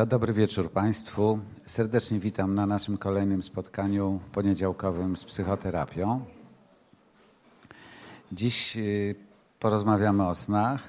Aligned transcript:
To 0.00 0.06
dobry 0.06 0.32
wieczór 0.32 0.70
Państwu. 0.70 1.38
Serdecznie 1.66 2.18
witam 2.18 2.54
na 2.54 2.66
naszym 2.66 2.98
kolejnym 2.98 3.42
spotkaniu 3.42 4.20
poniedziałkowym 4.32 5.16
z 5.16 5.24
psychoterapią. 5.24 6.24
Dziś 8.32 8.76
y, 8.76 9.14
porozmawiamy 9.58 10.28
o 10.28 10.34
snach. 10.34 10.82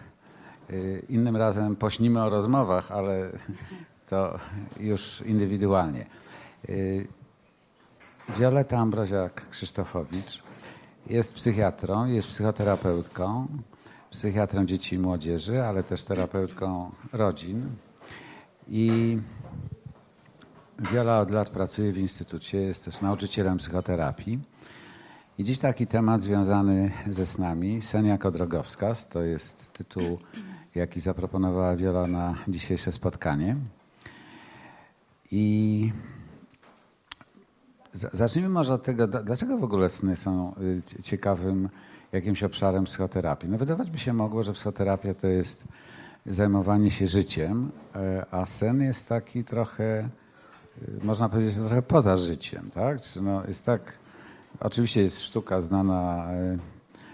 Y, 0.70 1.06
innym 1.10 1.38
razem 1.38 1.76
pośnimy 1.76 2.24
o 2.24 2.30
rozmowach, 2.30 2.92
ale 2.92 3.30
to 4.10 4.40
już 4.80 5.22
indywidualnie. 5.26 6.06
Y, 6.70 7.08
Wioleta 8.40 8.78
Ambroziak-Krzysztofowicz 8.78 10.44
jest 11.08 11.34
psychiatrą, 11.34 12.06
jest 12.06 12.28
psychoterapeutką, 12.28 13.48
psychiatrą 14.10 14.66
dzieci 14.66 14.96
i 14.96 15.00
młodzieży, 15.00 15.64
ale 15.64 15.84
też 15.84 16.04
terapeutką 16.04 16.92
rodzin. 17.12 17.70
I 18.74 19.18
Wiola 20.80 21.20
od 21.20 21.32
lat 21.32 21.50
pracuje 21.50 21.92
w 21.92 21.98
instytucie, 21.98 22.62
jest 22.62 22.86
też 22.86 23.02
nauczycielem 23.02 23.58
psychoterapii. 23.58 24.40
I 25.38 25.44
dziś 25.44 25.60
taki 25.60 25.88
temat 25.88 26.22
związany 26.22 26.92
ze 27.10 27.26
snami. 27.26 27.82
Sen 27.82 28.06
jako 28.06 28.32
drogowskaz 28.32 29.08
to 29.08 29.24
jest 29.24 29.74
tytuł, 29.74 30.18
jaki 30.76 31.02
zaproponowała 31.02 31.76
Wiola 31.76 32.08
na 32.08 32.36
dzisiejsze 32.48 32.92
spotkanie. 32.92 33.56
I 35.32 35.92
zacznijmy 37.94 38.50
może 38.50 38.74
od 38.74 38.84
tego, 38.84 39.08
dlaczego 39.08 39.58
w 39.58 39.64
ogóle 39.64 39.90
sny 39.90 40.16
są 40.16 40.56
y, 41.00 41.04
ciekawym 41.04 41.70
jakimś 42.12 42.44
obszarem 42.44 42.84
psychoterapii. 42.84 43.50
No 43.50 43.58
wydawać 43.58 43.92
by 43.92 43.98
się 43.98 44.14
mogło, 44.14 44.44
że 44.44 44.54
psychoterapia 44.54 45.14
to 45.14 45.28
jest 45.28 45.68
zajmowanie 46.26 46.92
się 46.92 47.08
życiem, 47.08 47.72
e, 47.96 48.26
a 48.32 48.46
sen 48.46 48.82
jest 48.82 49.10
taki 49.10 49.44
trochę, 49.44 50.10
y, 50.82 51.06
można 51.06 51.30
powiedzieć, 51.30 51.56
trochę 51.56 51.82
poza 51.82 52.18
życiem, 52.18 52.72
tak? 52.72 53.02
Czy 53.02 53.22
no 53.22 53.48
jest 53.48 53.66
tak, 53.66 53.98
oczywiście 54.60 55.02
jest 55.02 55.22
sztuka 55.22 55.62
znana, 55.62 56.32
e, 56.32 56.58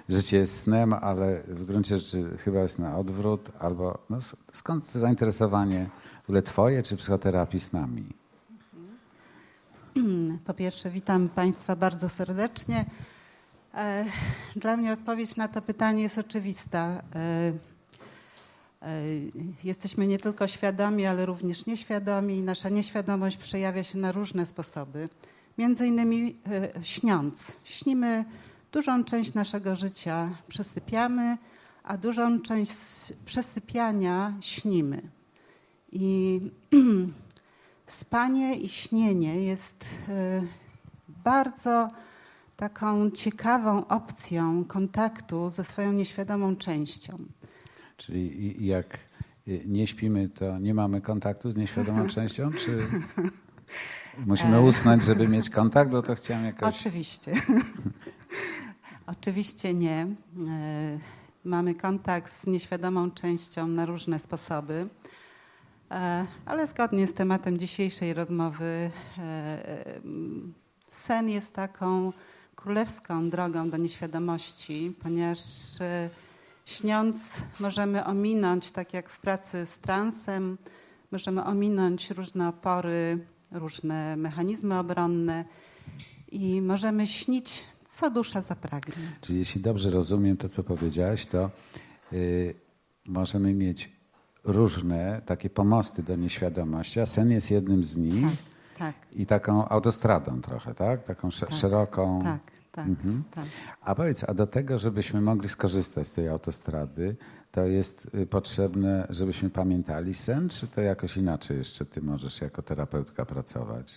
życie 0.10 0.38
jest 0.38 0.60
snem, 0.60 0.94
ale 0.94 1.44
w 1.48 1.64
gruncie 1.64 1.98
rzeczy 1.98 2.38
chyba 2.38 2.60
jest 2.60 2.80
na 2.80 2.98
odwrót, 2.98 3.52
albo 3.60 3.98
no 4.10 4.20
skąd 4.54 4.86
zainteresowanie 4.86 5.90
w 6.22 6.30
ogóle 6.30 6.42
twoje 6.42 6.84
czy 6.84 6.98
psychoterapii 6.98 7.60
snami? 7.60 8.06
Po 10.46 10.54
pierwsze 10.54 10.90
witam 10.90 11.30
Państwa 11.30 11.76
bardzo 11.76 12.10
serdecznie. 12.10 12.86
E, 13.74 14.06
dla 14.56 14.78
mnie 14.78 14.94
odpowiedź 14.94 15.36
na 15.36 15.48
to 15.48 15.62
pytanie 15.62 16.04
jest 16.04 16.18
oczywista. 16.18 17.02
E, 18.82 19.02
jesteśmy 19.64 20.08
nie 20.08 20.18
tylko 20.18 20.48
świadomi, 20.48 21.06
ale 21.06 21.26
również 21.26 21.66
nieświadomi. 21.66 22.42
Nasza 22.42 22.70
nieświadomość 22.70 23.38
przejawia 23.38 23.84
się 23.84 23.98
na 23.98 24.12
różne 24.12 24.46
sposoby. 24.46 25.10
Między 25.58 25.88
innymi 25.88 26.36
e, 26.52 26.84
śniąc. 26.84 27.52
Śnimy 27.64 28.26
dużą 28.72 29.04
część 29.04 29.34
naszego 29.34 29.76
życia, 29.76 30.30
przesypiamy, 30.48 31.38
a 31.84 31.98
dużą 31.98 32.42
część 32.42 32.74
przesypiania 33.26 34.34
śnimy. 34.42 35.02
I 35.92 36.42
spanie 37.88 38.56
i 38.56 38.70
śnienie 38.70 39.44
jest 39.44 39.86
e, 40.10 40.42
bardzo 41.08 41.90
taką 42.56 43.12
ciekawą 43.12 43.88
opcją 43.88 44.66
kontaktu 44.66 45.50
ze 45.50 45.64
swoją 45.64 45.92
nieświadomą 45.92 46.56
częścią. 46.56 47.18
Czyli 47.98 48.66
jak 48.68 48.98
nie 49.66 49.88
śpimy, 49.88 50.30
to 50.30 50.60
nie 50.60 50.74
mamy 50.74 51.02
kontaktu 51.02 51.52
z 51.52 51.56
nieświadomą 51.56 52.08
częścią, 52.16 52.52
czy 52.52 52.80
musimy 54.26 54.62
usnąć, 54.62 55.04
żeby 55.04 55.28
mieć 55.28 55.50
kontakt? 55.50 55.92
Bo 55.92 56.02
to 56.02 56.16
chciałem 56.16 56.46
jakoś... 56.46 56.76
Oczywiście. 56.76 57.34
Oczywiście 59.08 59.74
nie. 59.74 60.08
E, 60.48 61.00
mamy 61.44 61.76
kontakt 61.76 62.34
z 62.34 62.48
nieświadomą 62.48 63.12
częścią 63.12 63.68
na 63.68 63.86
różne 63.86 64.20
sposoby, 64.20 64.88
e, 65.92 66.26
ale 66.46 66.68
zgodnie 66.68 67.08
z 67.08 67.14
tematem 67.14 67.58
dzisiejszej 67.60 68.14
rozmowy, 68.14 68.92
e, 69.18 70.02
sen 70.88 71.30
jest 71.30 71.54
taką 71.56 72.14
królewską 72.56 73.30
drogą 73.30 73.70
do 73.70 73.78
nieświadomości, 73.78 74.96
ponieważ 75.04 75.40
Śniąc 76.68 77.42
możemy 77.60 78.06
ominąć, 78.06 78.72
tak 78.72 78.94
jak 78.94 79.10
w 79.10 79.20
pracy 79.20 79.66
z 79.66 79.80
transem, 79.80 80.58
możemy 81.12 81.44
ominąć 81.44 82.12
różne 82.12 82.50
opory, 82.50 83.26
różne 83.52 84.18
mechanizmy 84.18 84.80
obronne 84.80 85.46
i 86.32 86.62
możemy 86.62 87.08
śnić, 87.08 87.64
co 87.92 88.10
dusza 88.10 88.42
zapragnie. 88.42 89.12
Czyli 89.22 89.40
jeśli 89.40 89.62
dobrze 89.62 89.92
rozumiem 89.92 90.38
to, 90.38 90.50
co 90.50 90.64
powiedziałaś, 90.64 91.26
to 91.26 91.50
yy, 92.12 92.56
możemy 93.06 93.54
mieć 93.54 93.90
różne 94.44 95.22
takie 95.26 95.50
pomosty 95.50 96.04
do 96.04 96.16
nieświadomości, 96.16 97.00
a 97.00 97.06
sen 97.06 97.32
jest 97.32 97.52
jednym 97.52 97.84
z 97.84 97.98
nich. 97.98 98.26
Tak, 98.78 98.96
tak. 98.96 99.14
I 99.14 99.26
taką 99.26 99.70
autostradą 99.70 100.42
trochę, 100.42 100.74
tak? 100.74 101.04
Taką 101.04 101.30
tak, 101.32 101.54
szeroką. 101.54 102.22
Tak 102.24 102.57
tak, 102.78 102.88
mhm. 102.88 103.24
tak. 103.32 103.46
A 103.82 103.96
powiedz, 103.96 104.24
a 104.24 104.34
do 104.34 104.48
tego, 104.48 104.78
żebyśmy 104.78 105.22
mogli 105.22 105.50
skorzystać 105.50 106.08
z 106.08 106.14
tej 106.14 106.28
autostrady, 106.28 107.16
to 107.52 107.66
jest 107.66 108.16
y, 108.16 108.28
potrzebne, 108.28 109.08
żebyśmy 109.10 109.50
pamiętali 109.50 110.14
sen, 110.14 110.50
czy 110.50 110.68
to 110.68 110.82
jakoś 110.82 111.18
inaczej 111.18 111.58
jeszcze 111.58 111.86
ty 111.86 112.02
możesz 112.02 112.42
jako 112.42 112.62
terapeutka 112.62 113.26
pracować? 113.26 113.94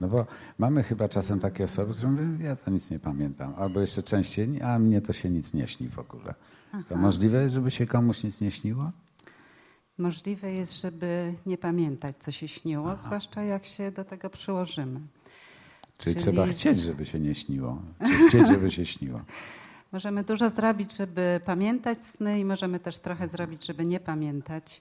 No 0.00 0.08
bo 0.08 0.26
mamy 0.58 0.82
chyba 0.82 1.08
czasem 1.08 1.40
takie 1.40 1.64
osoby, 1.64 1.94
które 1.94 2.10
mówią, 2.10 2.38
ja 2.38 2.56
to 2.56 2.70
nic 2.70 2.90
nie 2.90 2.98
pamiętam, 2.98 3.54
albo 3.56 3.80
jeszcze 3.80 4.02
częściej, 4.02 4.62
a 4.62 4.78
mnie 4.78 5.00
to 5.00 5.12
się 5.12 5.30
nic 5.30 5.54
nie 5.54 5.66
śni 5.66 5.88
w 5.88 5.98
ogóle. 5.98 6.34
Aha. 6.72 6.84
To 6.88 6.96
możliwe 6.96 7.42
jest, 7.42 7.54
żeby 7.54 7.70
się 7.70 7.86
komuś 7.86 8.24
nic 8.24 8.40
nie 8.40 8.50
śniło? 8.50 8.92
Możliwe 9.98 10.52
jest, 10.52 10.80
żeby 10.80 11.34
nie 11.46 11.58
pamiętać, 11.58 12.16
co 12.18 12.30
się 12.30 12.48
śniło, 12.48 12.92
Aha. 12.92 13.02
zwłaszcza 13.02 13.42
jak 13.42 13.66
się 13.66 13.90
do 13.90 14.04
tego 14.04 14.30
przyłożymy. 14.30 15.00
Czyli, 15.98 16.14
Czyli 16.14 16.24
trzeba 16.24 16.46
chcieć, 16.46 16.80
żeby 16.80 17.06
się 17.06 17.20
nie 17.20 17.34
śniło. 17.34 17.82
Chcieć, 18.28 18.46
żeby 18.46 18.70
się 18.70 18.86
śniło. 18.86 19.20
Możemy 19.92 20.24
dużo 20.24 20.50
zrobić, 20.50 20.96
żeby 20.96 21.40
pamiętać 21.44 22.04
sny 22.04 22.40
i 22.40 22.44
możemy 22.44 22.80
też 22.80 22.98
trochę 22.98 23.28
zrobić, 23.28 23.66
żeby 23.66 23.86
nie 23.86 24.00
pamiętać. 24.00 24.80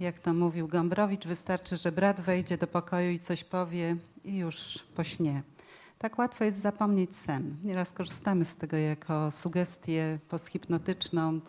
Jak 0.00 0.18
to 0.18 0.34
mówił 0.34 0.68
Gombrowicz, 0.68 1.26
wystarczy, 1.26 1.76
że 1.76 1.92
brat 1.92 2.20
wejdzie 2.20 2.58
do 2.58 2.66
pokoju 2.66 3.10
i 3.10 3.20
coś 3.20 3.44
powie 3.44 3.96
i 4.24 4.36
już 4.36 4.78
pośnie. 4.94 5.42
Tak 5.98 6.18
łatwo 6.18 6.44
jest 6.44 6.58
zapomnieć 6.58 7.16
sen. 7.16 7.56
Nieraz 7.64 7.92
korzystamy 7.92 8.44
z 8.44 8.56
tego 8.56 8.76
jako 8.76 9.30
sugestię 9.30 10.18
posthipnotyczną, 10.28 11.40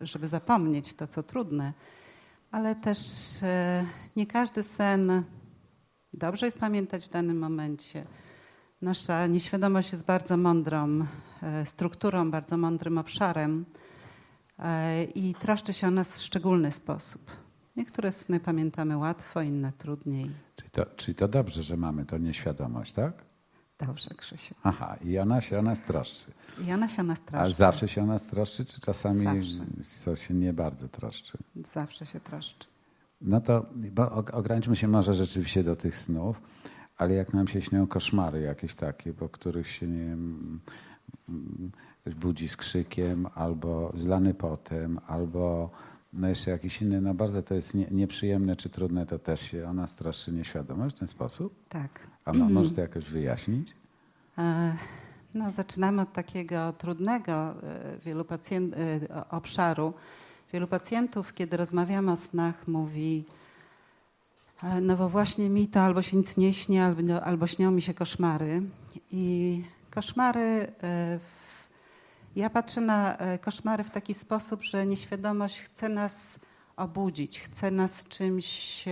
żeby 0.00 0.28
zapomnieć 0.28 0.94
to, 0.94 1.06
co 1.06 1.22
trudne, 1.22 1.72
ale 2.50 2.74
też 2.74 2.98
e, 3.42 3.84
nie 4.16 4.26
każdy 4.26 4.62
sen 4.62 5.24
Dobrze 6.14 6.46
jest 6.46 6.58
pamiętać 6.58 7.06
w 7.06 7.10
danym 7.10 7.38
momencie. 7.38 8.04
Nasza 8.82 9.26
nieświadomość 9.26 9.92
jest 9.92 10.04
bardzo 10.04 10.36
mądrą 10.36 11.06
e, 11.42 11.66
strukturą, 11.66 12.30
bardzo 12.30 12.56
mądrym 12.56 12.98
obszarem 12.98 13.64
e, 14.58 15.04
i 15.04 15.34
troszczy 15.34 15.72
się 15.72 15.86
o 15.86 15.90
nas 15.90 16.18
w 16.18 16.22
szczególny 16.22 16.72
sposób. 16.72 17.30
Niektóre 17.76 18.12
sny 18.12 18.40
pamiętamy 18.40 18.96
łatwo, 18.96 19.42
inne 19.42 19.72
trudniej. 19.72 20.30
Czyli 20.56 20.70
to, 20.70 20.86
czyli 20.86 21.14
to 21.14 21.28
dobrze, 21.28 21.62
że 21.62 21.76
mamy 21.76 22.04
to 22.04 22.18
nieświadomość, 22.18 22.92
tak? 22.92 23.12
Dobrze, 23.86 24.10
Krzysiu. 24.16 24.54
Aha, 24.62 24.96
i 25.04 25.18
ona 25.18 25.40
się 25.40 25.58
o 25.58 25.62
nas 25.62 25.82
troszczy. 25.82 26.32
I 26.66 26.72
ona 26.72 26.88
się 26.88 27.02
o 27.02 27.04
nas 27.04 27.20
troszczy. 27.20 27.46
A 27.46 27.50
zawsze 27.50 27.88
się 27.88 28.02
o 28.02 28.06
nas 28.06 28.26
troszczy, 28.26 28.64
czy 28.64 28.80
czasami 28.80 29.24
zawsze. 29.24 30.04
to 30.04 30.16
się 30.16 30.34
nie 30.34 30.52
bardzo 30.52 30.88
troszczy? 30.88 31.38
Zawsze 31.56 32.06
się 32.06 32.20
troszczy. 32.20 32.66
No 33.20 33.40
to 33.40 33.66
bo 33.74 34.12
ograniczmy 34.12 34.76
się 34.76 34.88
może 34.88 35.14
rzeczywiście 35.14 35.62
do 35.62 35.76
tych 35.76 35.96
snów, 35.96 36.40
ale 36.96 37.14
jak 37.14 37.34
nam 37.34 37.48
się 37.48 37.62
śnią 37.62 37.86
koszmary 37.86 38.40
jakieś 38.40 38.74
takie, 38.74 39.12
po 39.12 39.28
których 39.28 39.68
się 39.68 39.86
nie 39.86 39.98
wiem, 39.98 40.60
ktoś 42.00 42.14
budzi 42.14 42.48
z 42.48 42.56
krzykiem, 42.56 43.26
albo 43.34 43.92
zlany 43.94 44.34
potem, 44.34 45.00
albo 45.06 45.70
no 46.12 46.28
jeszcze 46.28 46.50
jakiś 46.50 46.82
inny, 46.82 47.00
no 47.00 47.14
bardzo 47.14 47.42
to 47.42 47.54
jest 47.54 47.74
nie, 47.74 47.86
nieprzyjemne 47.90 48.56
czy 48.56 48.70
trudne, 48.70 49.06
to 49.06 49.18
też 49.18 49.40
się 49.40 49.68
ona 49.68 49.86
straszy 49.86 50.32
nieświadomość 50.32 50.96
w 50.96 50.98
ten 50.98 51.08
sposób? 51.08 51.54
Tak. 51.68 52.00
A 52.24 52.32
no, 52.32 52.48
możesz 52.48 52.74
to 52.74 52.80
jakoś 52.80 53.04
wyjaśnić? 53.04 53.74
E, 54.38 54.76
no, 55.34 55.50
zaczynamy 55.50 56.02
od 56.02 56.12
takiego 56.12 56.72
trudnego 56.72 57.32
e, 57.32 57.98
wielu 58.04 58.24
pacjent, 58.24 58.74
e, 58.76 59.30
obszaru, 59.30 59.94
Wielu 60.52 60.66
pacjentów, 60.66 61.34
kiedy 61.34 61.56
rozmawiamy 61.56 62.12
o 62.12 62.16
snach, 62.16 62.68
mówi, 62.68 63.24
e, 64.62 64.80
no 64.80 64.96
bo 64.96 65.08
właśnie 65.08 65.50
mi 65.50 65.68
to 65.68 65.80
albo 65.80 66.02
się 66.02 66.16
nic 66.16 66.36
nie 66.36 66.52
śni, 66.52 66.78
albo, 66.78 67.24
albo 67.24 67.46
śnią 67.46 67.70
mi 67.70 67.82
się 67.82 67.94
koszmary. 67.94 68.62
I 69.10 69.64
koszmary, 69.90 70.72
e, 70.82 71.18
ja 72.36 72.50
patrzę 72.50 72.80
na 72.80 73.16
e, 73.16 73.38
koszmary 73.38 73.84
w 73.84 73.90
taki 73.90 74.14
sposób, 74.14 74.62
że 74.62 74.86
nieświadomość 74.86 75.60
chce 75.60 75.88
nas 75.88 76.38
obudzić, 76.76 77.40
chce 77.40 77.70
nas 77.70 78.04
czymś 78.04 78.84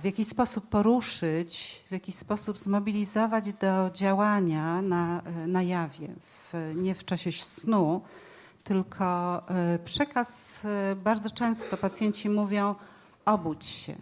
w 0.00 0.04
jakiś 0.04 0.28
sposób 0.28 0.68
poruszyć, 0.68 1.84
w 1.88 1.92
jakiś 1.92 2.14
sposób 2.14 2.58
zmobilizować 2.58 3.52
do 3.52 3.90
działania 3.94 4.82
na, 4.82 5.22
na 5.46 5.62
jawie, 5.62 6.08
w, 6.18 6.72
nie 6.76 6.94
w 6.94 7.04
czasie 7.04 7.32
snu, 7.32 8.02
tylko 8.64 9.42
e, 9.48 9.78
przekaz 9.84 10.62
e, 10.64 10.96
bardzo 10.96 11.30
często 11.30 11.76
pacjenci 11.76 12.30
mówią 12.30 12.74
obudź 13.24 13.64
się. 13.64 13.94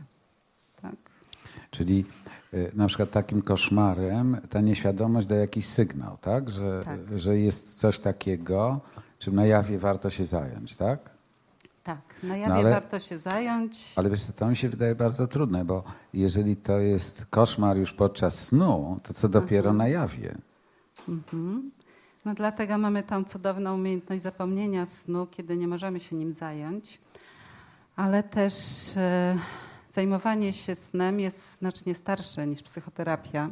Tak? 0.83 0.95
Czyli 1.71 2.05
y, 2.55 2.73
na 2.75 2.87
przykład 2.87 3.11
takim 3.11 3.43
koszmarem 3.43 4.37
ta 4.51 4.61
nieświadomość 4.61 5.27
daje 5.27 5.41
jakiś 5.41 5.67
sygnał, 5.67 6.19
tak? 6.21 6.51
Że, 6.51 6.81
Tak. 6.85 7.19
że 7.19 7.39
jest 7.39 7.79
coś 7.79 7.99
takiego, 7.99 8.81
czym 9.19 9.35
na 9.35 9.47
jawie 9.47 9.79
warto 9.79 10.11
się 10.11 10.25
zająć, 10.25 10.77
tak? 10.77 11.11
Tak, 11.85 12.01
na 12.23 12.37
jawie 12.37 12.55
ale- 12.55 12.71
warto 12.71 13.01
się 13.01 13.19
zająć. 13.19 13.93
Ale 13.97 14.11
wiesz, 14.11 14.21
to 14.37 14.47
mi 14.49 14.57
się 14.57 14.69
wydaje 14.69 14.95
bardzo 14.95 15.27
trudne, 15.27 15.65
bo 15.65 15.83
jeżeli 16.15 16.57
to 16.57 16.79
jest 16.79 17.27
koszmar 17.31 17.77
już 17.77 17.93
podczas 17.93 18.45
snu, 18.47 19.01
to 19.03 19.15
co 19.15 19.29
dopiero 19.29 19.73
na 19.73 19.89
jawie? 19.89 20.35
Mhm. 21.09 21.71
No 22.29 22.35
dlatego 22.35 22.79
mamy 22.79 23.03
tą 23.03 23.25
cudowną 23.25 23.75
umiejętność 23.75 24.23
zapomnienia 24.23 24.87
snu, 24.87 25.27
kiedy 25.27 25.57
nie 25.57 25.69
możemy 25.69 26.01
się 26.01 26.17
nim 26.17 26.33
zająć, 26.33 27.01
ale 27.97 28.23
też 28.23 28.55
e, 28.97 29.39
zajmowanie 29.89 30.53
się 30.53 30.75
snem 30.75 31.21
jest 31.21 31.59
znacznie 31.59 31.95
starsze 31.95 32.47
niż 32.47 32.63
psychoterapia. 32.63 33.51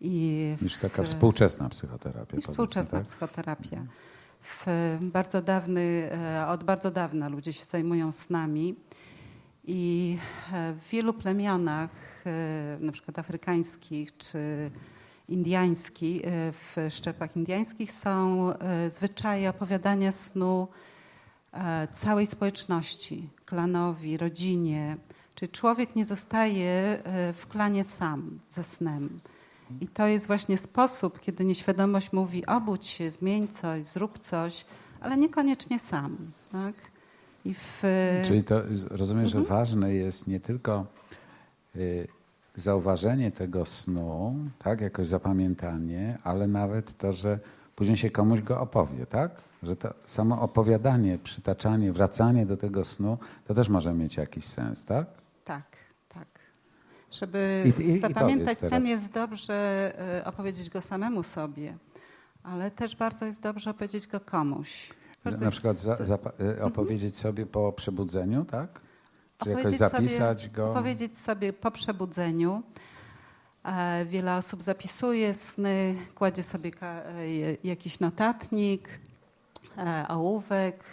I 0.00 0.56
Niż 0.62 0.78
taka 0.78 1.02
współczesna 1.02 1.68
psychoterapia. 1.68 2.40
współczesna 2.40 2.98
tak? 2.98 3.06
psychoterapia. 3.06 3.86
W 4.42 4.66
bardzo 5.00 5.42
dawny, 5.42 6.10
e, 6.12 6.46
od 6.48 6.64
bardzo 6.64 6.90
dawna 6.90 7.28
ludzie 7.28 7.52
się 7.52 7.64
zajmują 7.64 8.12
snami 8.12 8.76
i 9.64 10.18
e, 10.52 10.72
w 10.72 10.88
wielu 10.88 11.12
plemionach, 11.12 11.90
e, 12.26 12.78
na 12.80 12.92
przykład 12.92 13.18
afrykańskich 13.18 14.16
czy 14.16 14.70
indiańskich, 15.28 16.22
e, 16.24 16.52
w 16.52 16.76
szczepach 16.90 17.36
indiańskich 17.36 17.92
są 17.92 18.48
e, 18.52 18.90
zwyczaje 18.90 19.50
opowiadania 19.50 20.12
snu 20.12 20.68
e, 21.52 21.88
całej 21.92 22.26
społeczności, 22.26 23.28
klanowi, 23.46 24.16
rodzinie. 24.16 24.96
Czyli 25.34 25.52
człowiek 25.52 25.96
nie 25.96 26.04
zostaje 26.04 27.02
w 27.34 27.46
klanie 27.48 27.84
sam 27.84 28.38
ze 28.50 28.64
snem. 28.64 29.20
I 29.80 29.86
to 29.88 30.06
jest 30.06 30.26
właśnie 30.26 30.58
sposób, 30.58 31.20
kiedy 31.20 31.44
nieświadomość 31.44 32.12
mówi 32.12 32.46
obudź 32.46 32.86
się, 32.86 33.10
zmień 33.10 33.48
coś, 33.48 33.84
zrób 33.84 34.18
coś, 34.18 34.64
ale 35.00 35.16
niekoniecznie 35.16 35.78
sam. 35.78 36.16
Tak? 36.52 36.74
W, 37.44 37.82
Czyli 38.26 38.44
to 38.44 38.62
rozumiem, 38.90 39.24
Mhm. 39.24 39.44
że 39.44 39.48
ważne 39.50 39.94
jest 39.94 40.26
nie 40.26 40.40
tylko 40.40 40.86
y, 41.76 42.08
zauważenie 42.56 43.30
tego 43.32 43.66
snu, 43.66 44.34
tak, 44.58 44.80
jakoś 44.80 45.06
zapamiętanie, 45.06 46.18
ale 46.24 46.46
nawet 46.46 46.96
to, 46.98 47.12
że 47.12 47.38
później 47.76 47.96
się 47.96 48.10
komuś 48.10 48.40
go 48.40 48.60
opowie, 48.60 49.06
tak? 49.06 49.30
Że 49.62 49.76
to 49.76 49.94
samo 50.06 50.40
opowiadanie, 50.40 51.18
przytaczanie, 51.18 51.92
wracanie 51.92 52.46
do 52.46 52.56
tego 52.56 52.84
snu, 52.84 53.18
to 53.44 53.54
też 53.54 53.68
może 53.68 53.94
mieć 53.94 54.16
jakiś 54.16 54.44
sens, 54.44 54.84
tak? 54.84 55.06
tak, 55.44 55.62
tak. 56.08 56.26
Żeby 57.10 57.72
I- 57.78 57.82
i- 57.82 57.88
i 57.90 57.98
zapamiętać 57.98 58.58
teraz. 58.58 58.72
sen 58.82 58.86
jest 58.86 59.12
dobrze 59.12 59.54
e, 60.18 60.24
opowiedzieć 60.24 60.70
go 60.70 60.80
samemu 60.80 61.22
sobie, 61.22 61.76
ale 62.42 62.70
też 62.70 62.96
bardzo 62.96 63.26
jest 63.26 63.40
dobrze 63.42 63.70
opowiedzieć 63.70 64.06
go 64.06 64.20
komuś. 64.20 64.92
Bardzo 65.24 65.44
Na 65.44 65.50
przykład 65.50 65.74
jest- 65.74 65.86
za, 65.86 65.96
zapa- 66.16 66.40
y, 66.58 66.62
opowiedzieć 66.64 67.16
sobie 67.16 67.46
po 67.46 67.72
przebudzeniu, 67.72 68.44
tak? 68.44 68.80
Czy 69.44 69.50
jakoś 69.50 69.76
zapisać 69.76 70.42
sobie, 70.42 70.54
go? 70.54 70.74
Powiedzieć 70.74 71.18
sobie 71.18 71.52
po 71.52 71.70
przebudzeniu. 71.70 72.62
E, 73.64 74.04
Wiele 74.04 74.36
osób 74.36 74.62
zapisuje 74.62 75.34
sny, 75.34 75.94
kładzie 76.14 76.42
sobie 76.42 76.70
e, 76.82 77.26
jakiś 77.64 78.00
notatnik, 78.00 78.88
e, 79.78 80.04
ołówek, 80.08 80.84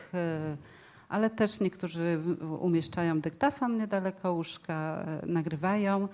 ale 1.09 1.29
też 1.29 1.59
niektórzy 1.59 2.19
umieszczają 2.59 3.21
dyktafon 3.21 3.77
niedaleko 3.77 4.33
łóżka, 4.33 5.05
nagrywają. 5.25 6.07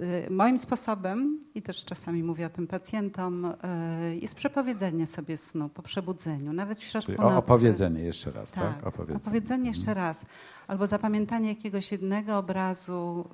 E, 0.00 0.30
Moim 0.30 0.58
sposobem, 0.58 1.40
i 1.54 1.62
też 1.62 1.84
czasami 1.84 2.22
mówię 2.22 2.46
o 2.46 2.50
tym 2.50 2.66
pacjentom, 2.66 3.44
e, 3.44 4.16
jest 4.16 4.34
przepowiedzenie 4.34 5.06
sobie 5.06 5.36
snu 5.36 5.68
po 5.68 5.82
przebudzeniu, 5.82 6.52
nawet 6.52 6.78
w 6.78 6.82
środku 6.82 7.06
Czyli 7.06 7.18
nocy. 7.22 7.36
opowiedzenie 7.36 8.00
jeszcze 8.02 8.30
raz, 8.30 8.52
tak? 8.52 8.74
Tak, 8.74 8.86
Opowiedzenie. 8.86 9.16
opowiedzenie 9.18 9.68
jeszcze 9.68 9.94
raz. 9.94 10.24
Albo 10.66 10.86
zapamiętanie 10.86 11.48
jakiegoś 11.48 11.92
jednego 11.92 12.38
obrazu, 12.38 13.28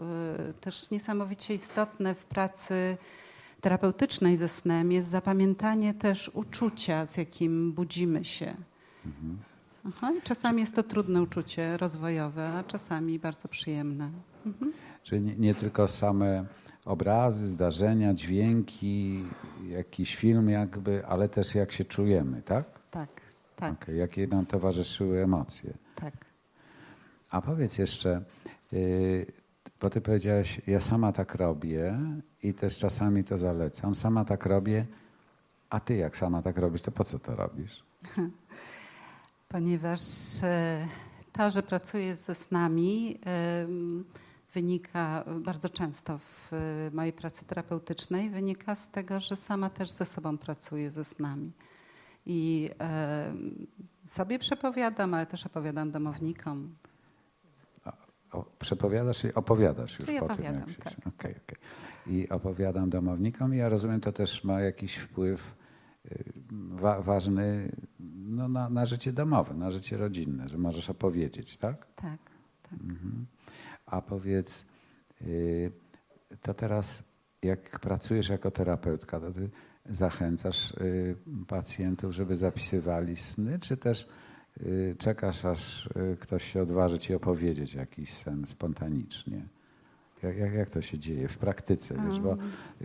y, 0.50 0.52
też 0.54 0.90
niesamowicie 0.90 1.54
istotne 1.54 2.14
w 2.14 2.24
pracy 2.24 2.96
terapeutycznej 3.60 4.36
ze 4.36 4.48
snem 4.48 4.92
jest 4.92 5.08
zapamiętanie 5.08 5.94
też 5.94 6.30
uczucia, 6.34 7.06
z 7.06 7.16
jakim 7.16 7.72
budzimy 7.72 8.24
się. 8.24 8.54
Aha, 9.88 10.12
i 10.18 10.22
czasami 10.22 10.60
jest 10.60 10.74
to 10.74 10.82
trudne 10.82 11.22
uczucie 11.22 11.76
rozwojowe, 11.76 12.48
a 12.52 12.64
czasami 12.64 13.18
bardzo 13.18 13.48
przyjemne. 13.48 14.10
Mhm. 14.46 14.72
Czyli 15.04 15.22
nie, 15.22 15.36
nie 15.36 15.54
tylko 15.54 15.88
same 15.88 16.44
obrazy, 16.84 17.48
zdarzenia, 17.48 18.14
dźwięki, 18.14 19.24
jakiś 19.68 20.16
film 20.16 20.50
jakby, 20.50 21.06
ale 21.06 21.28
też 21.28 21.54
jak 21.54 21.72
się 21.72 21.84
czujemy, 21.84 22.42
tak? 22.42 22.64
Tak, 22.90 23.08
tak, 23.56 23.72
Okej, 23.72 23.98
jakie 23.98 24.26
nam 24.26 24.46
towarzyszyły 24.46 25.22
emocje. 25.22 25.72
tak. 25.94 26.14
A 27.30 27.40
powiedz 27.42 27.78
jeszcze, 27.78 28.22
yy, 28.72 29.26
bo 29.80 29.90
ty 29.90 30.00
powiedziałaś, 30.00 30.60
ja 30.66 30.80
sama 30.80 31.12
tak 31.12 31.34
robię 31.34 31.98
i 32.42 32.54
też 32.54 32.78
czasami 32.78 33.24
to 33.24 33.38
zalecam, 33.38 33.94
sama 33.94 34.24
tak 34.24 34.46
robię, 34.46 34.86
a 35.70 35.80
ty 35.80 35.96
jak 35.96 36.16
sama 36.16 36.42
tak 36.42 36.58
robisz, 36.58 36.82
to 36.82 36.90
po 36.90 37.04
co 37.04 37.18
to 37.18 37.36
robisz? 37.36 37.84
Ponieważ 39.48 40.00
e, 40.42 40.86
to, 41.32 41.50
że 41.50 41.62
pracuję 41.62 42.16
ze 42.16 42.34
snami, 42.34 43.18
em, 43.24 44.04
wynika 44.54 45.24
bardzo 45.40 45.68
często 45.68 46.18
w 46.18 46.52
e, 46.52 46.90
mojej 46.92 47.12
pracy 47.12 47.44
terapeutycznej, 47.44 48.30
wynika 48.30 48.74
z 48.74 48.90
tego, 48.90 49.20
że 49.20 49.36
sama 49.36 49.70
też 49.70 49.90
ze 49.90 50.04
sobą 50.04 50.38
pracuję 50.38 50.90
ze 50.90 51.04
snami. 51.04 51.52
I 52.26 52.70
sobie 54.06 54.38
przepowiadam, 54.38 55.14
ale 55.14 55.26
też 55.26 55.46
opowiadam 55.46 55.90
domownikom. 55.90 56.74
O, 58.34 58.44
przepowiadasz 58.58 59.24
i 59.24 59.34
opowiadasz 59.34 59.98
już 59.98 60.06
Czyli 60.06 60.18
po 60.20 60.26
tym, 60.26 60.34
opowiadam, 60.34 60.60
jak 60.60 60.70
się... 60.70 60.82
tak, 60.82 60.94
Okej, 61.06 61.34
okej. 61.36 61.56
I 62.06 62.28
opowiadam 62.28 62.90
domownikom 62.90 63.54
i 63.54 63.56
ja 63.58 63.68
rozumiem, 63.68 64.00
to 64.00 64.12
też 64.12 64.44
ma 64.44 64.60
jakiś 64.60 64.96
wpływ 64.96 65.56
y, 66.06 66.32
wa 66.52 67.02
ważny 67.02 67.72
no, 68.10 68.48
na, 68.48 68.68
na 68.70 68.86
życie 68.86 69.12
domowe, 69.12 69.54
na 69.54 69.70
życie 69.70 69.96
rodzinne, 69.96 70.48
że 70.48 70.58
możesz 70.58 70.90
opowiedzieć, 70.90 71.56
tak? 71.56 71.86
Tak, 71.94 72.18
tak. 72.62 72.72
Mhm. 72.72 73.26
A 73.94 74.02
powiedz, 74.02 74.66
y, 75.22 75.72
to 76.42 76.54
teraz 76.54 77.02
jak 77.42 77.78
pracujesz 77.80 78.28
jako 78.28 78.50
terapeutka, 78.50 79.20
to 79.20 79.32
ty 79.32 79.50
zachęcasz 79.90 80.70
y, 80.70 81.16
pacjentów, 81.46 82.12
żeby 82.12 82.36
zapisywali 82.36 83.16
sny, 83.16 83.58
czy 83.58 83.76
też 83.76 84.08
y, 84.60 84.96
czekasz, 84.98 85.44
aż 85.44 85.88
ktoś 86.20 86.52
się 86.52 86.62
odważy 86.62 86.98
ci 86.98 87.14
opowiedzieć 87.14 87.74
jakiś 87.74 88.12
sen 88.12 88.46
spontanicznie? 88.46 89.46
Jak, 90.22 90.36
jak, 90.36 90.52
jak 90.52 90.70
to 90.70 90.82
się 90.82 90.98
dzieje 90.98 91.28
w 91.28 91.38
praktyce? 91.38 91.94
Wiesz, 92.08 92.20
bo 92.20 92.36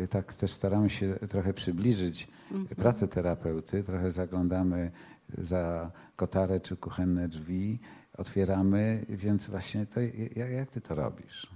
tak 0.09 0.35
też 0.35 0.51
staramy 0.51 0.89
się 0.89 1.15
trochę 1.29 1.53
przybliżyć 1.53 2.27
Mhm. 2.51 2.67
pracę 2.75 3.07
terapeuty, 3.07 3.83
trochę 3.83 4.11
zaglądamy 4.11 4.91
za 5.37 5.91
kotarę 6.15 6.59
czy 6.59 6.77
kuchenne 6.77 7.27
drzwi, 7.27 7.79
otwieramy, 8.19 9.05
więc 9.09 9.47
właśnie 9.49 9.85
to, 9.85 9.99
jak, 10.35 10.69
ty 10.69 10.81
to 10.81 10.95
robisz? 10.95 11.47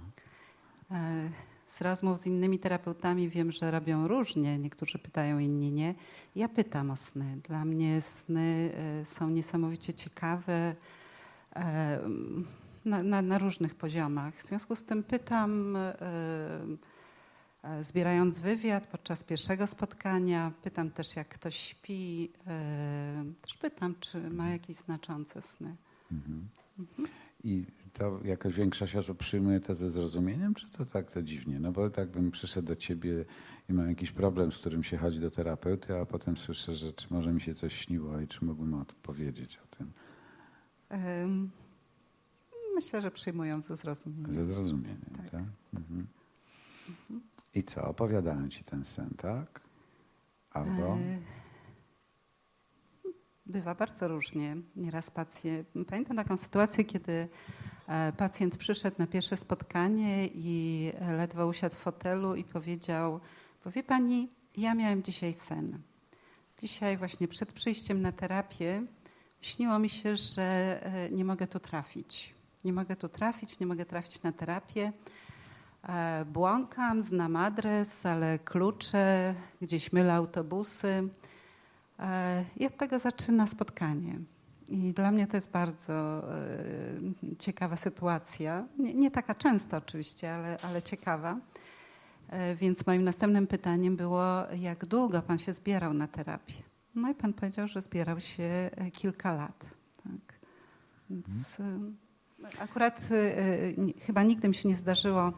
E, 0.90 1.30
Z 1.68 1.80
rozmów 1.80 2.18
z 2.18 2.26
innymi 2.26 2.58
terapeutami 2.58 3.28
wiem, 3.28 3.52
że 3.52 3.70
robią 3.70 4.08
różnie. 4.08 4.58
Niektórzy 4.58 4.98
pytają, 4.98 5.38
inni 5.38 5.72
nie. 5.72 5.94
Ja 6.36 6.48
pytam 6.48 6.90
o 6.90 6.96
sny. 6.96 7.36
Dla 7.44 7.64
mnie 7.64 8.02
sny 8.02 8.72
e, 9.00 9.04
są 9.04 9.30
niesamowicie 9.30 9.94
ciekawe 9.94 10.74
e, 11.56 12.00
na, 12.84 13.02
na, 13.02 13.22
na 13.22 13.38
różnych 13.38 13.74
poziomach. 13.74 14.34
W 14.34 14.46
związku 14.46 14.76
z 14.76 14.84
tym 14.84 15.02
pytam, 15.02 15.76
zbierając 17.80 18.38
wywiad 18.38 18.86
podczas 18.86 19.24
pierwszego 19.24 19.66
spotkania, 19.66 20.52
pytam 20.62 20.90
też, 20.90 21.16
jak 21.16 21.28
ktoś 21.28 21.56
śpi. 21.56 22.32
Też 23.42 23.56
pytam, 23.56 23.94
czy 24.00 24.30
ma 24.30 24.48
jakieś 24.48 24.76
znaczące 24.76 25.42
sny. 25.42 25.76
Mhm. 26.12 26.48
I 27.44 27.64
to 27.92 28.20
jakoś 28.24 28.54
większość 28.54 28.96
osób 28.96 29.18
przyjmuje 29.18 29.60
to 29.60 29.74
ze 29.74 29.90
zrozumieniem, 29.90 30.54
czy 30.54 30.70
to 30.70 30.86
tak 30.86 31.10
to 31.10 31.22
dziwnie? 31.22 31.60
No 31.60 31.72
bo 31.72 31.90
tak 31.90 32.10
bym 32.10 32.30
przyszedł 32.30 32.68
do 32.68 32.76
ciebie 32.76 33.24
i 33.68 33.72
mam 33.72 33.88
jakiś 33.88 34.10
problem, 34.10 34.52
z 34.52 34.58
którym 34.58 34.84
się 34.84 34.96
chodzi 34.96 35.20
do 35.20 35.30
terapeuty, 35.30 35.96
a 35.96 36.06
potem 36.06 36.36
słyszę, 36.36 36.74
że 36.74 36.92
czy 36.92 37.06
może 37.10 37.32
mi 37.32 37.40
się 37.40 37.54
coś 37.54 37.72
śniło 37.72 38.20
i 38.20 38.28
czy 38.28 38.44
mógłbym 38.44 38.74
odpowiedzieć 38.74 39.58
o 39.58 39.76
tym. 39.76 39.92
Myślę, 42.74 43.02
że 43.02 43.10
przyjmują 43.10 43.60
ze 43.60 43.76
zrozumieniem. 43.76 44.34
Ze 44.34 44.46
zrozumieniem, 44.46 45.10
tak? 45.16 45.30
Tak. 45.30 45.44
Mhm. 45.74 46.06
I 47.54 47.62
co, 47.62 47.84
opowiadałem 47.84 48.50
ci 48.50 48.64
ten 48.64 48.84
sen, 48.84 49.10
tak? 49.16 49.60
Albo... 50.50 50.96
E, 50.96 51.18
Bywa 53.46 53.74
bardzo 53.74 54.08
różnie. 54.08 54.56
Nieraz 54.76 55.10
pacjent. 55.10 55.68
Pamiętam 55.88 56.16
taką 56.16 56.36
sytuację, 56.36 56.84
kiedy 56.84 57.28
e, 57.86 58.12
pacjent 58.12 58.56
przyszedł 58.56 58.96
na 58.98 59.06
pierwsze 59.06 59.36
spotkanie 59.36 60.28
i 60.34 60.92
ledwo 61.16 61.46
usiadł 61.46 61.74
w 61.74 61.78
fotelu 61.78 62.34
i 62.34 62.44
powiedział: 62.44 63.20
Powie 63.64 63.82
pani, 63.82 64.28
ja 64.56 64.74
miałem 64.74 65.02
dzisiaj 65.02 65.34
sen. 65.34 65.78
Dzisiaj, 66.58 66.96
właśnie 66.96 67.28
przed 67.28 67.52
przyjściem 67.52 68.02
na 68.02 68.12
terapię, 68.12 68.82
śniło 69.40 69.78
mi 69.78 69.88
się, 69.88 70.16
że 70.16 70.42
e, 70.82 71.10
nie 71.10 71.24
mogę 71.24 71.46
tu 71.46 71.60
trafić. 71.60 72.34
Nie 72.64 72.72
mogę 72.72 72.96
tu 72.96 73.08
trafić, 73.08 73.60
nie 73.60 73.66
mogę 73.66 73.84
trafić 73.84 74.22
na 74.22 74.32
terapię. 74.32 74.92
E, 75.88 76.24
Błąkam, 76.24 77.02
znam 77.02 77.36
adres, 77.36 78.06
ale 78.06 78.38
klucze, 78.38 79.34
gdzieś 79.60 79.92
mylę 79.92 80.14
autobusy. 80.14 81.08
E, 81.98 82.44
I 82.56 82.66
od 82.66 82.76
tego 82.76 82.98
zaczyna 82.98 83.46
spotkanie. 83.46 84.18
I 84.68 84.92
dla 84.92 85.10
mnie 85.10 85.26
to 85.26 85.36
jest 85.36 85.50
bardzo 85.50 85.92
e, 85.92 87.36
ciekawa 87.38 87.76
sytuacja. 87.76 88.66
Nie, 88.78 88.94
nie 88.94 89.10
taka 89.10 89.34
częsta 89.34 89.76
oczywiście, 89.76 90.34
ale, 90.34 90.58
ale 90.62 90.82
ciekawa. 90.82 91.36
E, 92.28 92.54
Więc 92.54 92.86
moim 92.86 93.04
następnym 93.04 93.46
pytaniem 93.46 93.96
było, 93.96 94.24
jak 94.58 94.86
długo 94.86 95.22
pan 95.22 95.38
się 95.38 95.54
zbierał 95.54 95.94
na 95.94 96.08
terapię? 96.08 96.54
No 96.94 97.10
i 97.10 97.14
pan 97.14 97.32
powiedział, 97.32 97.68
że 97.68 97.82
zbierał 97.82 98.20
się 98.20 98.70
kilka 98.92 99.34
lat. 99.34 99.64
Tak. 100.04 100.38
Więc 101.10 101.56
akurat 102.58 103.00
chyba 104.06 104.22
nigdy 104.22 104.48
mi 104.48 104.54
się 104.54 104.68
nie 104.68 104.76
zdarzyło 104.76 105.32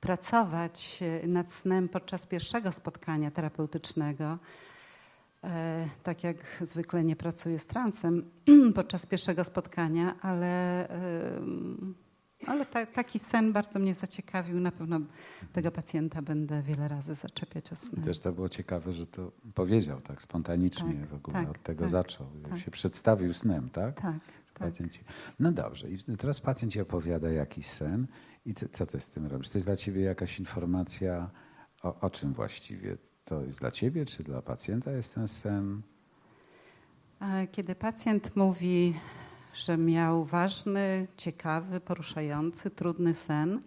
pracować 0.00 1.00
nad 1.26 1.52
snem 1.52 1.88
podczas 1.88 2.26
pierwszego 2.26 2.72
spotkania 2.72 3.30
terapeutycznego. 3.30 4.38
E, 5.44 5.88
Tak 6.02 6.24
jak 6.24 6.36
zwykle 6.60 7.04
nie 7.04 7.16
pracuję 7.16 7.58
z 7.58 7.66
transem 7.66 8.30
podczas 8.74 9.06
pierwszego 9.06 9.44
spotkania, 9.44 10.14
ale, 10.20 10.88
ale 12.46 12.66
ta, 12.66 12.86
taki 12.86 13.18
sen 13.18 13.52
bardzo 13.52 13.78
mnie 13.78 13.94
zaciekawił. 13.94 14.60
Na 14.60 14.72
pewno 14.72 15.00
tego 15.52 15.70
pacjenta 15.70 16.22
będę 16.22 16.62
wiele 16.62 16.88
razy 16.88 17.14
zaczepiać 17.14 17.72
o 17.72 17.76
sny. 17.76 18.02
też 18.02 18.18
to 18.18 18.32
było 18.32 18.48
ciekawe, 18.48 18.92
że 18.92 19.06
to 19.06 19.32
powiedział 19.54 20.00
tak 20.00 20.22
spontanicznie 20.22 20.94
Tak, 20.94 21.06
w 21.06 21.14
ogóle, 21.14 21.34
tak, 21.40 21.48
od 21.50 21.62
tego 21.62 21.80
tak, 21.80 21.90
zaczął. 21.90 22.26
tak. 22.50 22.58
Się 22.58 22.70
przedstawił 22.70 23.34
snem, 23.34 23.70
tak? 23.70 24.00
Tak, 24.00 24.14
tak. 24.54 24.68
Pacjenci. 24.68 25.00
No 25.40 25.52
dobrze, 25.52 25.90
i 25.90 25.98
teraz 26.18 26.40
pacjent 26.40 26.72
ci 26.72 26.80
opowiada 26.80 27.30
jakiś 27.30 27.66
sen 27.66 28.06
i 28.46 28.54
co, 28.54 28.68
co 28.68 28.86
ty 28.86 29.00
z 29.00 29.10
tym 29.10 29.26
robisz? 29.26 29.48
To 29.48 29.58
jest 29.58 29.66
dla 29.66 29.76
ciebie 29.76 30.00
jakaś 30.02 30.38
informacja 30.40 31.30
o, 31.82 32.00
o 32.00 32.10
czym 32.10 32.32
właściwie? 32.32 32.96
To 33.24 33.42
jest 33.42 33.60
dla 33.60 33.70
ciebie, 33.70 34.06
czy 34.06 34.22
dla 34.22 34.42
pacjenta 34.42 34.92
jest 34.92 35.14
ten 35.14 35.28
sen? 35.28 35.82
A 37.20 37.26
Kiedy 37.52 37.74
pacjent 37.74 38.36
mówi, 38.36 38.94
że 39.54 39.76
miał 39.76 40.24
ważny, 40.24 41.06
ciekawy, 41.16 41.80
poruszający, 41.80 42.70
trudny 42.70 43.14
sen, 43.14 43.60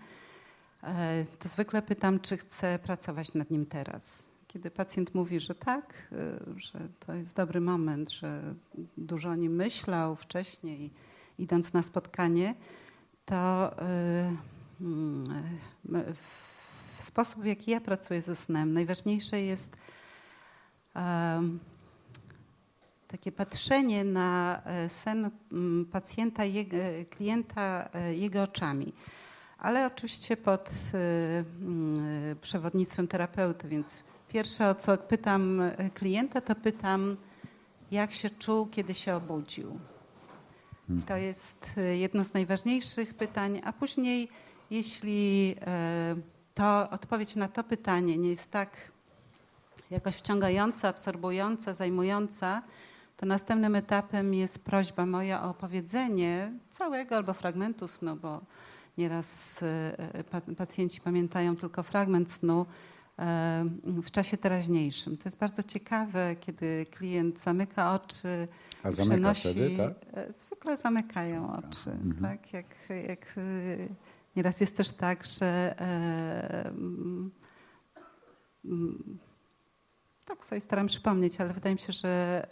e, 0.83 1.25
to 1.39 1.50
zwykle 1.50 1.81
pytam, 1.81 2.19
czy 2.19 2.38
chce 2.38 2.79
pracować 2.79 3.33
nad 3.33 3.51
nim 3.51 3.65
teraz. 3.65 4.24
Kiedy 4.47 4.71
pacjent 4.71 5.15
mówi, 5.15 5.39
że 5.39 5.55
tak, 5.55 6.07
e, 6.12 6.39
że 6.57 6.79
to 7.00 7.13
jest 7.13 7.35
dobry 7.35 7.62
moment, 7.62 8.12
że 8.12 8.55
dużo 8.97 9.29
o 9.29 9.35
nim 9.35 9.55
myślał 9.55 10.15
wcześniej, 10.15 10.91
idąc 11.39 11.74
na 11.74 11.83
spotkanie, 11.83 12.55
to 13.25 13.71
e, 13.81 14.35
mm, 14.81 15.24
e, 15.93 16.13
w 16.13 16.54
sposób, 17.05 17.41
w 17.41 17.45
jaki 17.45 17.71
ja 17.71 17.81
pracuję 17.81 18.21
ze 18.21 18.35
snem, 18.35 18.74
najważniejsze 18.74 19.41
jest 19.41 19.75
em, 20.93 21.59
takie 23.07 23.31
patrzenie 23.31 24.03
na 24.03 24.62
e, 24.65 24.89
sen 24.89 25.31
mm, 25.51 25.85
pacjenta, 25.85 26.43
jego, 26.43 26.77
klienta 27.09 27.89
e, 27.93 28.15
jego 28.15 28.43
oczami. 28.43 28.93
Ale 29.57 29.88
oczywiście 29.88 30.38
pod 30.38 30.69
e, 30.69 30.97
mm, 31.39 32.31
e, 32.31 32.35
przewodnictwem 32.35 33.07
terapeuty, 33.07 33.67
więc 33.67 34.03
pierwsze 34.27 34.69
o 34.69 34.75
co 34.75 34.97
pytam 34.97 35.62
e, 35.62 35.89
klienta, 35.89 36.41
to 36.41 36.55
pytam, 36.55 37.17
jak 37.91 38.13
się 38.13 38.29
czuł, 38.29 38.67
kiedy 38.67 38.93
się 38.93 39.15
obudził. 39.15 39.79
To 41.07 41.17
jest 41.17 41.71
e, 41.77 41.97
jedno 41.97 42.25
z 42.25 42.33
najważniejszych 42.33 43.13
pytań, 43.13 43.62
a 43.63 43.74
później, 43.74 44.29
jeśli 44.69 45.55
e, 45.62 46.15
to 46.55 46.89
odpowiedź 46.89 47.35
na 47.35 47.47
to 47.47 47.63
pytanie 47.63 48.17
nie 48.17 48.29
jest 48.29 48.51
tak 48.51 48.91
jakoś 49.91 50.15
wciągająca, 50.15 50.88
absorbująca, 50.88 51.74
zajmująca, 51.74 52.62
to 53.17 53.25
następnym 53.25 53.75
etapem 53.75 54.33
jest 54.33 54.59
prośba 54.59 55.05
moja 55.05 55.43
o 55.43 55.50
opowiedzenie 55.50 56.51
całego 56.69 57.15
albo 57.15 57.33
fragmentu 57.33 57.88
snu, 57.88 58.15
bo 58.15 58.41
nieraz 58.97 59.59
e, 59.63 60.24
pa- 60.24 60.41
pacjenci 60.57 61.01
pamiętają 61.01 61.55
tylko 61.55 61.83
fragment 61.83 62.31
snu 62.31 62.65
e, 63.19 63.65
w 63.85 64.12
czasie 64.12 64.38
teraźniejszym. 64.38 65.17
To 65.17 65.24
jest 65.25 65.38
bardzo 65.38 65.63
ciekawe, 65.63 66.35
kiedy 66.35 66.85
klient 66.91 67.39
zamyka 67.39 67.93
oczy 67.93 68.47
A 68.83 68.91
zamyka 68.91 69.13
przenosi, 69.15 69.41
wtedy, 69.41 69.77
tak? 69.77 69.93
e, 70.17 70.33
Zwykle 70.33 70.77
zamykają 70.77 71.53
oczy. 71.57 71.91
Mhm. 71.91 72.21
Tak? 72.21 72.53
Jak, 72.53 72.65
jak, 73.07 73.25
e, 73.38 73.41
nieraz 74.35 74.61
jest 74.61 74.77
też 74.77 74.91
tak, 74.91 75.25
że 75.25 75.75
e, 75.79 76.67
mm, 76.67 77.31
mm, 78.65 79.17
tak 80.25 80.45
sobie 80.45 80.61
staram 80.61 80.87
przypomnieć, 80.87 81.41
ale 81.41 81.53
wydaje 81.53 81.75
mi 81.75 81.79
się, 81.81 81.93
że 81.93 82.45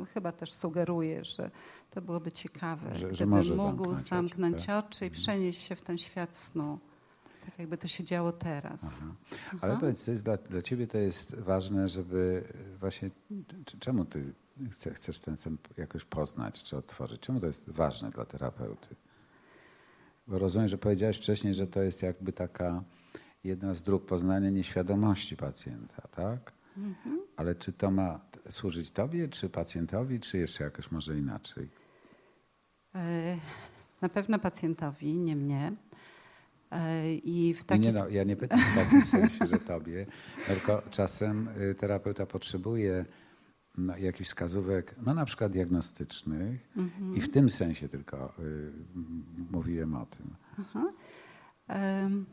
e, 0.00 0.06
chyba 0.14 0.32
też 0.32 0.52
sugeruje, 0.52 1.24
że 1.24 1.50
to 1.90 2.02
byłoby 2.02 2.32
ciekawe, 2.32 2.96
Że- 2.98 3.14
że 3.14 3.26
mógł 3.26 3.42
zamknąć 3.44 3.98
oczy, 3.98 4.08
zamknąć 4.08 4.66
tak. 4.66 4.84
oczy 4.84 5.06
i 5.06 5.10
przenieść 5.10 5.60
się 5.60 5.76
w 5.76 5.82
ten 5.82 5.98
świat 5.98 6.36
snu. 6.36 6.78
Tak 7.44 7.58
jakby 7.58 7.78
to 7.78 7.88
się 7.88 8.04
działo 8.04 8.32
teraz. 8.32 8.80
Aha. 8.84 9.14
Ale 9.60 9.76
powiedz, 9.78 10.04
to 10.04 10.10
jest 10.10 10.24
dla, 10.24 10.36
dla 10.36 10.62
ciebie 10.62 10.86
to 10.86 10.98
jest 10.98 11.34
ważne, 11.34 11.88
żeby 11.88 12.44
właśnie, 12.80 13.10
czemu 13.80 14.04
ty 14.04 14.32
chce, 14.70 14.94
chcesz 14.94 15.20
ten 15.20 15.36
sen 15.36 15.56
jakoś 15.76 16.04
poznać 16.04 16.62
czy 16.62 16.76
otworzyć? 16.76 17.20
Czemu 17.20 17.40
to 17.40 17.46
jest 17.46 17.70
ważne 17.70 18.10
dla 18.10 18.24
terapeuty? 18.24 18.96
Rozumiem, 20.30 20.68
że 20.68 20.78
powiedziałeś 20.78 21.16
wcześniej, 21.16 21.54
że 21.54 21.66
to 21.66 21.82
jest 21.82 22.02
jakby 22.02 22.32
taka 22.32 22.82
jedna 23.44 23.74
z 23.74 23.82
dróg 23.82 24.06
poznania 24.06 24.50
nieświadomości 24.50 25.36
pacjenta, 25.36 26.02
tak? 26.16 26.52
Ale 27.36 27.54
czy 27.54 27.72
to 27.72 27.90
ma 27.90 28.20
służyć 28.50 28.90
tobie, 28.90 29.28
czy 29.28 29.48
pacjentowi, 29.48 30.20
czy 30.20 30.38
jeszcze 30.38 30.64
jakoś 30.64 30.90
może 30.90 31.18
inaczej? 31.18 31.68
E, 32.94 33.36
Na 34.00 34.08
pewno 34.08 34.38
pacjentowi, 34.38 35.18
nie 35.18 35.36
mnie. 35.36 35.72
E, 36.70 37.14
I 37.14 37.54
w 37.54 37.58
Nie, 37.58 37.64
taki 37.64 37.80
nie, 37.80 37.92
no, 37.92 38.08
ja 38.08 38.24
nie 38.24 38.36
pytam 38.36 38.60
w 38.60 38.74
takim 38.74 39.06
sensie, 39.06 39.46
że 39.46 39.58
tobie, 39.58 40.06
tylko 40.46 40.82
czasem 40.90 41.48
y, 41.48 41.74
terapeuta 41.74 42.26
potrzebuje 42.26 43.04
no, 43.78 43.96
jakichś 43.96 44.28
wskazówek, 44.30 44.94
no 45.06 45.14
na 45.14 45.24
przykład 45.24 45.52
diagnostycznych 45.52 46.68
Mhm. 46.76 47.16
i 47.16 47.20
w 47.20 47.30
tym 47.30 47.50
sensie 47.50 47.88
tylko 47.88 48.32
y, 48.38 48.72
mówiłem 49.50 49.94
o 49.94 50.06
tym. 50.06 50.34
Em, 51.68 52.26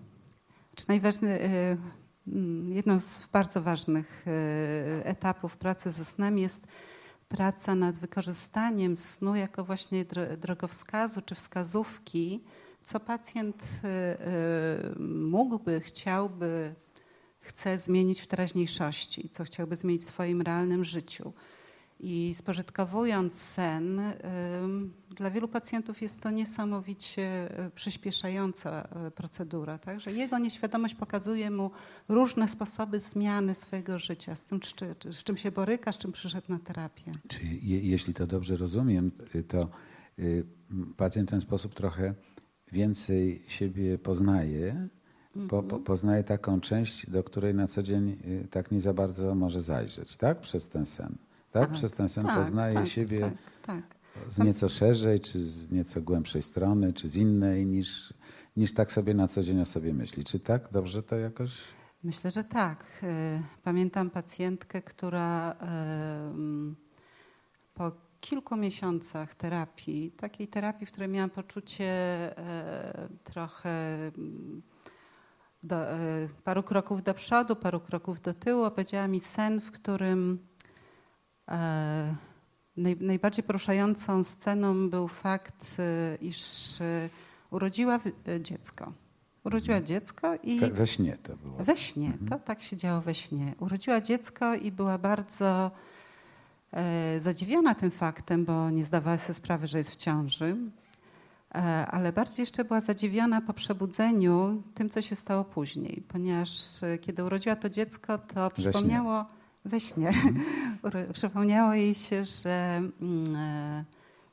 Czy 0.76 0.86
najważny, 0.88 1.42
e, 1.42 1.78
mm, 2.28 2.70
jedno 2.74 3.00
z 3.00 3.28
bardzo 3.34 3.62
ważnych 3.62 4.26
e, 4.28 5.06
etapów 5.06 5.58
pracy 5.58 5.92
ze 5.92 6.06
snem 6.06 6.40
jest 6.40 6.68
praca 7.30 7.76
nad 7.76 7.96
wykorzystaniem 7.96 8.98
snu 8.98 9.36
jako 9.36 9.64
właśnie 9.64 10.06
dro- 10.06 10.38
drogowskazu 10.38 11.22
czy 11.22 11.36
wskazówki, 11.36 12.44
co 12.84 13.00
pacjent 13.00 13.64
e, 13.84 13.88
e, 13.88 15.00
mógłby, 15.10 15.82
chciałby, 15.82 16.76
chce 17.48 17.80
zmienić 17.80 18.22
w 18.22 18.28
teraźniejszości, 18.28 19.30
co 19.30 19.44
chciałby 19.44 19.76
zmienić 19.76 20.02
w 20.02 20.06
swoim 20.06 20.42
realnym 20.42 20.86
życiu. 20.86 21.34
I 22.00 22.34
spożytkowując 22.34 23.42
sen, 23.42 24.02
dla 25.16 25.32
wielu 25.32 25.48
pacjentów 25.48 26.02
jest 26.02 26.22
to 26.22 26.32
niesamowicie 26.32 27.50
y, 27.68 27.72
przyspieszająca 27.72 28.88
y, 29.08 29.12
procedura. 29.12 29.78
Także 29.78 30.12
jego 30.12 30.40
nieświadomość 30.40 30.96
pokazuje 30.96 31.52
mu 31.52 31.72
różne 32.10 32.48
sposoby 32.48 33.00
zmiany 33.00 33.56
swojego 33.56 34.00
życia, 34.00 34.36
z 34.36 34.44
tym, 34.44 34.60
z 35.12 35.24
czym 35.24 35.38
się 35.38 35.52
boryka, 35.52 35.92
z 35.92 35.98
czym 35.98 36.12
przyszedł 36.12 36.46
na 36.50 36.60
terapię. 36.60 37.12
Czy 37.28 37.46
je, 37.46 37.80
jeśli 37.80 38.14
to 38.14 38.28
dobrze 38.28 38.56
rozumiem, 38.56 39.12
y, 39.36 39.44
to 39.44 39.70
pacjent 40.98 41.30
w 41.30 41.32
ten 41.32 41.42
sposób 41.42 41.76
trochę 41.76 42.14
więcej 42.72 43.44
siebie 43.48 43.98
poznaje, 43.98 44.88
po, 45.50 45.64
po, 45.64 45.80
poznaje 45.80 46.24
taką 46.24 46.62
część, 46.62 47.10
do 47.10 47.24
której 47.24 47.54
na 47.54 47.68
co 47.68 47.84
dzień 47.84 48.18
y, 48.26 48.48
tak 48.52 48.72
nie 48.72 48.82
za 48.82 48.94
bardzo 48.94 49.36
może 49.36 49.62
zajrzeć, 49.62 50.18
tak? 50.18 50.40
Przez 50.40 50.70
ten 50.70 50.86
sen. 50.86 51.16
Tak? 51.52 51.68
Tak, 51.68 51.72
Przez 51.72 51.92
ten 51.92 52.10
sen 52.10 52.26
Tak, 52.26 52.38
poznaje 52.40 52.76
tak, 52.76 52.88
siebie 52.88 53.20
Tak, 53.20 53.34
tak. 53.66 53.96
z 54.34 54.40
nieco 54.40 54.70
szerzej, 54.70 55.20
czy 55.20 55.40
z 55.42 55.72
nieco 55.72 56.02
głębszej 56.02 56.42
strony, 56.42 56.94
czy 56.94 57.10
z 57.10 57.16
innej, 57.16 57.66
niż, 57.66 58.14
niż 58.58 58.74
tak 58.74 58.92
sobie 58.92 59.14
na 59.14 59.28
co 59.28 59.44
dzień 59.44 59.62
o 59.62 59.66
sobie 59.66 59.94
myśli. 59.94 60.24
Czy 60.24 60.40
tak? 60.40 60.70
Dobrze 60.72 61.04
to 61.04 61.16
jakoś? 61.16 61.52
Myślę, 62.04 62.32
że 62.32 62.44
tak. 62.44 62.86
E, 63.04 63.42
Pamiętam 63.64 64.10
pacjentkę, 64.10 64.82
która 64.82 65.56
po 67.74 67.92
kilku 68.20 68.56
miesiącach 68.56 69.36
terapii, 69.36 70.12
takiej 70.12 70.48
terapii, 70.48 70.86
w 70.88 70.92
której 70.92 71.10
miałam 71.10 71.30
poczucie 71.30 71.86
e, 72.38 73.10
trochę 73.24 73.98
do, 75.68 75.92
e, 75.92 75.98
paru 76.44 76.64
kroków 76.64 77.04
do 77.04 77.14
przodu, 77.14 77.56
paru 77.56 77.80
kroków 77.80 78.22
do 78.22 78.34
tyłu, 78.34 78.64
opowiedziała 78.64 79.08
mi 79.08 79.20
sen, 79.20 79.62
w 79.62 79.72
którym 79.72 80.40
e, 81.48 82.16
naj, 82.78 82.98
najbardziej 83.00 83.44
poruszającą 83.44 84.24
sceną 84.24 84.90
był 84.90 85.08
fakt, 85.08 85.76
e, 85.80 86.16
iż 86.22 86.82
e, 86.82 87.10
urodziła 87.52 88.00
dziecko. 88.40 88.94
Urodziła 89.44 89.82
dziecko 89.82 90.36
i 90.44 90.60
We, 90.60 90.72
we 90.72 90.88
śnie 90.88 91.18
to 91.24 91.36
było. 91.36 91.58
we 91.58 91.78
śnie, 91.78 92.14
to 92.30 92.40
tak 92.40 92.62
się 92.62 92.78
działo 92.78 93.02
we 93.02 93.16
śnie. 93.16 93.56
Urodziła 93.60 94.02
dziecko 94.02 94.56
i 94.56 94.72
była 94.72 94.98
bardzo 94.98 95.72
e, 96.72 97.20
zadziwiona 97.20 97.76
tym 97.76 97.92
faktem, 97.92 98.46
bo 98.46 98.70
nie 98.70 98.84
zdawała 98.84 99.18
sobie 99.18 99.34
sprawy, 99.34 99.68
że 99.68 99.78
jest 99.78 99.92
w 99.92 99.96
ciąży. 99.96 100.58
E, 101.56 101.86
ale 101.88 102.14
bardziej 102.14 102.42
jeszcze 102.44 102.64
była 102.64 102.82
zadziwiona 102.82 103.42
po 103.42 103.54
przebudzeniu 103.54 104.64
tym, 104.74 104.90
co 104.90 105.02
się 105.02 105.16
stało 105.16 105.44
później, 105.44 106.04
ponieważ 106.08 106.84
e, 106.84 106.98
kiedy 106.98 107.24
urodziła 107.24 107.56
to 107.56 107.70
dziecko, 107.70 108.18
to 108.18 108.50
przypomniało 108.50 109.26
we 109.66 109.80
śnie, 109.80 110.12
Uro- 110.84 111.14
przypomniało 111.14 111.74
jej 111.74 111.94
się, 111.94 112.26
że 112.26 112.82
mm, 113.02 113.36
e, 113.36 113.86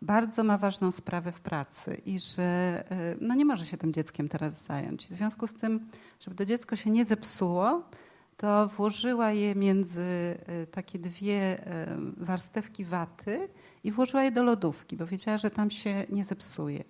bardzo 0.03 0.45
ma 0.45 0.59
ważną 0.59 0.91
sprawę 0.93 1.33
w 1.33 1.41
pracy 1.41 2.01
i 2.07 2.19
że 2.19 2.85
no 3.21 3.35
nie 3.35 3.45
może 3.45 3.67
się 3.67 3.77
tym 3.77 3.93
dzieckiem 3.93 4.29
teraz 4.29 4.65
zająć. 4.65 5.07
W 5.07 5.13
związku 5.13 5.47
z 5.47 5.55
tym, 5.55 5.89
żeby 6.21 6.37
to 6.37 6.45
dziecko 6.45 6.77
się 6.77 6.91
nie 6.91 7.05
zepsuło, 7.05 7.83
to 8.37 8.69
włożyła 8.69 9.33
je 9.33 9.55
między 9.55 10.39
takie 10.71 10.99
dwie 10.99 11.65
warstewki 12.17 12.85
waty 12.85 13.49
i 13.85 13.93
włożyła 13.93 14.23
je 14.23 14.33
do 14.33 14.43
lodówki, 14.43 14.97
bo 14.97 15.07
wiedziała, 15.07 15.39
że 15.39 15.51
tam 15.51 15.71
się 15.71 16.07
nie 16.11 16.25
zepsuje. 16.25 16.85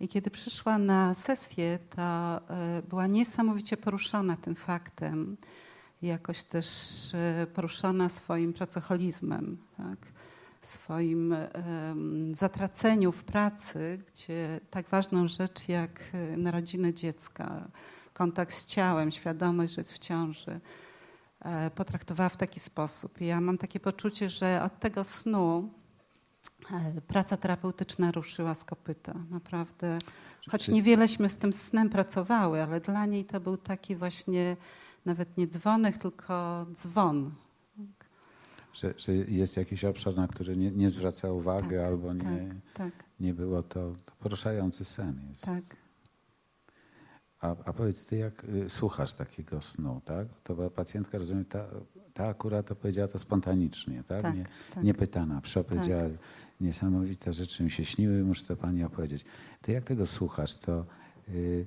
I 0.00 0.08
kiedy 0.08 0.30
przyszła 0.30 0.78
na 0.78 1.14
sesję, 1.14 1.78
to 1.96 2.02
e, 2.02 2.82
była 2.88 3.06
niesamowicie 3.06 3.76
poruszona 3.76 4.36
tym 4.36 4.54
faktem, 4.54 5.36
jakoś 6.02 6.42
też 6.42 6.66
e, 7.14 7.46
poruszona 7.54 8.08
swoim 8.08 8.52
pracoholizmem, 8.52 9.58
tak? 9.76 9.98
swoim 10.62 11.32
em, 11.32 12.34
zatraceniu 12.34 13.12
w 13.12 13.24
pracy, 13.24 14.02
gdzie 14.08 14.60
tak 14.70 14.88
ważną 14.88 15.28
rzecz 15.28 15.68
jak 15.68 16.00
e, 16.12 16.36
narodziny 16.36 16.94
dziecka, 16.94 17.68
kontakt 18.12 18.54
z 18.54 18.66
ciałem, 18.66 19.10
świadomość, 19.10 19.74
że 19.74 19.80
jest 19.80 19.92
w 19.92 19.98
ciąży, 19.98 20.60
e, 21.40 21.70
potraktowała 21.70 22.28
w 22.28 22.36
taki 22.36 22.60
sposób. 22.60 23.20
I 23.20 23.26
ja 23.26 23.40
mam 23.40 23.58
takie 23.58 23.80
poczucie, 23.80 24.30
że 24.30 24.62
od 24.62 24.80
tego 24.80 25.04
snu 25.04 25.58
e, 25.68 25.85
praca 27.06 27.36
terapeutyczna 27.36 28.12
ruszyła 28.12 28.54
z 28.54 28.64
kopyta. 28.64 29.14
Naprawdę, 29.30 29.98
choć 30.50 30.68
niewieleśmy 30.68 31.28
z 31.28 31.36
tym 31.36 31.52
snem 31.52 31.90
pracowały, 31.90 32.62
ale 32.62 32.80
dla 32.80 33.06
niej 33.06 33.24
to 33.24 33.40
był 33.40 33.56
taki 33.56 33.96
właśnie 33.96 34.56
nawet 35.04 35.36
nie 35.36 35.46
dzwonek, 35.46 35.98
tylko 35.98 36.66
dzwon. 36.72 37.30
Że, 38.74 38.94
że 38.98 39.14
jest 39.14 39.56
jakiś 39.56 39.84
obszar, 39.84 40.16
na 40.16 40.28
który 40.28 40.56
nie, 40.56 40.70
nie 40.70 40.90
zwraca 40.90 41.32
uwagi, 41.32 41.68
Tak, 41.68 41.86
albo 41.86 42.12
nie, 42.12 42.22
Tak, 42.22 42.74
tak, 42.74 43.04
nie 43.20 43.34
było 43.34 43.62
to, 43.62 43.92
to 44.06 44.12
poruszający 44.18 44.84
sen. 44.84 45.20
Jest. 45.28 45.44
tak. 45.44 45.64
A, 47.40 47.50
a 47.50 47.72
powiedz, 47.72 48.06
ty 48.06 48.16
jak 48.16 48.44
y, 48.44 48.70
słuchasz 48.70 49.14
takiego 49.14 49.60
snu, 49.60 50.00
tak? 50.04 50.26
To 50.42 50.70
pacjentka, 50.70 51.18
rozumiem, 51.18 51.44
ta, 51.44 51.66
ta 52.16 52.26
akurat 52.26 52.72
opowiedziała 52.72 53.08
to 53.08 53.18
spontanicznie, 53.18 54.02
tak? 54.08 54.22
Tak, 54.22 54.36
nie, 54.36 54.44
tak. 54.74 54.84
nie 54.84 54.94
pytana, 54.94 55.40
przeopowiedziała 55.40 56.02
niesamowite 56.60 57.32
rzeczy 57.32 57.62
mi 57.62 57.70
się 57.70 57.84
śniły, 57.84 58.24
muszę 58.24 58.44
to 58.44 58.56
pani 58.56 58.84
opowiedzieć. 58.84 59.24
Ty 59.62 59.72
jak 59.72 59.84
tego 59.84 60.06
słuchasz, 60.06 60.56
to 60.56 60.84
y, 61.28 61.66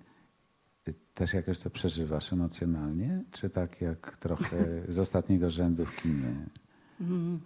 też 1.13 1.33
jakoś 1.33 1.59
to 1.59 1.69
przeżywasz 1.69 2.33
emocjonalnie, 2.33 3.23
czy 3.31 3.49
tak 3.49 3.81
jak 3.81 4.17
trochę 4.17 4.57
z 4.87 4.99
ostatniego 5.05 5.49
rzędu 5.49 5.85
w 5.85 5.95
kinie? 6.01 6.35
Mm. 7.01 7.39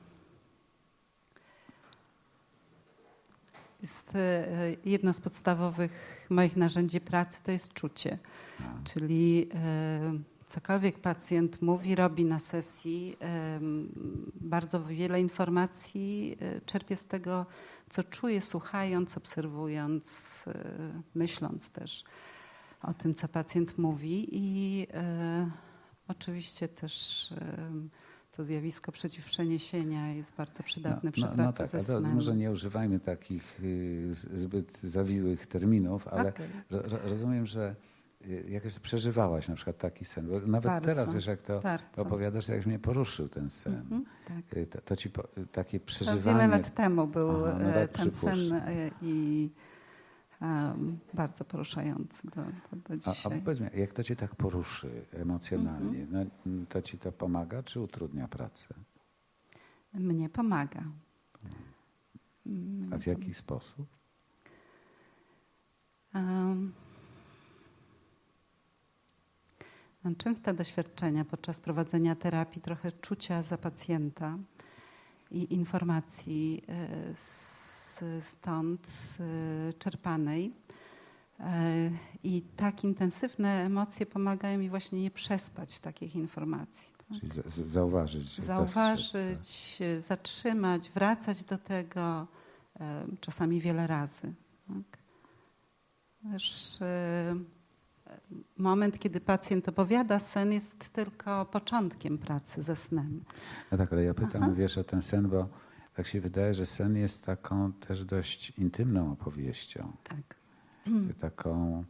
Jest 3.82 4.16
e, 4.16 4.48
jedno 4.86 5.13
z 5.13 5.22
podstawowych 5.22 6.26
moich 6.30 6.58
narzędzi 6.58 7.02
pracy 7.02 7.39
to 7.44 7.52
jest 7.52 7.74
czucie. 7.74 8.18
A. 8.60 8.84
Czyli 8.84 9.50
e, 9.54 10.33
cokolwiek 10.54 11.00
pacjent 11.00 11.62
mówi, 11.62 11.96
robi 11.96 12.26
na 12.26 12.39
sesji, 12.39 13.18
bardzo 14.36 14.84
wiele 14.84 15.22
informacji 15.22 16.38
e, 16.39 16.62
czerpie 16.62 16.96
z 16.96 17.06
tego, 17.06 17.46
co 17.89 18.04
czuje, 18.04 18.42
słuchając, 18.42 19.18
obserwując, 19.18 20.44
e, 20.48 20.54
myśląc 21.16 21.70
też 21.70 22.04
o 22.82 22.94
tym, 22.94 23.13
co 23.16 23.28
pacjent 23.28 23.78
mówi. 23.78 24.28
I 24.32 24.88
e, 24.94 25.50
oczywiście 26.08 26.68
też 26.68 27.34
to 28.32 28.44
zjawisko 28.44 28.92
przeciwprzeniesienia 28.92 30.13
jest 30.13 30.36
bardzo 30.36 30.63
przydatne 30.63 31.12
przy 31.12 31.28
pracy 31.28 31.58
tak, 31.58 31.68
ze 31.68 31.82
snem. 31.82 32.13
może 32.13 32.36
nie 32.36 32.52
używajmy 32.52 33.00
takich 33.00 33.60
y, 33.63 34.10
zbyt 34.34 34.80
zawiłych 34.82 35.48
terminów, 35.48 36.08
ale 36.08 36.30
Okej. 36.30 36.48
ro, 36.70 36.82
ro, 36.82 36.98
rozumiem, 37.04 37.46
że 37.46 37.76
jakoś 38.50 38.74
nawet 38.80 39.48
na 39.48 39.56
przykład 39.56 39.78
taki 39.78 40.06
sen. 40.06 40.28
Bo 40.28 40.40
nawet 40.40 40.64
Bardzo, 40.64 40.86
teraz, 40.86 41.14
wiesz, 41.14 41.26
jak 41.26 41.42
to 41.42 41.60
bardzo. 41.62 42.02
opowiadasz, 42.02 42.48
jak 42.48 42.66
mnie 42.66 42.80
poruszył 42.80 43.28
ten 43.30 43.50
sen. 43.50 43.74
Mhm, 43.74 44.06
tak. 44.28 44.58
Y, 44.58 44.66
To, 44.68 44.82
to 44.82 44.96
ci 44.96 45.10
po, 45.10 45.24
y, 45.38 45.48
takie 45.52 45.80
To 45.80 45.86
przeżywanie. 45.86 46.22
wiele 46.40 46.48
lat 46.48 46.74
temu 46.76 47.08
był 47.08 47.46
Aha, 47.46 47.58
no 47.64 47.74
tak 47.74 47.92
ten 47.92 48.12
sen 48.12 48.62
i 49.02 49.50
em, 50.42 51.00
bardzo 51.14 51.46
poruszający 51.46 52.28
do, 52.28 52.42
do, 52.42 52.96
do 52.96 53.06
A, 53.06 53.10
a 53.10 53.14
dzisiaj. 53.14 53.42
powiedz 53.42 53.60
mi, 53.60 53.68
jak 53.80 53.94
to 53.94 54.04
cię 54.04 54.16
tak 54.16 54.36
poruszy 54.36 55.06
emocjonalnie, 55.14 56.00
Mhm. 56.02 56.30
no, 56.46 56.52
mm, 56.52 56.66
to 56.66 56.82
ci 56.82 56.98
to 56.98 57.12
pomaga, 57.12 57.64
czy 57.64 57.80
utrudnia 57.80 58.28
pracę? 58.28 58.66
Mnie 59.94 60.30
pomaga. 60.30 60.84
A 62.92 62.98
w 62.98 63.06
jaki 63.08 63.34
sposób? 63.34 63.88
Em, 66.14 66.74
Mam 70.04 70.16
częste 70.16 70.54
doświadczenia 70.54 71.26
podczas 71.26 71.60
prowadzenia 71.60 72.16
terapii, 72.16 72.62
trochę 72.62 72.92
czucia 72.92 73.44
za 73.44 73.58
pacjenta 73.58 74.38
i 75.32 75.54
informacji 75.54 76.63
e, 76.68 77.13
z, 77.13 78.04
stąd 78.22 78.88
e, 79.20 79.74
czerpanej. 79.74 80.54
E, 81.39 81.92
I 82.24 82.42
tak 82.42 82.84
intensywne 82.84 83.66
emocje 83.66 84.06
pomagają 84.06 84.60
mi 84.60 84.70
właśnie 84.70 85.02
nie 85.02 85.12
przespać 85.12 85.80
takich 85.80 86.16
informacji. 86.16 86.92
tak? 86.98 87.34
Zauważyć. 87.50 88.38
Zauważyć, 88.42 89.80
zatrzymać, 90.00 90.89
wracać 90.89 91.46
do 91.46 91.58
tego 91.58 92.28
czasami 93.20 93.62
wiele 93.62 93.88
razy. 93.88 94.34
Tak? 94.68 95.04
Też 96.32 96.80
moment, 98.58 98.99
kiedy 98.99 99.21
pacjent 99.21 99.69
opowiada 99.69 100.19
sen, 100.19 100.52
jest 100.52 100.89
tylko 100.89 101.45
początkiem 101.45 102.17
pracy 102.17 102.62
ze 102.62 102.76
snem. 102.76 103.23
No 103.71 103.78
tak, 103.78 103.93
ale 103.93 104.04
ja 104.04 104.13
pytam, 104.13 104.43
Aha. 104.43 104.52
wiesz, 104.52 104.78
o 104.78 104.84
ten 104.84 105.02
sen, 105.02 105.30
bo 105.30 105.49
tak 105.93 106.08
się 106.08 106.21
wydaje, 106.21 106.54
że 106.54 106.65
sen 106.65 106.95
jest 106.95 107.26
taką 107.26 107.73
też 107.73 108.06
dość 108.06 108.49
intymną 108.49 109.12
opowieścią. 109.12 109.91
Tak. 110.04 110.36
Taką, 111.19 111.84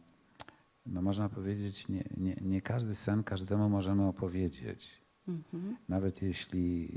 no 0.86 1.02
można 1.02 1.28
powiedzieć, 1.28 1.88
nie, 1.88 2.04
nie, 2.16 2.36
nie 2.40 2.62
każdy 2.62 2.94
sen 2.94 3.24
każdemu 3.24 3.68
możemy 3.68 4.06
opowiedzieć. 4.06 5.04
Mhm. 5.28 5.76
Nawet 5.88 6.22
jeśli 6.22 6.90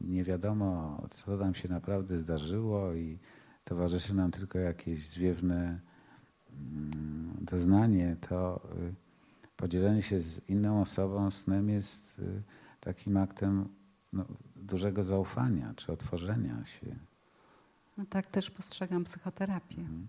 nie 0.00 0.24
wiadomo, 0.24 1.02
co 1.10 1.36
nam 1.36 1.54
się 1.54 1.68
naprawdę 1.68 2.18
zdarzyło 2.18 2.94
i 2.94 3.18
towarzyszy 3.64 4.14
nam 4.14 4.30
tylko 4.30 4.58
jakieś 4.58 5.08
zwiewne 5.08 5.80
doznanie, 7.40 8.16
to 8.28 8.60
y, 8.78 8.94
podzielenie 9.56 10.02
się 10.02 10.22
z 10.22 10.48
inną 10.48 10.80
osobą 10.80 11.30
snem 11.30 11.68
jest 11.68 12.18
y, 12.18 12.42
takim 12.80 13.16
aktem 13.16 13.68
no, 14.12 14.24
dużego 14.56 15.04
zaufania 15.04 15.74
czy 15.76 15.92
otworzenia 15.92 16.64
się. 16.64 16.96
No 17.98 18.04
tak 18.10 18.26
też 18.26 18.50
postrzegam 18.50 19.04
psychoterapię. 19.04 19.80
Mhm. 19.80 20.08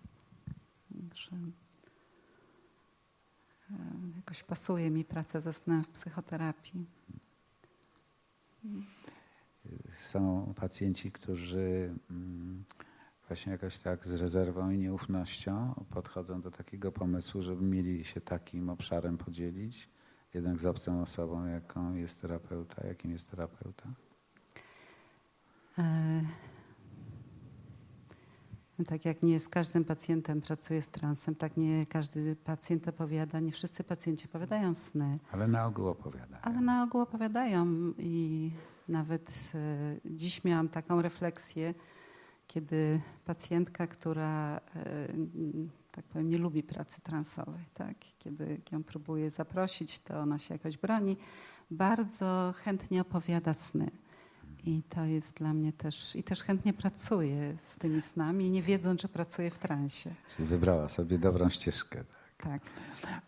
Jakoś 4.16 4.44
pasuje 4.44 4.90
mi 4.90 5.06
praca 5.06 5.42
ze 5.42 5.54
snem 5.54 5.84
w 5.84 5.88
psychoterapii. 5.88 6.86
Są 10.00 10.54
pacjenci, 10.56 11.12
którzy 11.12 11.94
mm, 12.10 12.64
właśnie 13.28 13.52
jakoś 13.52 13.78
tak 13.78 14.08
z 14.08 14.12
rezerwą 14.14 14.70
i 14.70 14.78
nieufnością 14.78 15.86
podchodzą 15.90 16.42
do 16.42 16.52
takiego 16.52 16.92
pomysłu, 16.92 17.42
żeby 17.42 17.64
mieli 17.64 18.06
się 18.06 18.22
takim 18.22 18.70
obszarem 18.70 19.18
podzielić, 19.18 19.90
jednak 20.34 20.60
z 20.60 20.66
obcą 20.66 21.02
osobą, 21.02 21.46
jaką 21.46 21.96
jest 21.96 22.22
terapeuta, 22.22 22.88
jakim 22.88 23.12
jest 23.12 23.30
terapeuta? 23.30 23.90
E, 25.78 26.22
tak 28.88 29.06
jak 29.06 29.24
nie 29.24 29.40
z 29.40 29.50
każdym 29.50 29.86
pacjentem 29.86 30.42
pracuję 30.42 30.82
z 30.82 30.90
transem, 30.90 31.36
tak 31.36 31.58
nie 31.58 31.86
każdy 31.86 32.36
pacjent 32.36 32.88
opowiada, 32.88 33.40
nie 33.40 33.52
wszyscy 33.52 33.84
pacjenci 33.84 34.26
opowiadają 34.26 34.74
sny. 34.74 35.20
Ale 35.32 35.48
na 35.48 35.66
ogół 35.66 35.88
opowiadają. 35.88 36.42
Ale 36.42 36.62
na 36.62 36.84
ogół 36.84 37.02
opowiadają 37.02 37.66
i 37.98 38.52
nawet 38.88 39.52
e, 39.56 39.96
dziś 40.06 40.44
miałam 40.44 40.70
taką 40.70 41.02
refleksję, 41.02 41.74
kiedy 42.48 43.02
pacjentka, 43.26 43.88
która 43.88 44.58
e, 44.76 45.08
tak 45.92 46.06
powiem, 46.06 46.30
nie 46.30 46.38
lubi 46.38 46.64
pracy 46.64 47.02
transowej, 47.02 47.66
tak? 47.74 47.96
kiedy 48.20 48.62
ją 48.72 48.84
próbuję 48.84 49.30
zaprosić, 49.30 50.00
to 50.00 50.20
ona 50.20 50.40
się 50.40 50.56
jakoś 50.56 50.78
broni, 50.78 51.18
bardzo 51.72 52.54
chętnie 52.58 53.02
opowiada 53.02 53.54
sny. 53.54 53.92
I 54.66 54.84
to 54.90 55.06
jest 55.06 55.38
dla 55.38 55.54
mnie 55.54 55.74
też, 55.74 56.16
i 56.16 56.24
też 56.24 56.44
chętnie 56.44 56.74
pracuję 56.74 57.56
z 57.58 57.78
tymi 57.78 58.02
snami, 58.02 58.52
nie 58.52 58.62
wiedząc, 58.62 59.02
że 59.02 59.08
pracuję 59.08 59.52
w 59.52 59.60
transie. 59.60 60.14
Czyli 60.36 60.48
wybrała 60.48 60.90
sobie 60.90 61.18
dobrą 61.18 61.50
ścieżkę. 61.50 62.04
Tak. 62.38 62.62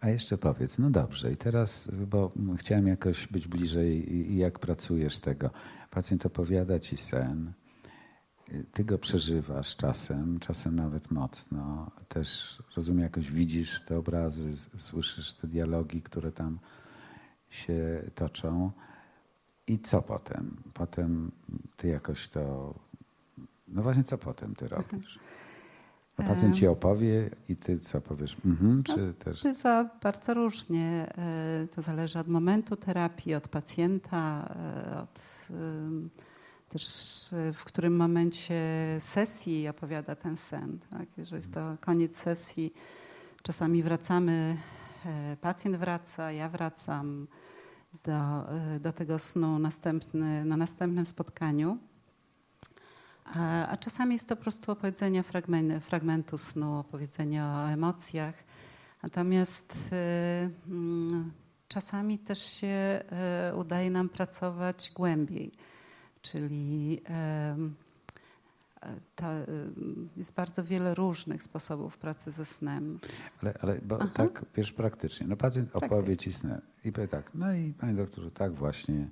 A 0.01 0.09
jeszcze 0.09 0.37
powiedz, 0.37 0.79
no 0.79 0.89
dobrze, 0.89 1.31
i 1.31 1.37
teraz, 1.37 1.89
bo 2.07 2.31
chciałem 2.57 2.87
jakoś 2.87 3.27
być 3.27 3.47
bliżej, 3.47 4.13
i 4.31 4.37
jak 4.37 4.59
pracujesz 4.59 5.19
tego. 5.19 5.49
Pacjent 5.91 6.25
opowiada 6.25 6.79
ci 6.79 6.97
sen, 6.97 7.53
ty 8.71 8.83
go 8.83 8.97
przeżywasz 8.97 9.75
czasem, 9.75 10.39
czasem 10.39 10.75
nawet 10.75 11.11
mocno. 11.11 11.91
Też 12.09 12.59
rozumiem, 12.75 13.03
jakoś 13.03 13.31
widzisz 13.31 13.81
te 13.81 13.97
obrazy, 13.97 14.57
słyszysz 14.77 15.33
te 15.33 15.47
dialogi, 15.47 16.01
które 16.01 16.31
tam 16.31 16.59
się 17.49 18.03
toczą. 18.15 18.71
I 19.67 19.79
co 19.79 20.01
potem? 20.01 20.57
Potem 20.73 21.31
ty 21.77 21.87
jakoś 21.87 22.29
to. 22.29 22.73
No 23.67 23.81
właśnie, 23.81 24.03
co 24.03 24.17
potem 24.17 24.55
ty 24.55 24.67
robisz? 24.67 25.19
A 26.17 26.23
pacjent 26.23 26.55
ci 26.55 26.67
opowie 26.67 27.29
i 27.49 27.55
ty 27.55 27.79
co 27.79 28.01
powiesz? 28.01 28.37
Mhm, 28.45 28.83
czy 28.83 28.97
no, 28.97 29.13
też... 29.13 29.43
Bywa 29.43 29.89
bardzo 30.03 30.33
różnie. 30.33 31.07
E, 31.17 31.67
to 31.75 31.81
zależy 31.81 32.19
od 32.19 32.27
momentu 32.27 32.75
terapii, 32.75 33.35
od 33.35 33.47
pacjenta, 33.47 34.49
e, 34.55 35.01
od 35.01 35.47
też 36.69 36.83
w 37.53 37.63
którym 37.63 37.95
momencie 37.95 38.61
sesji 38.99 39.67
opowiada 39.67 40.15
ten 40.15 40.37
sen. 40.37 40.79
Tak? 40.89 41.09
Jeżeli 41.17 41.35
jest 41.35 41.53
to 41.53 41.77
koniec 41.81 42.17
sesji, 42.17 42.73
czasami 43.43 43.83
wracamy, 43.83 44.57
e, 45.05 45.37
pacjent 45.41 45.77
wraca, 45.77 46.31
ja 46.31 46.49
wracam 46.49 47.27
do, 48.03 48.13
e, 48.75 48.79
do 48.79 48.93
tego 48.93 49.19
snu 49.19 49.59
następny, 49.59 50.45
na 50.45 50.57
następnym 50.57 51.05
spotkaniu. 51.05 51.77
A, 53.25 53.67
a 53.67 53.77
czasami 53.77 54.13
jest 54.13 54.27
to 54.27 54.35
po 54.35 54.41
prostu 54.41 54.71
opowiedzenie 54.71 55.23
fragmentu, 55.23 55.79
fragmentu 55.79 56.37
snu, 56.37 56.79
opowiedzenie 56.79 57.43
o 57.43 57.69
emocjach. 57.69 58.35
Natomiast 59.03 59.89
y, 59.91 59.95
y, 59.95 60.49
czasami 61.67 62.19
też 62.19 62.39
się 62.39 63.03
y, 63.51 63.55
udaje 63.55 63.91
nam 63.91 64.09
pracować 64.09 64.91
głębiej, 64.95 65.51
czyli 66.21 67.01
to, 69.15 69.25
jest 70.17 70.33
bardzo 70.33 70.63
wiele 70.63 70.95
różnych 70.95 71.43
sposobów 71.43 71.97
pracy 71.97 72.31
ze 72.31 72.45
snem. 72.45 72.99
Ale, 73.41 73.53
ale 73.61 73.79
bo 73.81 73.97
Aha. 74.01 74.09
tak, 74.13 74.45
wiesz, 74.55 74.71
praktycznie. 74.71 75.27
No 75.27 75.37
pacjent 75.37 75.75
opowie 75.75 76.17
ci 76.17 76.33
snem 76.33 76.61
i 76.83 76.91
powie 76.91 77.07
tak, 77.07 77.31
no 77.35 77.53
i 77.53 77.73
panie 77.73 77.93
doktorze, 77.93 78.31
tak 78.31 78.53
właśnie 78.53 79.09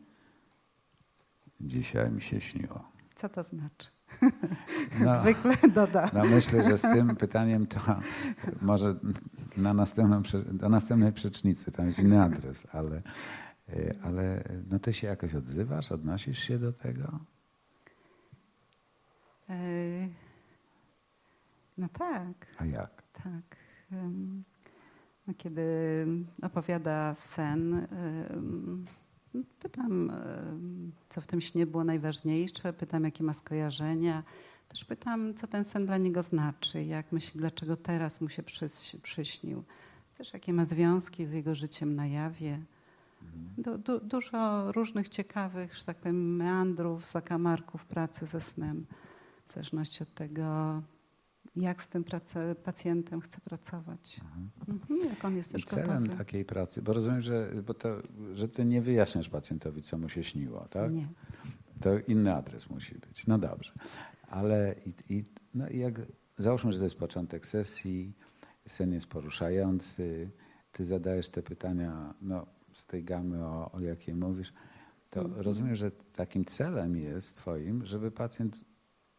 dzisiaj 1.62 2.12
mi 2.12 2.22
się 2.22 2.41
śniło. 2.41 2.84
Co 3.15 3.30
to 3.30 3.44
znaczy? 3.44 3.89
No, 5.06 5.22
Zwykle 5.22 5.54
doda. 5.74 6.10
No 6.13 6.26
myślę, 6.26 6.63
że 6.63 6.78
z 6.78 6.82
tym 6.82 7.15
pytaniem 7.15 7.68
to 7.68 7.80
może 8.62 8.96
na 9.58 9.74
następną, 9.74 10.22
do 10.52 10.70
następnej 10.70 11.13
przecznicy, 11.13 11.72
tam 11.72 11.88
jest 11.88 12.00
inny 12.00 12.22
adres, 12.22 12.68
ale, 12.72 13.02
ale 14.04 14.43
no 14.69 14.80
ty 14.80 14.93
się 14.93 15.08
jakoś 15.08 15.36
odzywasz, 15.36 15.91
odnosisz 15.91 16.39
się 16.39 16.60
do 16.60 16.73
tego? 16.73 17.19
E, 19.49 19.56
no 21.78 21.89
tak. 21.89 22.47
A 22.58 22.65
jak? 22.65 23.04
Tak. 23.23 23.58
No, 25.28 25.34
kiedy 25.38 25.62
opowiada 26.41 27.15
sen, 27.15 27.88
pytam, 29.60 30.12
co 31.10 31.21
w 31.21 31.28
tym 31.28 31.41
śnie 31.41 31.65
było 31.65 31.84
najważniejsze, 31.84 32.73
pytam, 32.73 33.04
jakie 33.04 33.23
ma 33.23 33.34
skojarzenia. 33.34 34.23
Też 34.67 34.86
pytam, 34.86 35.34
co 35.34 35.47
ten 35.47 35.65
sen 35.65 35.86
dla 35.86 35.97
niego 35.97 36.23
znaczy, 36.23 36.84
jak 36.84 37.12
myśli, 37.12 37.39
dlaczego 37.39 37.75
teraz 37.78 38.21
mu 38.21 38.30
się 38.30 38.43
przyśnił. 39.01 39.63
Też 40.17 40.34
jakie 40.34 40.54
ma 40.54 40.65
związki 40.65 41.25
z 41.25 41.32
jego 41.32 41.56
życiem 41.56 41.95
na 41.95 42.08
jawie. 42.08 42.60
Du, 43.58 43.78
du, 43.78 44.00
dużo 44.00 44.72
różnych 44.72 45.10
ciekawych, 45.10 45.76
że 45.76 45.84
tak 45.84 45.98
powiem, 45.98 46.36
meandrów, 46.36 47.06
zakamarków 47.06 47.86
pracy 47.86 48.26
ze 48.26 48.42
snem 48.42 48.86
w 49.46 49.54
zależności 49.54 50.04
od 50.04 50.14
tego, 50.14 50.82
jak 51.56 51.84
z 51.84 51.88
tym 51.88 52.04
prace, 52.04 52.56
pacjentem 52.56 53.22
chcę 53.22 53.42
pracować. 53.42 54.22
Mhm. 54.68 55.10
Jak 55.10 55.26
on 55.26 55.36
jest 55.36 55.52
też 55.52 55.62
I 55.62 55.66
celem 55.66 56.04
gotowy. 56.04 56.18
takiej 56.18 56.46
pracy, 56.46 56.82
bo 56.82 56.94
rozumiem, 56.94 57.22
że, 57.22 57.52
bo 57.66 57.74
to, 57.74 57.90
że 58.34 58.50
ty 58.50 58.66
nie 58.66 58.82
wyjaśniasz 58.82 59.30
pacjentowi, 59.30 59.82
co 59.82 59.98
mu 59.98 60.10
się 60.10 60.24
śniło, 60.24 60.68
tak? 60.70 60.94
Nie. 60.94 61.08
To 61.82 62.00
inny 62.00 62.36
adres 62.36 62.70
musi 62.70 62.96
być. 62.96 63.28
No 63.28 63.38
dobrze. 63.38 63.74
Ale 64.30 64.76
i, 64.86 65.14
i, 65.18 65.26
no 65.54 65.70
i 65.70 65.80
jak, 65.80 66.02
załóżmy, 66.38 66.72
że 66.72 66.78
to 66.78 66.84
jest 66.84 66.98
początek 66.98 67.46
sesji, 67.46 68.14
sen 68.68 68.94
jest 68.94 69.08
poruszający, 69.08 70.30
ty 70.72 70.86
zadajesz 70.86 71.30
te 71.30 71.44
pytania 71.44 72.14
no, 72.22 72.46
z 72.76 72.86
tej 72.86 73.04
gamy, 73.04 73.46
o, 73.46 73.72
o 73.72 73.80
jakiej 73.80 74.16
mówisz, 74.16 74.54
to 75.10 75.22
mhm. 75.22 75.42
rozumiem, 75.42 75.76
że 75.76 75.92
takim 75.92 76.46
celem 76.46 76.98
jest 76.98 77.36
twoim, 77.36 77.86
żeby 77.86 78.12
pacjent 78.12 78.66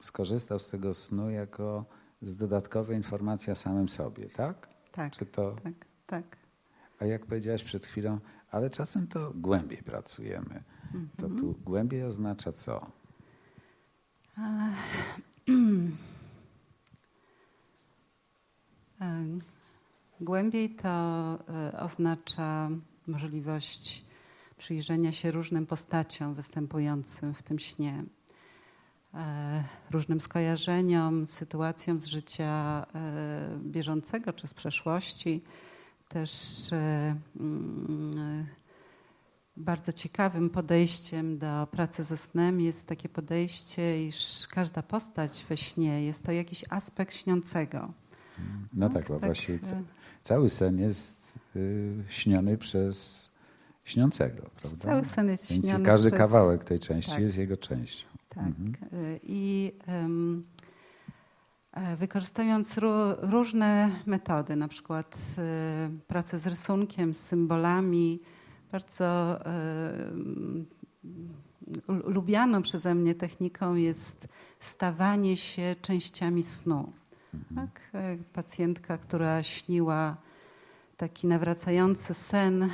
skorzystał 0.02 0.58
z 0.58 0.70
tego 0.70 0.94
snu 0.94 1.30
jako 1.30 1.84
z 2.22 2.36
dodatkowej 2.36 2.96
informacji 2.96 3.52
o 3.52 3.56
samym 3.56 3.88
sobie, 3.88 4.28
tak? 4.28 4.68
Tak, 4.92 5.12
Czy 5.12 5.26
to... 5.26 5.54
tak, 5.62 5.74
tak. 6.06 6.36
A 7.00 7.04
jak 7.04 7.26
powiedziałaś 7.26 7.64
przed 7.64 7.86
chwilą, 7.86 8.18
ale 8.50 8.70
czasem 8.70 9.06
to 9.06 9.32
głębiej 9.34 9.82
pracujemy. 9.82 10.62
To 11.16 11.28
tu 11.28 11.48
mhm. 11.48 11.54
głębiej 11.64 12.04
oznacza 12.04 12.52
co? 12.52 12.90
Głębiej 20.20 20.70
to 20.70 20.88
e, 21.48 21.80
oznacza 21.80 22.70
możliwość 23.08 24.04
przyjrzenia 24.58 25.12
się 25.12 25.30
różnym 25.30 25.66
postaciom 25.66 26.34
występującym 26.34 27.34
w 27.34 27.42
tym 27.42 27.58
śnie. 27.58 28.04
E, 29.14 29.64
różnym 29.90 30.20
skojarzeniom, 30.20 31.26
sytuacjom 31.26 32.00
z 32.00 32.06
życia 32.06 32.86
e, 32.94 33.58
bieżącego 33.64 34.32
czy 34.32 34.46
z 34.46 34.54
przeszłości. 34.54 35.42
Też 36.08 36.32
e, 36.72 37.16
mm, 37.40 38.46
bardzo 39.56 39.92
ciekawym 39.92 40.50
podejściem 40.50 41.38
do 41.38 41.68
pracy 41.70 42.04
ze 42.04 42.16
snem 42.16 42.60
jest 42.60 42.86
takie 42.86 43.08
podejście, 43.08 44.06
iż 44.06 44.46
każda 44.50 44.82
postać 44.82 45.46
we 45.48 45.56
śnie 45.56 46.04
jest 46.04 46.24
to 46.24 46.32
jakiś 46.32 46.64
aspekt 46.70 47.14
śniącego. 47.14 47.92
No, 48.72 48.90
tak, 48.90 49.08
bo 49.08 49.14
tak, 49.14 49.26
właściwie 49.26 49.58
cały 50.22 50.50
sen 50.50 50.78
jest 50.78 51.25
y, 51.56 52.04
śniony 52.08 52.58
przez 52.58 53.28
śniącego, 53.84 54.50
prawda? 54.60 54.90
Cały 54.90 55.04
sen 55.04 55.28
jest 55.28 55.50
Więc 55.50 55.64
śniony 55.64 55.84
każdy 55.84 56.08
przez... 56.08 56.18
kawałek 56.18 56.64
tej 56.64 56.80
części 56.80 57.10
tak. 57.10 57.20
jest 57.20 57.36
jego 57.36 57.56
częścią. 57.56 58.06
Tak. 58.28 58.44
Mhm. 58.46 58.74
I 59.22 59.72
um, 59.88 60.44
wykorzystując 61.96 62.78
różne 63.20 63.90
metody, 64.06 64.56
na 64.56 64.68
przykład 64.68 65.18
e, 65.38 65.90
pracę 66.06 66.38
z 66.38 66.46
rysunkiem, 66.46 67.14
z 67.14 67.20
symbolami, 67.20 68.20
bardzo 68.72 69.40
lubianą 71.88 72.62
przeze 72.62 72.94
mnie 72.94 73.14
techniką 73.14 73.74
jest 73.74 74.28
stawanie 74.60 75.36
się 75.36 75.76
częściami 75.82 76.42
snu. 76.42 76.92
Mhm. 77.34 77.68
Tak? 77.68 77.90
Pacjentka, 78.32 78.98
która 78.98 79.42
śniła 79.42 80.16
taki 80.96 81.26
nawracający 81.26 82.14
sen, 82.14 82.70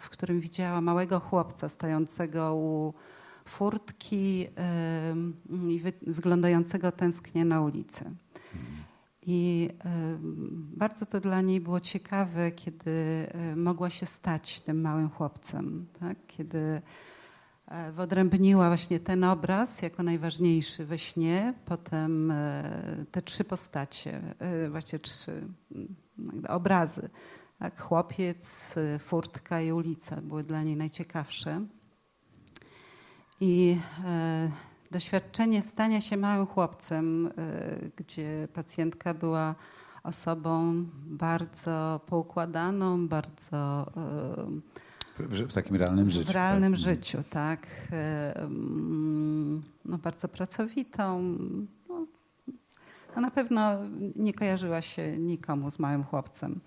w 0.00 0.08
którym 0.10 0.40
widziała 0.40 0.80
małego 0.80 1.20
chłopca 1.20 1.68
stojącego 1.68 2.54
u 2.54 2.94
furtki 3.44 4.46
i 5.68 5.80
wy, 5.80 5.92
wyglądającego 6.06 6.92
tęsknie 6.92 7.44
na 7.44 7.60
ulicę. 7.60 8.10
I 9.26 9.68
bardzo 10.76 11.06
to 11.06 11.20
dla 11.20 11.40
niej 11.40 11.60
było 11.60 11.80
ciekawe, 11.80 12.50
kiedy 12.50 12.90
y, 13.52 13.56
mogła 13.56 13.90
się 13.90 14.06
stać 14.06 14.60
tym 14.60 14.80
małym 14.80 15.10
chłopcem, 15.10 15.86
tak? 16.00 16.16
kiedy 16.26 16.82
e, 17.66 17.92
wyodrębniła 17.92 18.68
właśnie 18.68 19.00
ten 19.00 19.24
obraz 19.24 19.82
jako 19.82 20.02
najważniejszy 20.02 20.84
we 20.84 20.98
śnie, 20.98 21.54
potem 21.64 22.30
e, 22.30 23.04
te 23.10 23.22
trzy 23.22 23.44
postacie, 23.44 24.20
e, 24.38 24.70
właśnie 24.70 24.98
trzy 24.98 25.42
obrazy. 26.48 27.10
Tak? 27.58 27.80
Chłopiec, 27.80 28.74
furtka 28.98 29.60
i 29.60 29.72
ulica 29.72 30.16
były 30.22 30.42
dla 30.42 30.62
niej 30.62 30.76
najciekawsze. 30.76 31.66
I 33.40 33.76
e, 34.04 34.50
doświadczenie 34.90 35.62
stania 35.62 36.00
się 36.00 36.16
małym 36.16 36.46
chłopcem, 36.46 37.26
e, 37.26 37.30
gdzie 37.96 38.48
pacjentka 38.54 39.14
była 39.14 39.54
osobą 40.02 40.84
bardzo 41.06 42.00
poukładaną, 42.06 43.08
bardzo 43.08 43.86
e, 43.96 45.26
W, 45.28 45.48
w 45.48 45.52
takim 45.52 45.76
realnym 45.76 46.10
życiu. 46.10 46.28
w 46.28 46.30
realnym 46.30 46.72
tak? 46.72 46.80
życiu, 46.80 47.18
tak. 47.30 47.66
E, 47.92 48.36
mm, 48.36 49.60
No, 49.84 49.98
bardzo 49.98 50.28
pracowitą. 50.28 51.36
No 53.16 53.22
na 53.22 53.30
pewno 53.30 53.72
nie 54.16 54.34
kojarzyła 54.34 54.82
się 54.82 55.18
nikomu 55.18 55.70
z 55.70 55.78
małym 55.78 56.04
chłopcem. 56.04 56.60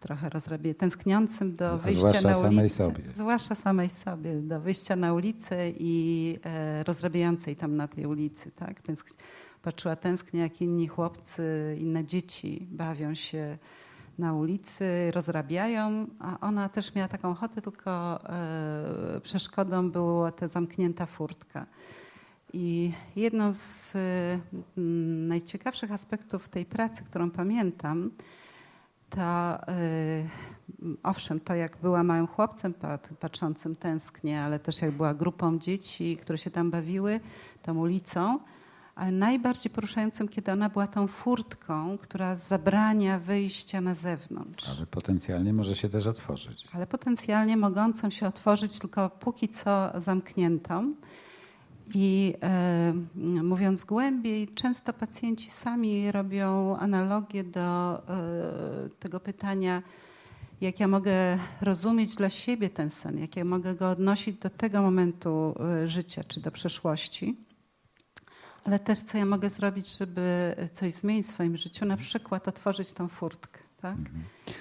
Trochę 0.00 0.28
rozrabie, 0.28 0.74
tęskniącym 0.74 1.56
do 1.56 1.70
A 1.70 1.76
wyjścia 1.76 1.98
zwłaszcza 1.98 2.28
na 2.28 2.34
samej 2.34 2.58
ulicę. 2.58 2.74
sobie. 2.76 3.04
Zwłaszcza 3.14 3.54
samej 3.54 3.88
sobie, 3.88 4.34
do 4.34 4.60
wyjścia 4.60 4.96
na 4.96 5.14
ulicę 5.14 5.70
i 5.70 6.38
e, 6.44 6.84
rozrabiającej 6.84 7.56
tam 7.56 7.76
na 7.76 7.88
tej 7.88 8.06
ulicy. 8.06 8.50
Tak? 8.50 8.82
Tęsk- 8.82 9.14
patrzyła 9.62 9.96
tęsknie, 9.96 10.40
jak 10.40 10.60
inni 10.60 10.88
chłopcy, 10.88 11.76
inne 11.80 12.04
dzieci 12.04 12.66
bawią 12.70 13.14
się 13.14 13.58
na 14.18 14.34
ulicy, 14.34 15.10
rozrabiają, 15.10 16.06
a 16.18 16.40
ona 16.40 16.68
też 16.68 16.94
miała 16.94 17.08
taką 17.08 17.30
ochotę, 17.30 17.62
tylko 17.62 18.20
e, 18.30 19.20
przeszkodą 19.22 19.90
była 19.90 20.32
ta 20.32 20.48
zamknięta 20.48 21.06
furtka. 21.06 21.66
I 22.52 22.92
jedną 23.16 23.52
z 23.52 23.96
e, 23.96 23.98
m, 24.78 25.28
najciekawszych 25.28 25.92
aspektów 25.92 26.48
tej 26.48 26.64
pracy, 26.66 27.04
którą 27.04 27.30
pamiętam, 27.30 28.10
to 29.10 29.20
e, 29.20 29.74
owszem, 31.02 31.40
to 31.40 31.54
jak 31.54 31.76
była 31.76 32.02
małym 32.02 32.26
chłopcem 32.26 32.74
pat- 32.74 33.08
patrzącym 33.20 33.76
tęsknie, 33.76 34.42
ale 34.42 34.58
też 34.58 34.82
jak 34.82 34.90
była 34.90 35.14
grupą 35.14 35.58
dzieci, 35.58 36.16
które 36.16 36.38
się 36.38 36.50
tam 36.50 36.70
bawiły, 36.70 37.20
tą 37.62 37.78
ulicą, 37.78 38.38
ale 38.94 39.10
najbardziej 39.12 39.72
poruszającym, 39.72 40.28
kiedy 40.28 40.52
ona 40.52 40.68
była 40.68 40.86
tą 40.86 41.06
furtką, 41.06 41.98
która 41.98 42.36
zabrania 42.36 43.18
wyjścia 43.18 43.80
na 43.80 43.94
zewnątrz 43.94 44.68
Ale 44.76 44.86
potencjalnie 44.86 45.52
może 45.52 45.76
się 45.76 45.88
też 45.88 46.06
otworzyć. 46.06 46.66
ale 46.72 46.86
potencjalnie 46.86 47.56
mogącą 47.56 48.10
się 48.10 48.26
otworzyć 48.26 48.78
tylko 48.78 49.10
póki 49.10 49.48
co 49.48 49.92
zamkniętą. 50.00 50.94
I 51.94 52.34
e, 52.42 52.94
mówiąc 53.42 53.84
głębiej, 53.84 54.48
często 54.48 54.92
pacjenci 54.92 55.50
sami 55.50 56.12
robią 56.12 56.76
analogię 56.76 57.44
do 57.44 57.98
e, 58.08 58.88
tego 58.98 59.20
pytania, 59.20 59.82
jak 60.60 60.80
ja 60.80 60.88
mogę 60.88 61.38
rozumieć 61.60 62.16
dla 62.16 62.28
siebie 62.30 62.70
ten 62.70 62.90
sen, 62.90 63.18
jak 63.18 63.36
ja 63.36 63.44
mogę 63.44 63.74
go 63.74 63.90
odnosić 63.90 64.36
do 64.38 64.50
tego 64.50 64.82
momentu 64.82 65.54
e, 65.82 65.88
życia 65.88 66.24
czy 66.24 66.40
do 66.40 66.50
przeszłości, 66.50 67.36
ale 68.64 68.78
też 68.78 68.98
co 68.98 69.18
ja 69.18 69.26
mogę 69.26 69.50
zrobić, 69.50 69.98
żeby 69.98 70.54
coś 70.72 70.92
zmienić 70.94 71.26
w 71.26 71.30
swoim 71.30 71.56
życiu, 71.56 71.84
na 71.86 71.96
przykład 71.96 72.48
otworzyć 72.48 72.92
tą 72.92 73.08
furtkę. 73.08 73.60
Tak? 73.80 73.96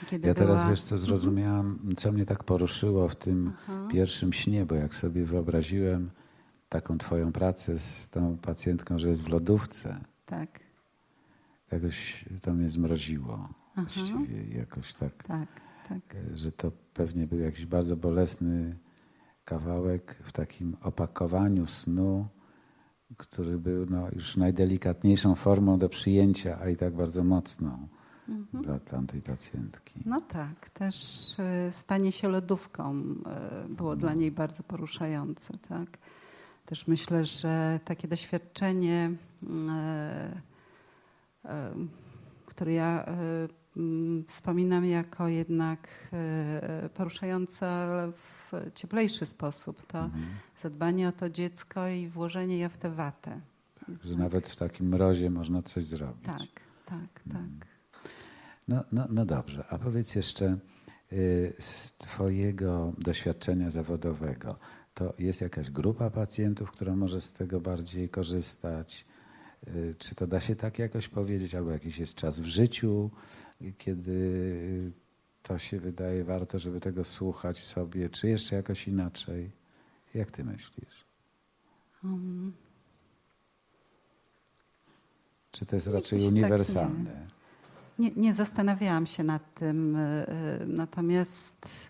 Kiedy 0.10 0.28
Ja 0.28 0.34
teraz 0.34 0.60
była- 0.60 0.70
wiesz, 0.70 0.82
co 0.82 0.98
zrozumiałam, 0.98 1.80
co 1.98 2.12
mnie 2.12 2.26
tak 2.26 2.44
poruszyło 2.44 3.08
w 3.08 3.16
tym 3.16 3.54
Aha. 3.64 3.88
pierwszym 3.92 4.34
śnie, 4.34 4.66
bo 4.66 4.76
jak 4.76 4.96
sobie 4.96 5.24
wyobraziłem 5.26 6.10
taką 6.72 6.98
twoją 6.98 7.32
pracę 7.32 7.80
z 7.80 8.10
tą 8.10 8.38
pacjentką, 8.38 9.00
że 9.00 9.10
jest 9.10 9.22
w 9.22 9.28
lodówce, 9.28 10.00
Tak, 10.26 10.60
jakoś 11.72 12.26
to 12.42 12.54
mnie 12.54 12.70
zmroziło. 12.70 13.50
Aha. 13.76 13.88
Właściwie 13.96 14.58
jakoś 14.58 14.94
tak, 14.94 15.24
tak, 15.24 15.48
tak. 15.90 16.16
że 16.34 16.52
to 16.52 16.72
pewnie 16.94 17.28
był 17.28 17.40
jakiś 17.40 17.66
bardzo 17.66 17.96
bolesny 17.96 18.78
kawałek 19.46 20.16
w 20.24 20.32
takim 20.32 20.78
opakowaniu 20.82 21.66
snu, 21.68 22.28
który 23.18 23.58
był 23.58 23.86
no, 23.86 24.08
już 24.12 24.38
najdelikatniejszą 24.38 25.36
formą 25.36 25.78
do 25.78 25.90
przyjęcia, 25.90 26.60
a 26.62 26.70
i 26.70 26.76
tak 26.76 26.96
bardzo 26.96 27.24
mocną 27.24 27.88
dla 28.54 28.80
tamtej 28.80 29.22
pacjentki. 29.22 30.04
No 30.06 30.22
tak, 30.22 30.70
też 30.70 30.96
e, 31.40 31.72
stanie 31.72 32.12
się 32.12 32.30
lodówką 32.30 33.04
e, 33.26 33.66
było 33.70 33.96
dla 33.96 34.14
niej 34.14 34.32
bardzo 34.32 34.64
poruszające. 34.64 35.58
Tak? 35.58 35.98
Też 36.72 36.88
myślę, 36.88 37.26
że 37.26 37.80
takie 37.86 38.08
doświadczenie, 38.08 39.12
e, 39.70 40.42
e, 41.46 41.74
które 42.46 42.74
ja 42.74 43.06
e, 43.06 43.14
wspominam 44.28 44.86
jako 44.86 45.28
jednak 45.28 45.88
poruszające, 46.94 47.68
ale 47.68 48.12
w 48.12 48.52
cieplejszy 48.76 49.26
sposób, 49.26 49.88
to 49.88 50.00
Mhm. 50.00 50.24
zadbanie 50.62 51.08
o 51.08 51.12
to 51.12 51.30
dziecko 51.30 51.88
i 51.88 52.08
włożenie 52.08 52.58
je 52.58 52.70
w 52.70 52.78
tę 52.78 52.90
watę. 52.90 53.42
Że 54.04 54.16
nawet 54.16 54.48
w 54.50 54.56
takim 54.56 54.88
mrozie 54.88 55.30
można 55.30 55.62
coś 55.62 55.84
zrobić. 55.84 56.26
Tak, 56.26 56.50
tak, 56.86 57.24
tak. 57.32 57.68
No, 58.68 58.84
no, 58.92 59.08
no 59.10 59.26
dobrze, 59.26 59.66
a 59.70 59.78
powiedz 59.78 60.16
jeszcze 60.16 60.58
y, 61.14 61.54
z 61.60 61.94
Twojego 61.98 62.94
doświadczenia 62.98 63.70
zawodowego, 63.70 64.60
to 64.94 65.14
jest 65.20 65.42
jakaś 65.42 65.72
grupa 65.72 66.10
pacjentów, 66.10 66.72
która 66.72 66.96
może 66.96 67.22
z 67.22 67.34
tego 67.34 67.62
bardziej 67.62 68.10
korzystać? 68.10 69.06
Y, 69.68 69.96
Czy 69.98 70.16
to 70.16 70.28
da 70.28 70.40
się 70.40 70.56
tak 70.56 70.80
jakoś 70.80 71.08
powiedzieć, 71.08 71.56
albo 71.56 71.72
jakiś 71.72 71.98
jest 71.98 72.16
czas 72.16 72.40
w 72.40 72.46
życiu, 72.46 73.10
kiedy 73.78 74.92
to 75.44 75.58
się 75.58 75.80
wydaje 75.80 76.24
warto, 76.24 76.60
żeby 76.60 76.80
tego 76.80 77.04
słuchać 77.04 77.60
w 77.60 77.66
sobie, 77.66 78.10
czy 78.10 78.28
jeszcze 78.30 78.56
jakoś 78.56 78.88
inaczej? 78.88 79.52
Jak 80.14 80.32
Ty 80.32 80.44
myślisz? 80.44 81.06
Um, 82.04 82.54
Czy 85.52 85.66
to 85.66 85.76
jest 85.76 85.88
raczej 85.88 86.20
się 86.20 86.26
tak 86.26 86.34
uniwersalne? 86.34 87.28
Nie, 88.00 88.12
nie 88.16 88.34
zastanawiałam 88.34 89.06
się 89.06 89.24
nad 89.24 89.54
tym, 89.54 89.96
y, 89.96 90.26
y, 90.62 90.66
natomiast 90.68 91.90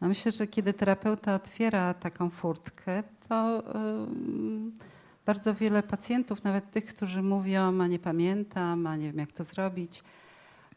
no 0.00 0.08
myślę, 0.08 0.32
że 0.32 0.46
kiedy 0.46 0.72
terapeuta 0.72 1.34
otwiera 1.34 1.94
taką 1.94 2.30
furtkę, 2.30 3.02
to 3.28 3.62
ym, 3.74 4.78
bardzo 5.26 5.54
wiele 5.54 5.82
pacjentów, 5.82 6.44
nawet 6.44 6.70
tych, 6.70 6.86
którzy 6.86 7.22
mówią, 7.22 7.80
a 7.80 7.86
nie 7.86 7.98
pamiętam, 7.98 8.86
a 8.86 8.96
nie 8.96 9.06
wiem 9.06 9.18
jak 9.18 9.32
to 9.32 9.44
zrobić, 9.44 10.02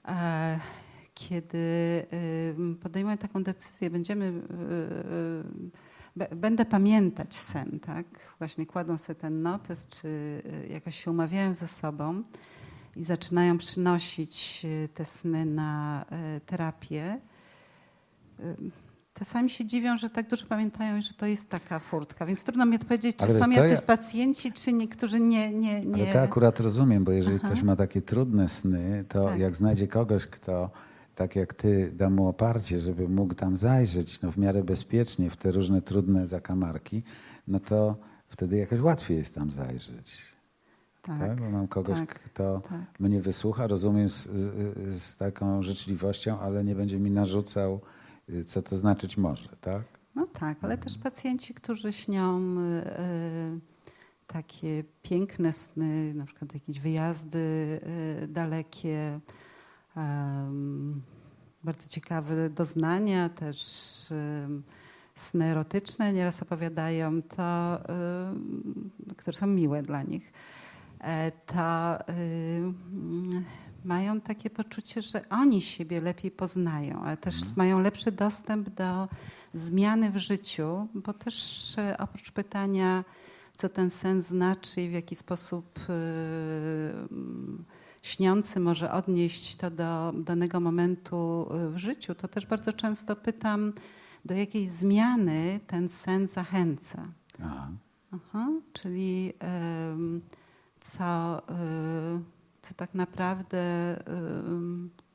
e, 0.08 0.60
kiedy 1.14 2.06
ym, 2.58 2.78
podejmują 2.82 3.18
taką 3.18 3.44
decyzję, 3.44 3.90
będziemy, 3.90 4.26
y, 4.26 6.24
y, 6.32 6.36
będę 6.36 6.66
pamiętać 6.66 7.36
sen, 7.36 7.80
tak? 7.80 8.06
Właśnie 8.40 8.66
kładą 8.66 8.98
sobie 8.98 9.20
ten 9.20 9.42
notes, 9.42 9.88
czy 9.88 10.08
y, 10.08 10.68
jakoś 10.70 11.04
się 11.04 11.12
umawiają 11.12 11.54
ze 11.54 11.68
sobą 11.68 12.24
i 12.96 13.04
zaczynają 13.04 13.58
przynosić 13.58 14.62
y, 14.66 14.90
te 14.94 15.06
sny 15.06 15.46
na 15.46 16.06
y, 16.38 16.40
terapię, 16.40 17.20
y, 18.40 18.56
czasami 19.14 19.50
się 19.50 19.66
dziwią, 19.66 19.98
że 19.98 20.10
tak 20.10 20.30
dużo 20.30 20.46
pamiętają 20.46 20.98
i 20.98 21.02
że 21.02 21.14
to 21.14 21.26
jest 21.26 21.50
taka 21.50 21.80
furtka. 21.80 22.26
Więc 22.26 22.44
trudno 22.44 22.66
mi 22.66 22.76
odpowiedzieć, 22.76 23.16
czy 23.16 23.28
są 23.40 23.50
jacyś 23.52 23.80
ja- 23.80 23.86
pacjenci, 23.86 24.52
czy 24.54 24.74
niektórzy 24.74 25.20
nie. 25.20 25.54
nie, 25.54 25.86
nie. 25.86 26.04
Ale 26.04 26.14
to 26.14 26.22
akurat 26.22 26.60
rozumiem, 26.60 27.04
bo 27.04 27.12
jeżeli 27.12 27.36
Aha. 27.36 27.48
ktoś 27.48 27.64
ma 27.64 27.76
takie 27.76 28.02
trudne 28.02 28.50
sny, 28.50 29.06
to 29.10 29.26
Tak. 29.26 29.40
jak 29.40 29.56
znajdzie 29.56 29.88
kogoś, 29.88 30.26
kto 30.26 30.70
tak 31.16 31.36
jak 31.36 31.54
ty 31.54 31.92
da 31.96 32.10
mu 32.10 32.28
oparcie, 32.28 32.80
żeby 32.80 33.10
mógł 33.10 33.34
tam 33.34 33.58
zajrzeć 33.58 34.22
no, 34.22 34.32
w 34.32 34.38
miarę 34.38 34.64
bezpiecznie 34.64 35.30
w 35.30 35.38
te 35.38 35.52
różne 35.52 35.82
trudne 35.82 36.28
zakamarki, 36.28 37.04
no 37.48 37.60
to 37.60 37.96
wtedy 38.28 38.58
jakoś 38.58 38.80
łatwiej 38.82 39.18
jest 39.18 39.36
tam 39.36 39.52
zajrzeć. 39.52 40.18
Tak. 41.02 41.20
Tak, 41.20 41.42
Bo 41.42 41.50
mam 41.50 41.68
kogoś, 41.68 42.00
tak, 42.00 42.20
kto 42.20 42.62
tak. 42.70 43.00
mnie 43.00 43.22
wysłucha, 43.22 43.68
rozumiem 43.68 44.10
z, 44.10 44.28
z, 44.28 45.02
z 45.02 45.18
taką 45.18 45.64
życzliwością, 45.64 46.40
ale 46.40 46.64
nie 46.64 46.76
będzie 46.76 47.00
mi 47.00 47.12
narzucał, 47.12 47.82
co 48.46 48.62
to 48.62 48.76
znaczyć 48.76 49.18
może, 49.18 49.50
tak? 49.62 49.82
No 50.16 50.28
tak, 50.28 50.58
ale 50.62 50.78
też 50.78 50.98
pacjenci, 50.98 51.54
którzy 51.54 51.94
śnią 51.94 52.58
y, 52.58 52.88
y, 53.02 53.60
takie 54.28 54.84
piękne 55.02 55.54
sny, 55.54 56.14
na 56.14 56.26
przykład 56.26 56.54
jakieś 56.54 56.80
wyjazdy 56.80 57.80
y, 58.24 58.28
dalekie, 58.28 59.20
bardzo 61.64 61.88
ciekawe 61.88 62.50
doznania, 62.50 63.30
też 63.30 63.58
sny 65.16 65.46
erotyczne, 65.46 66.14
nieraz 66.14 66.42
opowiadają 66.42 67.22
to, 67.22 67.80
y, 69.12 69.16
które 69.16 69.38
są 69.38 69.48
miłe 69.48 69.84
dla 69.84 70.04
nich, 70.04 70.32
e, 71.00 71.32
to 71.32 72.00
y, 72.10 72.74
mają 73.86 74.22
takie 74.22 74.50
poczucie, 74.50 75.02
że 75.02 75.30
oni 75.30 75.62
siebie 75.62 76.02
lepiej 76.02 76.32
poznają, 76.32 77.02
ale 77.04 77.18
też 77.18 77.36
Mhm. 77.36 77.54
mają 77.56 77.80
lepszy 77.80 78.12
dostęp 78.12 78.70
do 78.70 79.08
zmiany 79.54 80.12
w 80.12 80.18
życiu, 80.18 80.88
bo 80.94 81.14
też 81.14 81.76
e, 81.78 81.98
oprócz 81.98 82.32
pytania, 82.32 83.04
co 83.58 83.70
ten 83.70 83.90
sen 83.90 84.22
znaczy 84.22 84.82
i 84.82 84.90
w 84.90 84.92
jaki 84.94 85.16
sposób 85.16 85.80
y, 85.80 85.92
mm, 87.12 87.66
śniący 88.02 88.60
może 88.60 88.92
odnieść 88.92 89.56
to 89.56 89.72
do 89.72 90.14
danego 90.18 90.60
momentu 90.60 91.50
y, 91.68 91.70
w 91.70 91.78
życiu, 91.78 92.16
to 92.16 92.28
też 92.28 92.46
bardzo 92.46 92.74
często 92.74 93.16
pytam, 93.16 93.74
do 94.26 94.34
jakiej 94.34 94.68
zmiany 94.68 95.60
ten 95.68 95.90
sen 95.90 96.28
zachęca. 96.28 97.08
Aha. 97.44 97.68
Aha, 98.12 98.48
czyli 98.74 99.34
co, 100.80 101.42
co 102.74 102.78
tak 102.78 102.94
naprawdę 102.94 103.58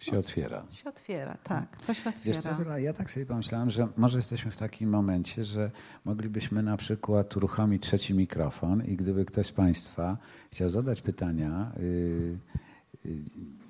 Się 0.00 0.18
otwiera. 0.18 0.62
się 0.70 0.88
otwiera. 0.88 1.36
Tak, 1.44 1.76
co 1.82 1.94
się 1.94 2.12
Wiesz 2.24 2.38
co, 2.38 2.50
otwiera. 2.50 2.64
Wiola, 2.64 2.78
ja 2.78 2.92
tak 2.92 3.10
sobie 3.10 3.26
pomyślałem, 3.26 3.70
że 3.70 3.88
może 3.96 4.18
jesteśmy 4.18 4.50
w 4.50 4.56
takim 4.56 4.90
momencie, 4.90 5.44
że 5.44 5.70
moglibyśmy 6.04 6.62
na 6.62 6.76
przykład 6.76 7.36
uruchomić 7.36 7.82
trzeci 7.82 8.14
mikrofon 8.14 8.84
i 8.84 8.96
gdyby 8.96 9.24
ktoś 9.24 9.46
z 9.46 9.52
Państwa 9.52 10.16
chciał 10.52 10.70
zadać 10.70 11.02
pytania 11.02 11.72
yy, 11.76 12.38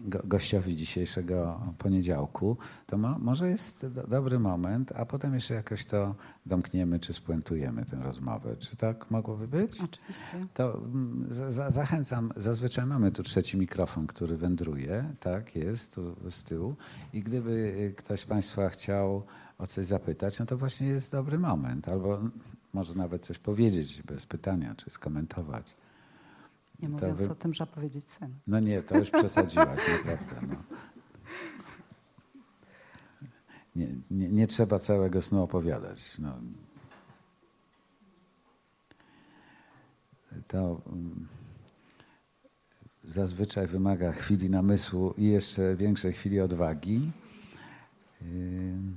go, 0.01 0.20
gościowi 0.24 0.77
dzisiejszego 0.77 1.61
poniedziałku, 1.79 2.57
to 2.87 2.98
mo, 2.98 3.18
może 3.18 3.51
jest 3.51 3.87
do, 3.87 4.07
dobry 4.07 4.38
moment, 4.38 4.92
a 4.92 5.07
potem 5.07 5.35
jeszcze 5.35 5.55
jakoś 5.55 5.85
to 5.85 6.14
domkniemy 6.46 7.01
czy 7.01 7.12
spuentujemy 7.12 7.85
tę 7.85 7.96
rozmowę. 7.96 8.57
Czy 8.57 8.77
tak 8.77 9.11
mogłoby 9.11 9.48
być? 9.48 9.81
Oczywiście. 9.81 10.46
To 10.55 10.79
mm, 10.79 11.27
za, 11.31 11.53
za, 11.53 11.70
zachęcam, 11.70 12.33
zazwyczaj 12.37 12.87
mamy 12.87 13.12
tu 13.12 13.22
trzeci 13.22 13.59
mikrofon, 13.59 14.07
który 14.07 14.37
wędruje, 14.37 15.14
tak, 15.20 15.57
jest 15.57 15.94
tu 15.94 16.31
z 16.31 16.44
tyłu 16.44 16.74
i 17.12 17.22
gdyby 17.22 17.51
y, 17.51 17.94
ktoś 17.96 18.20
z 18.20 18.27
Państwa 18.27 18.68
chciał 18.68 19.22
o 19.59 19.66
coś 19.66 19.87
zapytać, 19.87 20.38
no 20.38 20.46
to 20.46 20.57
właśnie 20.57 20.87
jest 20.87 21.12
dobry 21.12 21.38
moment, 21.38 21.88
albo 21.88 22.20
może 22.72 22.94
nawet 22.94 23.27
coś 23.27 23.38
powiedzieć 23.38 24.03
bez 24.03 24.27
pytania, 24.27 24.74
czy 24.74 24.90
skomentować. 24.90 25.74
Nie 26.78 26.88
mówiąc 26.88 27.18
wy- 27.20 27.30
o 27.30 27.34
tym, 27.34 27.54
że 27.54 27.64
opowiedzieć 27.64 28.04
sen. 28.10 28.34
No 28.46 28.60
nie, 28.60 28.82
to 28.82 28.98
już 28.98 29.10
przesadziłaś, 29.10 29.80
naprawdę. 30.06 30.46
No. 30.56 30.76
Nie, 33.76 33.88
nie, 34.10 34.28
nie 34.28 34.46
trzeba 34.46 34.78
całego 34.78 35.22
snu 35.22 35.42
opowiadać. 35.42 36.18
No. 36.18 36.38
To 40.48 40.80
mm, 40.86 41.28
zazwyczaj 43.04 43.66
wymaga 43.66 44.12
chwili 44.12 44.50
namysłu 44.50 45.14
i 45.16 45.24
jeszcze 45.28 45.76
większej 45.76 46.12
chwili 46.12 46.40
odwagi. 46.40 47.10
Ym, 48.22 48.96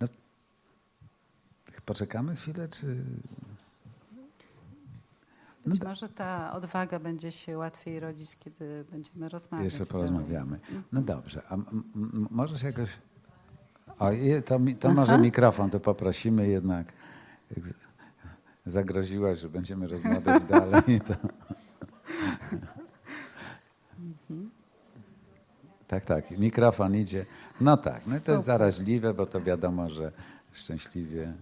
No, 0.00 0.06
poczekamy 1.84 2.36
chwilę, 2.36 2.68
czy 2.68 3.04
Być 5.68 5.80
No 5.80 5.88
może 5.88 6.08
ta 6.08 6.52
odwaga 6.52 6.98
będzie 6.98 7.32
się 7.32 7.58
łatwiej 7.58 8.00
rodzić, 8.00 8.36
kiedy 8.36 8.84
będziemy 8.90 9.28
rozmawiać. 9.28 9.64
Jeszcze 9.64 9.86
porozmawiamy. 9.86 10.60
No 10.92 11.02
dobrze, 11.02 11.42
a 11.48 11.56
możesz 12.30 12.62
jakoś. 12.62 12.90
O, 13.98 14.10
to, 14.44 14.58
to 14.80 14.94
może 14.94 15.18
mikrofon, 15.18 15.70
to 15.70 15.80
poprosimy 15.80 16.48
jednak. 16.48 16.92
Zagroziłaś, 18.66 19.38
że 19.38 19.48
będziemy 19.48 19.88
rozmawiać 19.88 20.44
dalej. 20.44 21.00
To... 21.06 21.14
Tak, 25.88 26.04
tak, 26.04 26.30
mikrofon 26.30 26.96
idzie. 26.96 27.26
No 27.60 27.76
tak, 27.76 28.06
no 28.06 28.20
to 28.20 28.32
jest 28.32 28.44
zaraźliwe, 28.44 29.14
bo 29.14 29.26
to 29.26 29.40
wiadomo, 29.40 29.90
że 29.90 30.12
szczęśliwie. 30.52 31.32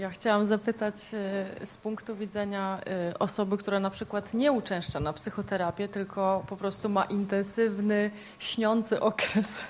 Ja 0.00 0.10
chciałam 0.10 0.46
zapytać 0.46 0.94
e, 0.94 1.66
z 1.66 1.76
punktu 1.76 2.16
widzenia 2.16 2.80
e, 2.86 3.18
osoby, 3.18 3.58
która 3.58 3.80
na 3.80 3.90
przykład 3.90 4.34
nie 4.34 4.52
uczęszcza 4.52 5.00
na 5.00 5.12
psychoterapię, 5.12 5.88
tylko 5.88 6.44
po 6.46 6.56
prostu 6.56 6.88
ma 6.88 7.04
intensywny, 7.04 8.10
śniący 8.38 9.00
okres. 9.10 9.64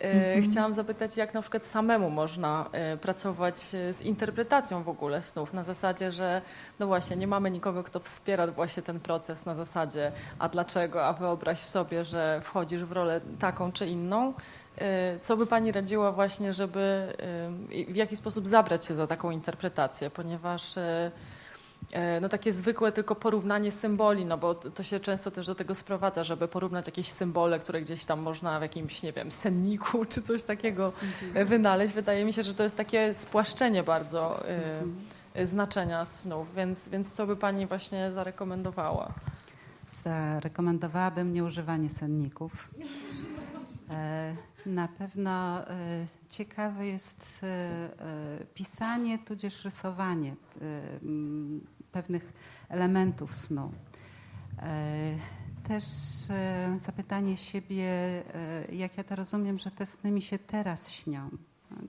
E, 0.00 0.42
Chciałam 0.42 0.72
zapytać, 0.72 1.16
jak 1.16 1.34
na 1.34 1.42
przykład 1.42 1.66
samemu 1.66 2.10
można 2.10 2.66
e, 2.72 2.96
pracować 2.96 3.54
e, 3.74 3.92
z 3.92 4.02
interpretacją 4.02 4.82
w 4.82 4.88
ogóle 4.88 5.22
snów, 5.22 5.52
na 5.52 5.64
zasadzie, 5.64 6.12
że 6.12 6.42
no 6.78 6.86
właśnie, 6.86 7.16
nie 7.16 7.26
mamy 7.26 7.50
nikogo, 7.50 7.82
kto 7.82 8.00
wspiera 8.00 8.46
właśnie 8.46 8.82
ten 8.82 9.00
proces 9.00 9.46
na 9.46 9.54
zasadzie, 9.54 10.12
a 10.38 10.48
dlaczego, 10.48 11.06
a 11.06 11.12
wyobraź 11.12 11.58
sobie, 11.58 12.04
że 12.04 12.40
wchodzisz 12.44 12.84
w 12.84 12.92
rolę 12.92 13.20
taką 13.38 13.72
czy 13.72 13.86
inną. 13.86 14.34
E, 14.80 15.18
Co 15.22 15.36
by 15.36 15.46
Pani 15.46 15.72
radziła 15.72 16.12
właśnie, 16.12 16.54
żeby 16.54 16.80
e, 17.88 17.92
w 17.92 17.96
jaki 17.96 18.16
sposób 18.16 18.46
zabrać 18.46 18.84
się 18.84 18.94
za 18.94 19.06
taką 19.06 19.30
interpretację, 19.30 20.10
ponieważ 20.10 20.76
e, 20.78 21.10
no 22.20 22.28
takie 22.28 22.52
zwykłe 22.52 22.92
tylko 22.92 23.14
porównanie 23.14 23.72
symboli, 23.72 24.24
no 24.24 24.38
bo 24.38 24.54
to 24.54 24.82
się 24.82 25.00
często 25.00 25.30
też 25.30 25.46
do 25.46 25.54
tego 25.54 25.74
sprowadza, 25.74 26.24
żeby 26.24 26.48
porównać 26.48 26.86
jakieś 26.86 27.08
symbole, 27.08 27.58
które 27.58 27.80
gdzieś 27.80 28.04
tam 28.04 28.20
można 28.20 28.58
w 28.58 28.62
jakimś, 28.62 29.02
nie 29.02 29.12
wiem, 29.12 29.30
senniku 29.30 30.04
czy 30.10 30.22
coś 30.22 30.42
takiego 30.42 30.92
wynaleźć. 31.44 31.94
Wydaje 31.94 32.24
mi 32.24 32.32
się, 32.32 32.42
że 32.42 32.54
to 32.54 32.62
jest 32.62 32.76
takie 32.76 33.14
spłaszczenie 33.14 33.82
bardzo 33.82 34.44
znaczenia 35.44 36.04
snów, 36.04 36.54
więc, 36.54 36.88
więc 36.88 37.12
co 37.12 37.26
by 37.26 37.36
Pani 37.36 37.66
właśnie 37.66 38.12
zarekomendowała? 38.12 39.12
Zarekomendowałabym 40.02 41.32
nieużywanie 41.32 41.90
senników. 41.90 42.70
E, 43.90 44.36
Na 44.66 44.88
pewno 44.88 45.60
e, 45.70 46.06
ciekawe 46.28 46.86
jest 46.86 47.40
e, 47.42 48.44
pisanie 48.54 49.18
tudzież 49.18 49.64
rysowanie 49.64 50.36
pewnych 51.92 52.32
elementów 52.68 53.34
snu. 53.34 53.72
Też 55.68 55.84
zapytanie 56.78 57.36
siebie, 57.36 57.86
jak 58.72 58.98
ja 58.98 59.04
to 59.04 59.16
rozumiem, 59.16 59.58
że 59.58 59.70
te 59.70 59.86
sny 59.86 60.10
mi 60.10 60.22
się 60.22 60.38
teraz 60.38 60.90
śnią. 60.90 61.30
Tak? 61.68 61.88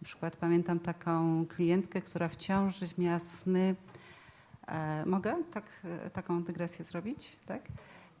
Na 0.00 0.04
przykład 0.04 0.36
pamiętam 0.36 0.80
taką 0.80 1.46
klientkę, 1.46 2.02
która 2.02 2.28
w 2.28 2.36
ciąży 2.36 2.86
miała 2.98 3.18
sny. 3.18 3.74
Mogę 5.06 5.36
tak, 5.52 5.64
taką 6.12 6.42
dygresję 6.42 6.84
zrobić? 6.84 7.36
Tak? 7.46 7.62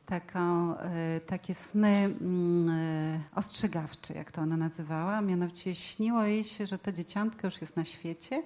Taką, 0.06 0.78
e, 0.78 1.20
takie 1.20 1.54
sny 1.54 1.88
mm, 2.20 2.70
e, 2.70 3.20
ostrzegawcze, 3.34 4.14
jak 4.14 4.32
to 4.32 4.42
ona 4.42 4.56
nazywała. 4.56 5.20
Mianowicie 5.20 5.74
śniło 5.74 6.22
jej 6.22 6.44
się, 6.44 6.66
że 6.66 6.78
to 6.78 6.92
dzieciątko 6.92 7.46
już 7.46 7.60
jest 7.60 7.76
na 7.76 7.84
świecie 7.84 8.42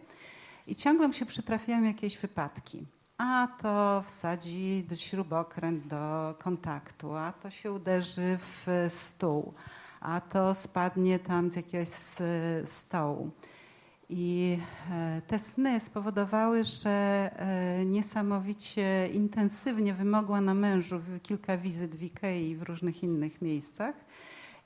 i 0.66 0.74
ciągle 0.76 1.08
mu 1.08 1.14
się 1.14 1.26
przytrafiają 1.26 1.82
jakieś 1.82 2.18
wypadki. 2.18 2.86
A 3.18 3.48
to 3.62 4.02
wsadzi 4.06 4.86
śrubokręt 4.96 5.86
do 5.86 6.34
kontaktu, 6.42 7.14
a 7.14 7.32
to 7.32 7.50
się 7.50 7.72
uderzy 7.72 8.38
w 8.40 8.86
stół, 8.88 9.54
a 10.00 10.20
to 10.20 10.54
spadnie 10.54 11.18
tam 11.18 11.50
z 11.50 11.56
jakiegoś 11.56 11.88
s- 11.88 12.22
stołu. 12.64 13.30
I 14.12 14.58
e, 14.90 15.22
te 15.26 15.38
sny 15.38 15.80
spowodowały, 15.80 16.64
że 16.64 16.90
e, 17.36 17.84
niesamowicie 17.84 19.08
intensywnie 19.12 19.94
wymogła 19.94 20.40
na 20.40 20.54
mężu 20.54 21.00
kilka 21.22 21.58
wizyt 21.58 21.94
w 21.94 22.02
Ikei 22.02 22.50
i 22.50 22.56
w 22.56 22.62
różnych 22.62 23.02
innych 23.02 23.42
miejscach. 23.42 23.94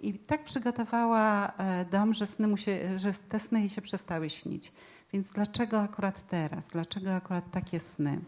I 0.01 0.15
tak 0.15 0.45
przygotowała 0.45 1.53
e, 1.57 1.85
dom, 1.85 2.15
że, 2.15 2.27
sny 2.27 2.49
mu 2.49 2.57
się, 2.57 2.99
że 2.99 3.13
te 3.29 3.41
sny 3.41 3.61
jej 3.61 3.69
się 3.69 3.83
przestały 3.83 4.31
śnić. 4.31 4.73
Więc 5.13 5.33
dlaczego 5.33 5.81
akurat 5.81 6.29
teraz? 6.29 6.71
Dlaczego 6.71 7.15
akurat 7.15 7.51
takie 7.51 7.81
sny? 7.81 8.21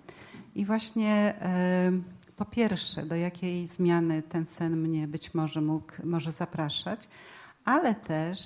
I 0.54 0.64
właśnie 0.64 1.34
po 2.36 2.44
pierwsze, 2.44 3.06
do 3.06 3.16
jakiej 3.16 3.66
zmiany 3.66 4.22
ten 4.22 4.46
sen 4.46 4.76
mnie 4.76 5.08
być 5.08 5.34
może 5.34 5.60
mógł, 5.60 5.92
może 6.04 6.32
zapraszać, 6.32 7.08
ale 7.64 7.94
też 7.94 8.40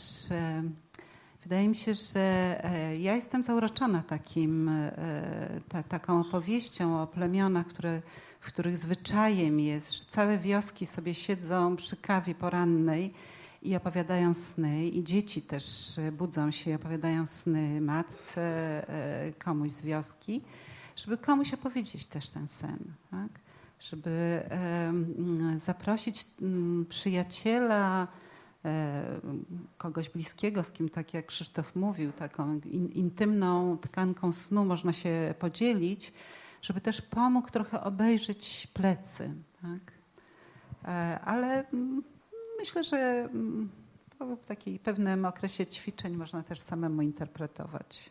wydaje 1.43 1.68
mi 1.68 1.76
się, 1.76 1.95
że 1.95 2.20
e, 2.64 2.99
ja 2.99 3.16
jestem 3.16 3.43
zauroczona 3.43 4.03
takim, 4.03 4.68
e, 4.68 5.61
ta, 5.68 5.82
taką 5.82 6.20
opowieścią 6.20 7.03
o 7.03 7.07
plemionach, 7.07 7.66
które, 7.66 8.03
w 8.41 8.47
których 8.47 8.78
zwyczajem 8.78 9.61
jest, 9.61 9.93
że 9.93 10.05
całe 10.05 10.38
wioski 10.38 10.86
sobie 10.86 11.14
siedzą 11.14 11.76
przy 11.76 11.97
kawie 11.97 12.34
porannej 12.34 13.14
i 13.62 13.76
opowiadają 13.76 14.34
sny 14.34 14.88
i 14.88 15.05
dzieci 15.05 15.43
też 15.43 15.99
e, 15.99 16.12
budzą 16.12 16.51
się 16.51 16.70
i 16.70 16.74
opowiadają 16.74 17.26
sny 17.26 17.80
matce, 17.80 18.86
komuś 19.45 19.72
z 19.72 19.82
wioski, 19.82 20.43
żeby 20.97 21.18
komuś 21.18 21.55
opowiedzieć 21.55 22.07
też 22.07 22.30
ten 22.30 22.49
sen, 22.49 22.78
tak? 23.11 23.28
żeby 23.80 24.43
zaprosić 25.57 26.26
przyjaciela 26.88 28.09
kogoś 29.79 30.11
bliskiego, 30.11 30.63
z 30.63 30.73
kim, 30.73 30.89
tak 30.89 31.15
jak 31.15 31.27
Krzysztof 31.27 31.77
mówił, 31.77 32.13
taką 32.13 32.61
in, 32.65 32.89
intymną 32.89 33.79
tkanką 33.79 34.33
snu 34.33 34.65
można 34.65 34.93
się 34.93 35.35
podzielić, 35.39 36.13
żeby 36.63 36.81
też 36.81 37.03
pomógł 37.03 37.51
trochę 37.51 37.81
obejrzeć 37.81 38.69
plecy. 38.75 39.35
Tak? 39.63 39.93
E, 40.85 41.21
ale 41.21 41.69
mm, 41.69 42.03
myślę, 42.59 42.85
że 42.85 42.97
mm, 42.97 43.69
po 44.19 44.37
takiej 44.37 44.79
pewnym 44.79 45.25
okresie 45.25 45.67
ćwiczeń 45.67 46.17
można 46.17 46.43
też 46.43 46.61
samemu 46.61 47.03
interpretować, 47.03 48.11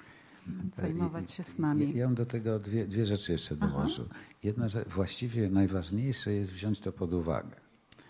zajmować 0.73 1.31
się 1.31 1.43
snami. 1.43 1.89
Ja, 1.93 1.99
ja 1.99 2.05
bym 2.05 2.15
do 2.15 2.25
tego 2.25 2.59
dwie, 2.59 2.87
dwie 2.87 3.05
rzeczy 3.05 3.31
jeszcze 3.31 3.55
dołożył. 3.55 4.05
Jedna, 4.43 4.67
że 4.67 4.85
właściwie 4.85 5.49
najważniejsze 5.49 6.33
jest 6.33 6.53
wziąć 6.53 6.79
to 6.79 6.91
pod 6.91 7.13
uwagę. 7.13 7.68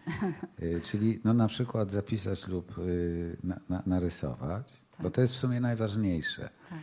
Y, 0.64 0.82
Czyli 0.82 1.20
no, 1.24 1.34
na 1.34 1.48
przykład 1.48 1.92
zapisać 1.92 2.48
lub 2.48 2.78
y, 2.78 3.38
na, 3.44 3.60
na, 3.70 3.84
narysować, 3.86 4.74
bo 5.00 5.10
to 5.12 5.22
jest 5.22 5.34
w 5.34 5.38
sumie 5.38 5.60
najważniejsze. 5.60 6.50
Tak. 6.70 6.80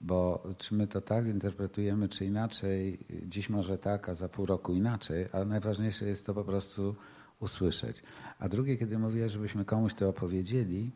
Bo 0.00 0.48
czy 0.58 0.74
my 0.74 0.86
to 0.86 1.00
tak 1.00 1.26
zinterpretujemy, 1.26 2.08
czy 2.08 2.24
inaczej, 2.24 3.06
dziś 3.26 3.50
może 3.50 3.78
tak, 3.78 4.08
a 4.08 4.14
za 4.14 4.28
pół 4.28 4.46
roku 4.46 4.72
inaczej, 4.72 5.26
ale 5.32 5.44
najważniejsze 5.44 6.06
jest 6.06 6.26
to 6.26 6.34
po 6.34 6.44
prostu 6.44 6.94
usłyszeć. 7.40 8.02
A 8.38 8.48
drugie, 8.48 8.76
kiedy 8.76 8.98
mówię, 8.98 9.28
żebyśmy 9.28 9.64
komuś 9.64 9.94
to 9.94 10.08
opowiedzieli, 10.08 10.90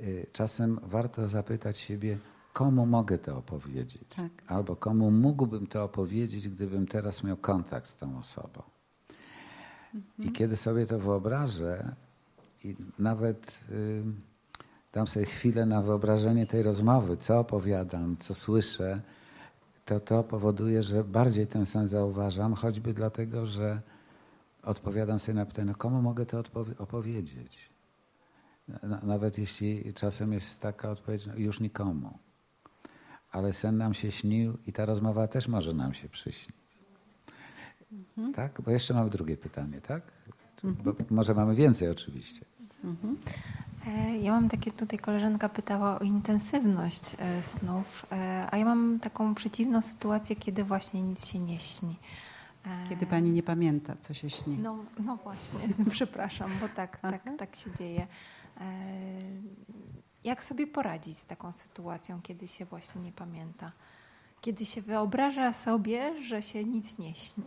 y, 0.00 0.26
czasem 0.32 0.80
warto 0.82 1.28
zapytać 1.28 1.78
siebie, 1.78 2.18
komu 2.52 2.86
mogę 2.86 3.18
to 3.18 3.36
opowiedzieć? 3.36 3.98
Tak. 4.16 4.30
Albo 4.46 4.76
komu 4.76 5.10
mógłbym 5.10 5.66
to 5.66 5.84
opowiedzieć, 5.84 6.48
gdybym 6.48 6.86
teraz 6.86 7.24
miał 7.24 7.36
kontakt 7.36 7.86
z 7.86 7.96
tą 7.96 8.18
osobą. 8.18 8.73
I 10.18 10.32
kiedy 10.32 10.56
sobie 10.56 10.86
to 10.86 10.98
wyobrażę, 10.98 11.94
i 12.64 12.76
nawet 12.98 13.64
y, 13.70 14.02
dam 14.92 15.06
sobie 15.06 15.26
chwilę 15.26 15.66
na 15.66 15.82
wyobrażenie 15.82 16.46
tej 16.46 16.62
rozmowy, 16.62 17.16
co 17.16 17.38
opowiadam, 17.40 18.16
co 18.16 18.34
słyszę, 18.34 19.00
to 19.84 20.00
to 20.00 20.22
powoduje, 20.22 20.82
że 20.82 21.04
bardziej 21.04 21.46
ten 21.46 21.66
sens 21.66 21.90
zauważam, 21.90 22.54
choćby 22.54 22.94
dlatego, 22.94 23.46
że 23.46 23.80
odpowiadam 24.62 25.18
sobie 25.18 25.34
na 25.34 25.46
pytanie, 25.46 25.66
no 25.66 25.74
komu 25.74 26.02
mogę 26.02 26.26
to 26.26 26.42
opowiedzieć? 26.78 27.68
Na- 28.82 29.00
Nawet 29.02 29.38
jeśli 29.38 29.94
czasem 29.94 30.32
jest 30.32 30.60
taka 30.60 30.90
odpowiedź, 30.90 31.26
no 31.26 31.36
już 31.36 31.60
nikomu. 31.60 32.18
Ale 33.32 33.52
sen 33.52 33.76
nam 33.76 33.94
się 33.94 34.10
śnił 34.12 34.58
i 34.66 34.72
ta 34.72 34.86
rozmowa 34.86 35.28
też 35.28 35.48
może 35.48 35.72
nam 35.74 35.94
się 35.94 36.08
przyśnić. 36.08 36.63
Tak? 38.34 38.60
Bo 38.62 38.70
jeszcze 38.70 38.94
mamy 38.94 39.10
drugie 39.10 39.36
pytanie, 39.36 39.80
tak? 39.80 40.02
Bo 40.64 40.92
może 41.10 41.34
mamy 41.34 41.54
więcej 41.54 41.90
oczywiście. 41.90 42.44
E, 43.86 44.18
Ja 44.18 44.32
mam 44.32 44.48
takie, 44.48 44.72
tutaj 44.72 44.98
koleżanka 44.98 45.48
pytała 45.48 45.98
o 46.00 46.02
intensywność 46.02 47.16
e, 47.18 47.42
snów, 47.42 48.06
e, 48.12 48.48
a 48.50 48.56
ja 48.56 48.64
mam 48.64 49.00
taką 49.00 49.34
przeciwną 49.34 49.82
sytuację, 49.82 50.36
kiedy 50.36 50.64
właśnie 50.64 51.02
nic 51.02 51.26
się 51.26 51.38
nie 51.38 51.60
śni. 51.60 51.96
Kiedy 52.88 53.06
pani 53.06 53.30
nie 53.30 53.42
pamięta, 53.42 53.96
co 54.00 54.14
się 54.14 54.30
śni. 54.30 54.58
No, 54.58 54.76
no 55.04 55.16
właśnie, 55.16 55.60
przepraszam, 55.90 56.50
bo 56.60 56.68
tak, 56.68 56.98
tak, 57.00 57.22
tak 57.38 57.56
się 57.56 57.70
dzieje. 57.78 58.06
Jak 60.24 60.44
sobie 60.44 60.66
poradzić 60.66 61.18
z 61.18 61.24
taką 61.26 61.52
sytuacją, 61.52 62.20
kiedy 62.22 62.48
się 62.48 62.64
właśnie 62.64 63.00
nie 63.00 63.12
pamięta? 63.12 63.72
Kiedy 64.40 64.64
się 64.64 64.82
wyobraża 64.82 65.52
sobie, 65.52 66.22
że 66.22 66.42
się 66.42 66.64
nic 66.64 66.98
nie 66.98 67.14
śni. 67.14 67.44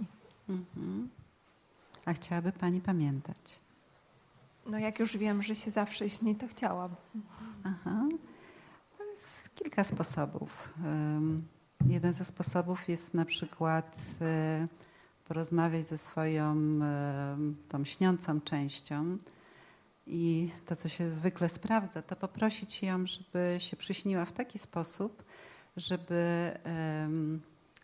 Mhm. 0.49 1.09
A 2.05 2.13
chciałaby 2.13 2.51
pani 2.51 2.81
pamiętać? 2.81 3.59
No 4.65 4.79
jak 4.79 4.99
już 4.99 5.17
wiem, 5.17 5.43
że 5.43 5.55
się 5.55 5.71
zawsze 5.71 6.09
śni, 6.09 6.35
to 6.35 6.47
chciałabym. 6.47 6.97
Aha. 7.63 8.07
To 8.97 9.03
jest 9.03 9.49
kilka 9.55 9.83
sposobów. 9.83 10.73
Jeden 11.85 12.13
ze 12.13 12.25
sposobów 12.25 12.89
jest 12.89 13.13
na 13.13 13.25
przykład 13.25 13.97
e, 14.21 14.67
porozmawiać 15.27 15.85
ze 15.85 15.97
swoją 15.97 16.55
tą 17.69 17.85
śniącą 17.85 18.41
częścią 18.41 19.17
i 20.07 20.51
to, 20.65 20.75
co 20.75 20.89
się 20.89 21.11
zwykle 21.11 21.49
sprawdza, 21.49 22.01
to 22.01 22.15
poprosić 22.15 22.83
ją, 22.83 23.07
żeby 23.07 23.55
się 23.59 23.77
przyśniła 23.77 24.25
w 24.25 24.31
taki 24.31 24.59
sposób, 24.59 25.23
żeby, 25.77 26.51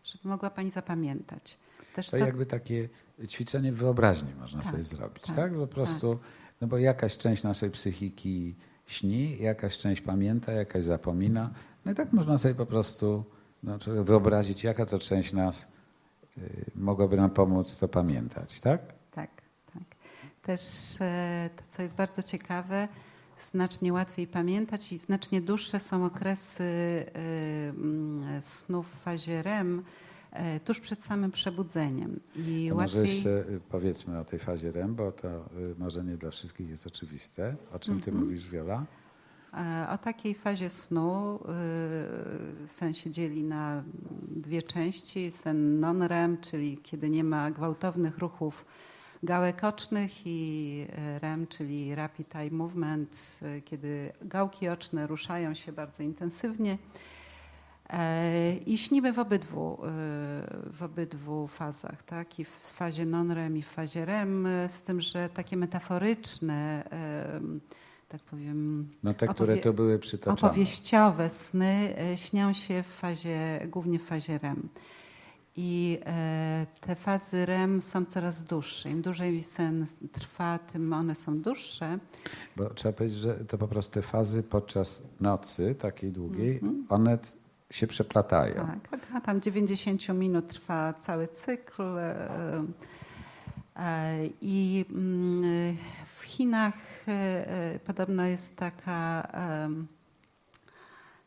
żeby 0.04 0.30
mogła 0.30 0.50
pani 0.50 0.72
zapamiętać. 0.72 1.58
Też 1.94 2.10
To 2.10 2.18
jakby 2.18 2.46
takie 2.46 2.90
ćwiczenie 3.28 3.72
wyobraźni 3.72 4.36
można 4.40 4.62
Tak, 4.62 4.72
sobie 4.72 4.84
zrobić, 4.84 5.24
tak, 5.24 5.36
tak? 5.36 5.54
Po 5.54 5.68
prostu, 5.68 6.20
no 6.62 6.68
bo 6.68 6.78
jakaś 6.78 7.18
część 7.18 7.44
naszej 7.44 7.72
psychiki 7.72 8.56
śni, 8.86 9.38
jakaś 9.40 9.78
część 9.78 10.02
pamięta, 10.02 10.52
jakaś 10.52 10.84
zapomina. 10.84 11.50
No 11.86 11.92
i 11.92 11.96
tak 11.96 12.14
można 12.14 12.38
sobie 12.38 12.56
po 12.56 12.66
prostu 12.66 13.24
no, 13.64 13.80
czy 13.80 14.04
wyobrazić, 14.04 14.64
jaka 14.64 14.86
to 14.86 15.00
część 15.00 15.34
nas 15.34 15.72
y, 16.38 16.72
mogłaby 16.76 17.18
nam 17.18 17.30
pomóc 17.30 17.78
to 17.80 17.88
pamiętać, 17.88 18.60
tak? 18.62 18.82
Tak, 19.12 19.30
tak. 19.74 19.84
Też 20.42 20.62
e, 21.02 21.50
to, 21.56 21.64
co 21.70 21.82
jest 21.82 21.96
bardzo 21.96 22.24
ciekawe, 22.24 22.88
znacznie 23.42 23.94
łatwiej 23.94 24.28
pamiętać 24.28 24.94
i 24.94 24.98
znacznie 24.98 25.42
dłuższe 25.42 25.80
są 25.80 26.06
okresy 26.06 26.64
e, 26.64 27.70
mm, 27.70 28.42
snów 28.42 28.88
w 28.88 29.02
fazie 29.02 29.44
REM 29.44 29.84
tuż 30.66 30.80
przed 30.80 31.04
samym 31.04 31.32
przebudzeniem. 31.32 32.20
I 32.36 32.66
To 32.70 32.76
może 32.76 33.00
łatwiej... 33.00 33.16
jeszcze 33.16 33.30
y, 33.30 33.60
powiedzmy 33.70 34.20
o 34.20 34.26
tej 34.26 34.40
fazie 34.40 34.72
REM, 34.72 34.96
bo 34.96 35.12
to 35.12 35.28
y, 35.28 35.76
może 35.78 36.04
nie 36.04 36.18
dla 36.18 36.32
wszystkich 36.32 36.70
jest 36.70 36.88
oczywiste. 36.88 37.56
O 37.74 37.80
czym 37.80 38.02
ty 38.02 38.12
Mhm. 38.12 38.26
mówisz, 38.26 38.50
Wiola? 38.50 38.86
E, 39.54 39.88
O 39.90 39.98
takiej 39.98 40.36
fazie 40.36 40.70
snu 40.70 41.40
y, 42.64 42.68
sen 42.68 42.94
się 42.94 43.12
dzieli 43.12 43.44
na 43.44 43.84
dwie 44.28 44.62
części. 44.62 45.32
Sen 45.32 45.80
non-REM, 45.80 46.38
czyli 46.38 46.78
kiedy 46.78 47.10
nie 47.10 47.24
ma 47.24 47.52
gwałtownych 47.52 48.18
ruchów 48.18 48.66
gałek 49.24 49.64
ocznych 49.64 50.12
i 50.26 50.88
e, 50.90 51.20
REM, 51.20 51.48
czyli 51.48 51.96
Rapid 51.96 52.36
Eye 52.36 52.52
Movement, 52.52 53.40
kiedy 53.66 54.12
gałki 54.22 54.70
oczne 54.70 55.08
ruszają 55.08 55.54
się 55.54 55.72
bardzo 55.72 56.04
intensywnie. 56.04 56.78
E, 57.90 58.56
I 58.66 58.78
śnimy 58.78 59.14
w 59.14 59.20
obydwu, 59.20 59.74
y, 59.74 59.88
w 60.74 60.80
obydwu 60.84 61.48
fazach, 61.48 62.04
tak? 62.04 62.40
I 62.40 62.46
w 62.46 62.50
fazie 62.60 63.06
non-REM 63.06 63.58
i 63.58 63.62
w 63.62 63.68
fazie 63.68 64.06
REM, 64.06 64.48
z 64.68 64.82
tym, 64.82 65.02
że 65.02 65.30
takie 65.30 65.58
metaforyczne, 65.58 66.84
tak 68.10 68.22
powiem, 68.22 68.90
No 69.04 69.14
te, 69.14 69.28
które 69.28 69.58
tu 69.58 69.74
były 69.74 70.00
opowieściowe 70.26 71.30
sny 71.30 71.94
e, 71.98 72.18
śnią 72.18 72.54
się 72.54 72.84
w 72.84 72.88
fazie, 72.88 73.60
głównie 73.72 74.00
w 74.00 74.04
fazie 74.04 74.38
REM. 74.38 74.70
I 75.58 76.00
e, 76.06 76.66
te 76.82 76.96
fazy 76.96 77.46
REM 77.46 77.82
są 77.82 78.06
coraz 78.06 78.44
dłuższe. 78.44 78.90
Im 78.92 79.02
dłużej 79.02 79.44
sen 79.44 79.86
trwa, 80.12 80.60
tym 80.60 80.94
one 80.94 81.16
są 81.16 81.42
dłuższe. 81.42 82.00
Bo 82.58 82.70
trzeba 82.70 82.94
powiedzieć, 82.94 83.20
że 83.20 83.36
to 83.36 83.58
po 83.58 83.68
prostu 83.68 83.92
te 83.94 84.02
fazy 84.02 84.44
podczas 84.44 85.04
nocy, 85.20 85.76
takiej 85.80 86.12
długiej, 86.12 86.54
Mhm. 86.56 86.86
one 86.90 87.18
c- 87.18 87.36
się 87.74 87.88
przeplatają. 87.88 88.68
Tak, 88.92 89.08
a 89.14 89.22
tam 89.22 89.42
90 89.42 90.10
minut 90.10 90.48
trwa 90.48 90.94
cały 90.94 91.28
cykl. 91.28 91.98
e, 91.98 92.64
e, 93.76 94.20
I 94.42 94.86
mm, 94.90 95.78
w 96.06 96.24
Chinach 96.24 96.74
e, 97.08 97.80
podobno 97.86 98.26
jest 98.26 98.56
taka, 98.56 99.28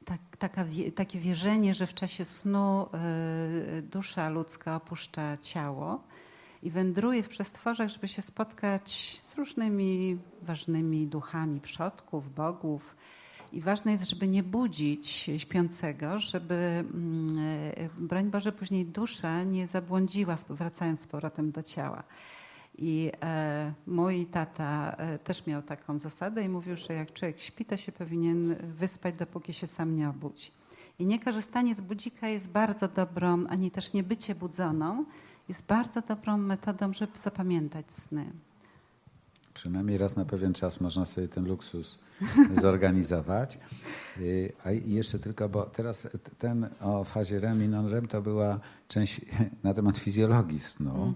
tak, 0.05 0.21
taka, 0.39 0.65
takie 0.95 1.19
wierzenie, 1.19 1.75
że 1.75 1.87
w 1.87 1.95
czasie 1.95 2.25
snu 2.25 2.87
dusza 3.83 4.29
ludzka 4.29 4.77
opuszcza 4.77 5.37
ciało 5.37 6.05
i 6.63 6.71
wędruje 6.71 7.23
w 7.23 7.29
przestworzach, 7.29 7.89
żeby 7.89 8.09
się 8.09 8.23
spotkać 8.23 9.19
z 9.23 9.35
różnymi 9.35 10.19
ważnymi 10.43 11.07
duchami 11.07 11.61
przodków, 11.61 12.35
bogów. 12.35 12.97
I 13.53 13.61
ważne 13.61 13.93
jest, 13.93 14.11
żeby 14.11 14.29
nie 14.29 14.43
budzić 14.43 15.31
śpiącego, 15.39 16.21
żeby, 16.21 16.55
mm, 16.55 17.29
e, 17.77 17.89
broń 17.99 18.31
Boże, 18.31 18.53
później 18.53 18.85
dusza 18.85 19.43
nie 19.43 19.67
zabłądziła, 19.67 20.37
wracając 20.49 21.01
z 21.01 21.07
powrotem 21.07 21.53
do 21.53 21.63
ciała. 21.63 22.03
I 22.79 23.13
e, 23.23 23.73
mój 23.87 24.27
tata 24.27 24.97
e, 24.99 25.19
też 25.19 25.47
miał 25.47 25.63
taką 25.63 25.99
zasadę 25.99 26.45
i 26.45 26.49
mówił, 26.49 26.77
że 26.77 26.95
jak 26.95 27.13
człowiek 27.13 27.41
śpi, 27.41 27.65
to 27.65 27.77
się 27.77 27.93
powinien 27.93 28.55
wyspać, 28.55 29.15
dopóki 29.15 29.53
się 29.53 29.67
sam 29.67 29.97
nie 29.97 30.09
obudzi. 30.09 30.51
I 30.99 31.07
niekorzystanie 31.07 31.75
z 31.75 31.81
budzika 31.81 32.29
jest 32.29 32.49
bardzo 32.49 32.89
dobrą, 32.89 33.47
ani 33.47 33.71
też 33.71 33.93
nie 33.93 34.03
bycie 34.03 34.35
budzoną, 34.35 35.05
jest 35.49 35.67
bardzo 35.67 36.01
dobrą 36.01 36.39
metodą, 36.39 36.93
żeby 36.93 37.19
zapamiętać 37.19 37.93
sny. 37.93 38.33
Przynajmniej 39.57 39.99
raz 39.99 40.17
na 40.17 40.25
pewien 40.25 40.53
czas 40.55 40.81
można 40.81 41.07
sobie 41.07 41.29
ten 41.29 41.45
luksus 41.45 41.99
zorganizować. 42.63 43.59
Y, 44.19 44.53
A 44.65 44.71
jeszcze 44.71 45.19
tylko, 45.19 45.49
bo 45.49 45.63
teraz 45.63 46.09
ten 46.39 46.69
o 46.81 47.05
fazie 47.05 47.41
REM 47.41 47.65
i 47.65 47.69
non-REM 47.69 48.09
to 48.09 48.23
była 48.23 48.61
część 48.89 49.21
na 49.65 49.75
temat 49.75 49.97
fizjologii 49.97 50.61
snu, 50.61 51.15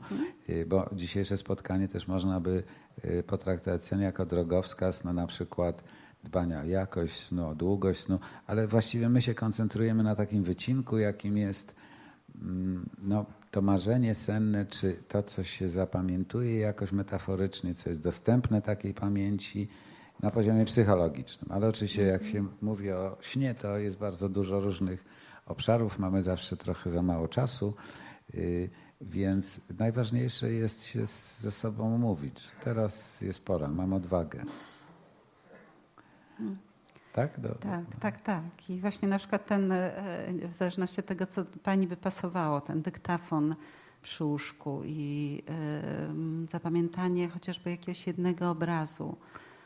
Y, 0.49 0.67
bo 0.67 0.91
dzisiejsze 0.93 1.37
spotkanie 1.37 1.89
też 1.89 2.09
można 2.09 2.41
by 2.41 2.63
y, 3.05 3.23
potraktować 3.23 3.85
sen 3.85 4.01
jako 4.01 4.27
drogowskaz 4.27 5.05
na 5.05 5.13
na 5.13 5.27
przykład 5.27 5.85
dbania 6.25 6.61
o 6.61 6.65
jakość 6.65 7.21
snu, 7.21 7.49
o 7.49 7.55
długość 7.55 8.01
snu, 8.01 8.19
ale 8.47 8.67
właściwie 8.67 9.09
my 9.09 9.23
się 9.23 9.35
koncentrujemy 9.35 10.03
na 10.03 10.17
takim 10.17 10.43
wycinku, 10.43 10.99
jakim 10.99 11.39
jest 11.39 11.75
mm, 12.43 12.89
no, 13.03 13.27
to 13.51 13.63
marzenie 13.63 14.15
senne, 14.15 14.67
czy 14.67 15.03
to, 15.09 15.23
co 15.23 15.45
się 15.45 15.69
zapamiętuje 15.69 16.59
jakoś 16.59 16.93
metaforycznie, 16.93 17.75
co 17.75 17.91
jest 17.91 18.03
dostępne 18.03 18.63
takiej 18.63 18.95
pamięci 18.95 19.69
na 20.23 20.31
poziomie 20.31 20.65
psychologicznym. 20.65 21.53
Ale 21.53 21.69
oczywiście 21.69 22.03
jak 22.03 22.25
się 22.25 22.47
mówi 22.63 22.93
o 22.93 23.17
śnie, 23.21 23.55
to 23.55 23.79
jest 23.79 23.99
bardzo 23.99 24.29
dużo 24.29 24.61
różnych 24.61 25.05
obszarów, 25.47 25.99
mamy 25.99 26.23
zawsze 26.23 26.57
trochę 26.57 26.91
za 26.91 27.03
mało 27.03 27.29
czasu, 27.29 27.75
yy, 28.35 28.71
więc 29.01 29.61
najważniejsze 29.79 30.53
jest 30.53 30.85
się 30.85 31.07
ze 31.41 31.51
sobą 31.51 31.99
mówić. 31.99 32.49
Teraz 32.65 33.21
jest 33.21 33.45
pora, 33.45 33.69
mam 33.69 33.93
odwagę. 33.93 34.45
Tak? 37.13 37.41
Do, 37.41 37.49
Tak, 37.55 37.85
tak, 38.01 38.21
tak. 38.21 38.71
I 38.71 38.81
właśnie 38.81 39.09
na 39.09 39.19
przykład 39.19 39.47
ten, 39.47 39.73
e, 39.73 39.93
w 40.49 40.53
zależności 40.53 41.01
od 41.01 41.07
tego, 41.07 41.27
co 41.27 41.45
pani 41.63 41.87
by 41.87 41.97
pasowało, 41.97 42.61
ten 42.61 42.83
dyktafon 42.83 43.55
przy 44.03 44.25
łóżku 44.25 44.83
i 44.85 45.43
em, 45.47 46.47
zapamiętanie 46.51 47.29
chociażby 47.29 47.71
jakiegoś 47.71 48.07
jednego 48.07 48.51
obrazu, 48.51 49.17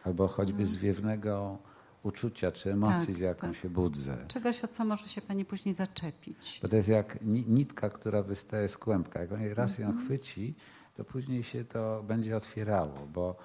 Albo 0.04 0.28
choćby 0.28 0.66
zwiewnego 0.66 1.58
uczucia 2.02 2.52
czy 2.52 2.72
emocji, 2.72 2.94
Mm. 2.96 3.06
Tak, 3.06 3.14
z 3.14 3.18
jaką 3.18 3.46
tak. 3.46 3.56
się 3.56 3.68
budzę. 3.70 4.16
czegoś, 4.28 4.64
o 4.64 4.68
co 4.68 4.84
może 4.84 5.08
się 5.08 5.20
pani 5.22 5.44
później 5.44 5.74
zaczepić. 5.74 6.58
Bo 6.62 6.68
to 6.68 6.76
jest 6.76 6.88
jak 6.88 7.22
ni- 7.22 7.44
nitka, 7.48 7.90
która 7.90 8.22
wystaje 8.22 8.68
z 8.68 8.78
kłębka. 8.78 9.20
Jak 9.20 9.32
on 9.32 9.52
raz 9.54 9.78
ją 9.78 9.86
Mhm. 9.86 10.04
chwyci, 10.06 10.54
to 10.96 11.04
później 11.04 11.42
się 11.42 11.64
to 11.64 12.02
będzie 12.08 12.36
otwierało, 12.36 13.06
bo 13.14 13.36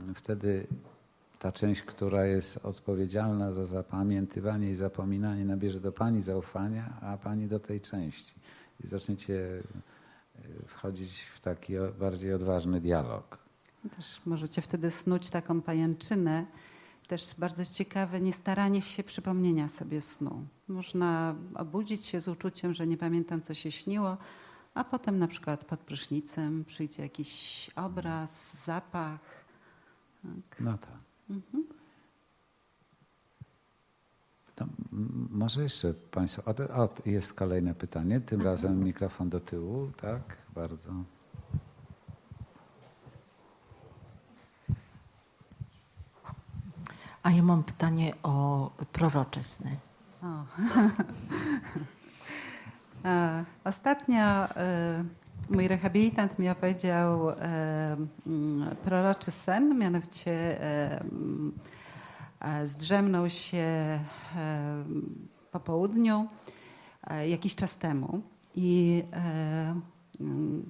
mm, 0.00 0.14
wtedy 0.14 0.66
ta 1.46 1.52
część, 1.52 1.82
która 1.82 2.26
jest 2.26 2.56
odpowiedzialna 2.64 3.52
za 3.52 3.64
zapamiętywanie 3.64 4.70
i 4.70 4.74
zapominanie, 4.74 5.44
nabierze 5.44 5.80
do 5.80 5.92
Pani 5.92 6.20
zaufania, 6.20 6.98
a 7.00 7.16
Pani 7.16 7.46
do 7.46 7.60
tej 7.60 7.80
części. 7.80 8.34
I 8.84 8.86
zaczniecie 8.86 9.34
y, 9.34 9.62
wchodzić 10.66 11.20
w 11.20 11.40
taki 11.40 11.72
bardziej 11.98 12.34
odważny 12.34 12.80
dialog. 12.80 13.38
Też 13.96 14.20
możecie 14.26 14.62
wtedy 14.62 14.90
snuć 14.90 15.30
taką 15.30 15.62
pajęczynę. 15.62 16.46
Też 17.08 17.34
bardzo 17.38 17.64
ciekawe 17.64 18.20
niestaranie 18.20 18.80
się 18.80 19.04
przypomnienia 19.04 19.68
sobie 19.68 20.00
snu. 20.00 20.46
Można 20.68 21.34
obudzić 21.54 22.06
się 22.06 22.20
z 22.20 22.28
uczuciem, 22.28 22.74
że 22.74 22.86
nie 22.86 22.96
pamiętam, 22.96 23.42
co 23.42 23.54
się 23.54 23.70
śniło, 23.70 24.16
a 24.74 24.84
potem 24.84 25.18
na 25.18 25.28
przykład 25.28 25.64
pod 25.64 25.80
prysznicem 25.80 26.64
przyjdzie 26.64 27.02
jakiś 27.02 27.70
obraz, 27.76 28.64
zapach. 28.64 29.20
Tak. 30.22 30.60
No 30.60 30.78
tak. 30.78 31.05
To 34.54 34.64
m- 34.92 35.28
może 35.30 35.62
jeszcze 35.62 35.94
Państwo. 35.94 36.42
O, 36.44 36.82
o, 36.82 36.88
jest 37.06 37.34
kolejne 37.34 37.74
pytanie. 37.74 38.20
Tym 38.20 38.42
razem 38.42 38.84
mikrofon 38.84 39.28
do 39.30 39.40
tyłu. 39.40 39.90
Tak, 39.96 40.36
bardzo. 40.54 40.92
A 47.22 47.30
ja 47.30 47.42
mam 47.42 47.64
pytanie 47.64 48.12
o 48.22 48.70
prorocze 48.92 49.42
sny. 49.42 49.76
O. 50.22 50.44
Ostatnio 53.64 54.24
e, 54.56 55.04
mój 55.50 55.68
rehabilitant 55.68 56.38
mi 56.38 56.48
opowiedział 56.48 57.30
e, 57.30 57.96
proroczy 58.84 59.30
sen, 59.30 59.78
mianowicie 59.78 60.62
e, 60.62 61.00
zdrzemnął 62.66 63.30
się 63.30 63.58
e, 63.58 64.00
po 65.52 65.60
południu 65.60 66.26
e, 67.06 67.28
jakiś 67.28 67.54
czas 67.54 67.76
temu 67.78 68.22
i 68.54 69.02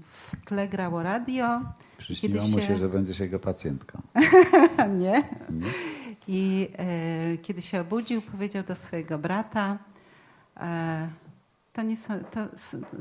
w 0.02 0.36
tle 0.44 0.68
grało 0.68 1.02
radio. 1.02 1.60
Przyśniło 1.98 2.48
mu 2.48 2.60
się- 2.60 2.76
że 2.78 2.88
będziesz 2.88 3.18
jego 3.20 3.38
pacjentką. 3.38 4.02
Nie. 5.00 5.22
Nie? 5.50 5.66
I 6.28 6.68
e, 6.78 7.36
kiedy 7.38 7.62
się 7.62 7.80
obudził, 7.80 8.22
powiedział 8.22 8.62
do 8.64 8.74
swojego 8.74 9.18
brata, 9.18 9.78
e, 10.56 11.08
to, 11.76 11.82
nie, 11.82 11.96
są- 11.96 12.24
to 12.32 12.48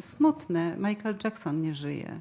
smutne, 0.01 0.77
Michael 0.77 1.15
Jackson 1.23 1.61
nie 1.61 1.75
żyje. 1.75 2.19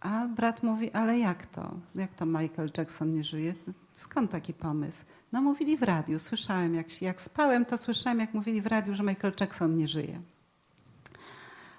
A 0.00 0.26
brat 0.28 0.62
mówi, 0.62 0.92
ale 0.92 1.18
jak 1.18 1.46
to? 1.46 1.74
Jak 1.94 2.14
to 2.14 2.26
Michael 2.26 2.70
Jackson 2.78 3.12
nie 3.14 3.24
żyje? 3.24 3.54
Skąd 3.92 4.30
taki 4.30 4.54
pomysł? 4.54 5.04
No 5.32 5.42
mówili 5.42 5.76
w 5.76 5.82
radiu, 5.82 6.18
słyszałem, 6.18 6.74
jak, 6.74 7.02
jak 7.02 7.20
spałem, 7.20 7.64
to 7.64 7.78
słyszałem, 7.78 8.20
jak 8.20 8.34
mówili 8.34 8.62
w 8.62 8.66
radiu, 8.66 8.94
że 8.94 9.02
Michael 9.02 9.34
Jackson 9.40 9.76
nie 9.76 9.88
żyje. 9.88 10.20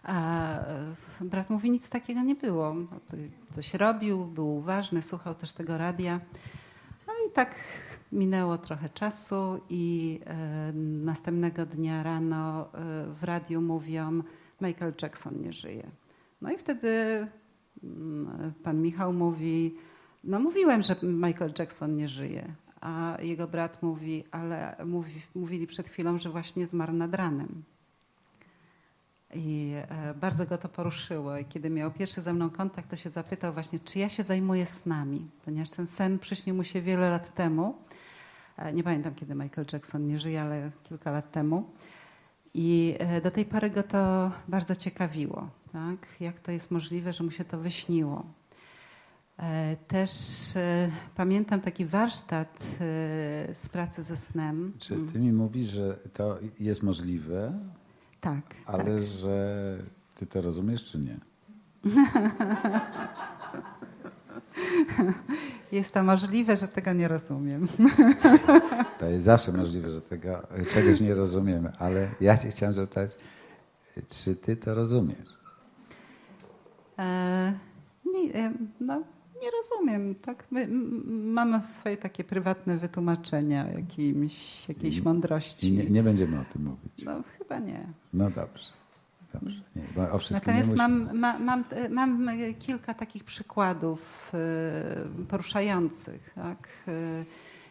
A 0.03 0.13
e, 0.59 0.95
brat 1.21 1.49
mówi, 1.49 1.71
nic 1.71 1.89
takiego 1.89 2.21
nie 2.21 2.35
było. 2.35 2.75
Coś 3.51 3.73
robił, 3.73 4.25
był 4.25 4.55
uważny, 4.55 5.01
słuchał 5.01 5.35
też 5.35 5.53
tego 5.53 5.77
radia. 5.77 6.19
No 7.07 7.13
i 7.27 7.31
tak 7.31 7.55
minęło 8.13 8.57
trochę 8.57 8.89
czasu 8.89 9.61
i 9.69 10.19
e, 10.25 10.73
następnego 11.05 11.65
dnia 11.65 12.03
rano 12.03 12.61
e, 12.61 12.67
w 13.13 13.23
radiu 13.23 13.61
mówią, 13.61 14.21
Michael 14.61 14.93
Jackson 15.01 15.41
nie 15.41 15.53
żyje. 15.53 15.91
No 16.41 16.51
i 16.51 16.57
wtedy 16.57 16.87
mm, 17.83 18.53
pan 18.63 18.81
Michał 18.81 19.13
mówi, 19.13 19.77
no 20.23 20.39
mówiłem, 20.39 20.81
że 20.81 20.95
Michael 21.03 21.53
Jackson 21.59 21.95
nie 21.95 22.07
żyje. 22.07 22.55
A 22.81 23.17
jego 23.21 23.47
brat 23.47 23.83
mówi, 23.83 24.23
ale 24.31 24.75
mówi, 24.85 25.21
mówili 25.35 25.67
przed 25.67 25.89
chwilą, 25.89 26.19
że 26.19 26.29
właśnie 26.29 26.67
zmarł 26.67 26.93
nad 26.93 27.15
ranem. 27.15 27.63
I 29.35 29.73
e, 29.89 30.13
bardzo 30.13 30.45
go 30.45 30.57
to 30.57 30.69
poruszyło. 30.69 31.37
I 31.37 31.45
kiedy 31.45 31.69
miał 31.69 31.91
pierwszy 31.91 32.21
ze 32.21 32.33
mną 32.33 32.49
kontakt, 32.49 32.89
to 32.89 32.95
się 32.95 33.09
zapytał 33.09 33.53
właśnie, 33.53 33.79
czy 33.79 33.99
ja 33.99 34.09
się 34.09 34.23
zajmuję 34.23 34.65
snami, 34.65 35.29
ponieważ 35.45 35.69
ten 35.69 35.87
sen 35.87 36.19
przyśnił 36.19 36.55
mu 36.55 36.63
się 36.63 36.81
wiele 36.81 37.09
lat 37.09 37.35
temu. 37.35 37.75
E, 38.57 38.73
Nie 38.73 38.83
pamiętam, 38.83 39.15
kiedy 39.15 39.35
Michael 39.35 39.67
Jackson 39.73 40.07
nie 40.07 40.19
żyje, 40.19 40.41
ale 40.41 40.71
kilka 40.83 41.11
lat 41.11 41.31
temu. 41.31 41.69
I 42.53 42.95
e, 42.99 43.21
do 43.21 43.31
tej 43.31 43.45
pory 43.45 43.69
go 43.69 43.83
to 43.83 44.31
bardzo 44.47 44.75
ciekawiło. 44.75 45.49
Tak? 45.73 46.07
Jak 46.19 46.39
to 46.39 46.51
jest 46.51 46.71
możliwe, 46.71 47.13
że 47.13 47.23
mu 47.23 47.31
się 47.31 47.43
to 47.43 47.57
wyśniło. 47.57 48.25
E, 49.39 49.75
Też 49.87 50.09
pamiętam 51.15 51.61
taki 51.61 51.85
warsztat 51.85 52.59
z 53.53 53.69
pracy 53.71 54.03
ze 54.03 54.17
snem. 54.17 54.73
Czy 54.79 54.95
ty 55.13 55.19
mi 55.19 55.31
mówisz, 55.33 55.67
że 55.67 55.97
to 56.13 56.39
jest 56.59 56.83
możliwe, 56.83 57.59
Tak, 58.21 58.41
ale 58.65 58.83
tak. 58.83 59.03
że 59.03 59.77
ty 60.15 60.25
to 60.25 60.41
rozumiesz, 60.41 60.83
czy 60.83 60.99
nie? 60.99 61.17
Jest 65.73 65.93
to 65.93 66.03
możliwe, 66.03 66.57
że 66.57 66.67
tego 66.67 66.93
nie 66.93 67.07
rozumiem. 67.07 67.67
To 68.99 69.05
jest 69.09 69.25
zawsze 69.25 69.51
możliwe, 69.51 69.91
że 69.91 70.01
tego 70.01 70.47
czegoś 70.69 71.01
nie 71.01 71.15
rozumiemy, 71.15 71.71
ale 71.79 72.09
ja 72.21 72.37
cię 72.37 72.49
chciałem 72.49 72.73
zapytać, 72.73 73.11
czy 74.09 74.35
ty 74.35 74.55
to 74.55 74.75
rozumiesz? 74.75 75.29
E, 76.99 77.53
nie, 78.05 78.33
e, 78.33 78.53
no, 78.79 79.03
nie 79.41 79.49
rozumiem. 79.51 80.15
Tak? 80.15 80.45
My, 80.51 80.67
mamy 81.07 81.61
swoje 81.61 81.97
takie 81.97 82.23
prywatne 82.23 82.77
wytłumaczenia 82.77 83.71
jakimś, 83.71 84.69
jakiejś 84.69 85.01
mądrości. 85.01 85.71
Nie, 85.71 85.85
nie 85.85 86.03
będziemy 86.03 86.39
o 86.39 86.45
tym 86.53 86.63
mówić. 86.63 87.05
No 87.05 87.23
chyba 87.37 87.59
nie. 87.59 87.87
No 88.13 88.29
dobrze. 88.31 88.82
Dobrze. 89.33 89.61
Nie, 89.75 90.11
o 90.11 90.19
wszystkim 90.19 90.53
Natomiast 90.53 90.71
nie 90.71 90.77
mam, 90.77 91.17
ma, 91.19 91.39
mam, 91.39 91.63
mam 91.89 92.27
kilka 92.59 92.93
takich 92.93 93.23
przykładów 93.23 94.31
e, 94.33 95.25
poruszających. 95.27 96.31
Tak? 96.35 96.67
E, 96.87 96.91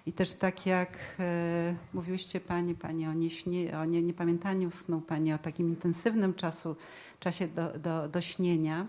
I 0.07 0.13
też 0.13 0.35
tak 0.35 0.67
jak 0.67 0.99
e, 1.21 1.75
mówiłyście 1.95 2.41
Pani, 2.41 2.75
Pani 2.75 3.07
o, 3.07 3.13
nieśnie, 3.13 3.79
o 3.79 3.85
nie, 3.85 4.03
niepamiętaniu 4.03 4.71
snu, 4.71 5.01
Pani 5.01 5.33
o 5.33 5.39
takim 5.39 5.69
intensywnym 5.69 6.35
czasu, 6.35 6.77
czasie 7.21 7.49
do, 7.49 7.79
do, 7.79 8.09
do 8.09 8.21
śnienia, 8.21 8.87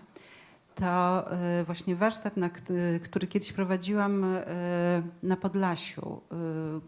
to 0.74 1.24
właśnie 1.66 1.96
warsztat, 1.96 2.36
na, 2.36 2.48
kt- 2.50 2.72
który 3.02 3.26
kiedyś 3.26 3.52
prowadziłam 3.52 4.26
na 5.22 5.36
Podlasiu, 5.36 6.20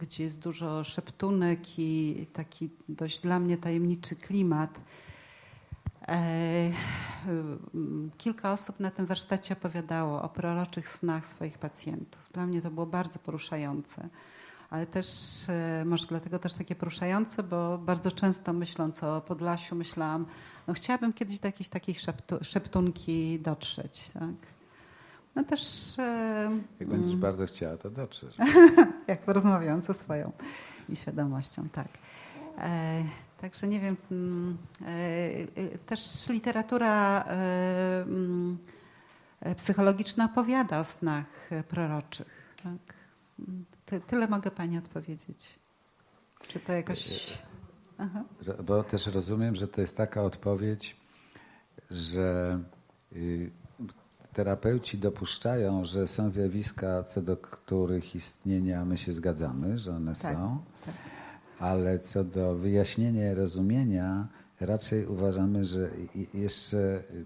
gdzie 0.01 0.25
jest 0.25 0.39
dużo 0.39 0.85
szeptunek 0.85 1.79
i 1.79 2.27
taki 2.33 2.71
dość 2.89 3.21
dla 3.21 3.39
mnie 3.41 3.57
tajemniczy 3.57 4.17
klimat. 4.17 4.81
E, 6.09 6.71
Kilka 8.19 8.53
osób 8.53 8.81
na 8.81 8.91
tym 8.91 9.07
warsztacie 9.07 9.55
opowiadało 9.55 10.23
o 10.23 10.29
proroczych 10.29 10.89
snach 10.89 11.25
swoich 11.25 11.59
pacjentów. 11.59 12.31
Dla 12.33 12.47
mnie 12.47 12.63
to 12.63 12.71
było 12.71 12.87
bardzo 12.87 13.19
poruszające, 13.19 14.09
ale 14.71 14.87
też 14.87 15.07
e, 15.49 15.85
może 15.85 16.07
dlatego 16.07 16.39
też 16.39 16.55
takie 16.55 16.75
poruszające, 16.75 17.43
bo 17.43 17.79
bardzo 17.79 18.13
często 18.13 18.53
myśląc 18.53 19.03
o 19.03 19.21
Podlasiu 19.21 19.75
myślałam, 19.75 20.27
no 20.67 20.75
chciałabym 20.75 21.13
kiedyś 21.13 21.41
do 21.41 21.49
jakiejś 21.49 21.69
takiej 21.69 21.95
szeptu, 21.95 22.39
szeptunki 22.43 23.41
dotrzeć. 23.41 24.11
Tak? 24.11 24.35
No 25.35 25.45
też 25.45 25.95
e, 25.99 26.51
Jak 26.81 26.89
będziesz 26.89 27.11
mm, 27.11 27.21
bardzo 27.21 27.47
chciała, 27.47 27.77
to 27.77 27.91
dotrzesz. 27.91 28.37
jak 29.09 29.23
porozmawiałam 29.23 29.83
ze 29.83 29.95
swoją 29.95 30.33
świadomością, 30.95 31.69
tak. 31.69 31.89
E, 32.59 33.05
także 33.41 33.69
nie 33.69 33.81
wiem, 33.81 33.97
mm, 34.11 34.59
e, 34.83 34.87
e, 35.75 35.79
też 35.79 36.29
literatura 36.29 37.25
e, 37.25 38.03
mm, 38.03 38.59
psychologiczna 39.57 40.25
opowiada 40.25 40.81
o 40.81 40.85
snach 40.85 41.51
proroczych. 41.69 42.57
Tak? 42.63 42.95
Ty, 43.87 44.01
tyle 44.01 44.29
mogę 44.29 44.51
Pani 44.51 44.79
odpowiedzieć. 44.79 45.59
Czy 46.49 46.61
to 46.61 46.73
jakoś... 46.73 47.33
Aha. 47.99 48.25
Bo 48.65 48.85
też 48.85 49.07
rozumiem, 49.07 49.57
że 49.57 49.69
to 49.69 49.81
jest 49.81 49.97
taka 49.97 50.23
odpowiedź, 50.23 50.97
że 51.91 52.61
y, 53.13 53.51
terapeuci 54.33 54.99
dopuszczają, 54.99 55.85
że 55.85 56.07
są 56.07 56.31
zjawiska, 56.31 57.03
co 57.03 57.23
do 57.23 57.37
których 57.37 58.15
istnienia 58.15 58.85
my 58.85 58.99
się 58.99 59.13
zgadzamy, 59.13 59.79
że 59.79 59.97
one 59.97 60.13
Tak, 60.13 60.33
są, 60.33 60.65
tak. 60.87 60.95
Ale 61.59 61.99
co 61.99 62.25
do 62.25 62.55
wyjaśnienia 62.55 63.33
i 63.33 63.35
rozumienia, 63.35 64.29
raczej 64.61 65.07
uważamy, 65.07 65.65
że 65.65 65.91
jeszcze 66.35 66.77
y, 66.77 67.25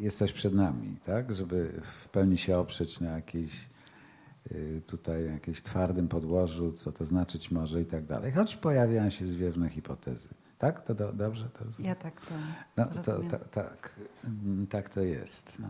jest 0.00 0.18
coś 0.18 0.32
przed 0.32 0.54
nami, 0.54 0.96
tak? 1.04 1.34
Żeby 1.34 1.80
w 2.04 2.08
pełni 2.08 2.38
się 2.38 2.58
oprzeć 2.58 3.00
na 3.00 3.10
jakiejś 3.10 3.68
y, 4.52 4.82
tutaj 4.86 5.24
jakimś 5.26 5.62
twardym 5.62 6.08
podłożu, 6.08 6.72
co 6.72 6.92
to 6.92 7.04
znaczyć 7.04 7.50
może 7.50 7.82
i 7.82 7.84
tak 7.86 8.04
dalej. 8.06 8.32
Choć 8.32 8.56
pojawiają 8.56 9.10
się 9.10 9.26
zwiewne 9.28 9.68
hipotezy. 9.68 10.28
Tak? 10.58 10.84
To 10.84 10.94
do, 10.94 11.12
dobrze 11.12 11.48
to 11.58 11.64
rozumiem? 11.64 11.88
Ja 11.88 11.94
tak 11.94 12.20
to 12.20 12.34
No, 12.76 12.86
to, 12.86 13.12
rozumiem. 13.12 13.30
ta, 13.30 13.38
tak, 13.38 13.94
mm, 14.24 14.66
tak 14.66 14.88
to 14.88 15.00
jest. 15.00 15.58
No. 15.58 15.68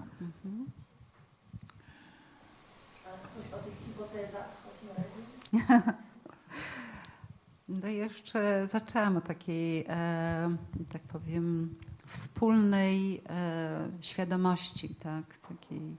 No 7.68 7.88
jeszcze 7.88 8.68
zaczęłam 8.72 9.16
o 9.16 9.20
takiej, 9.20 9.84
e, 9.88 10.56
tak 10.92 11.02
powiem, 11.02 11.74
wspólnej 12.06 13.22
e, 13.28 13.88
świadomości, 14.00 14.94
tak? 14.94 15.38
Takiej, 15.38 15.96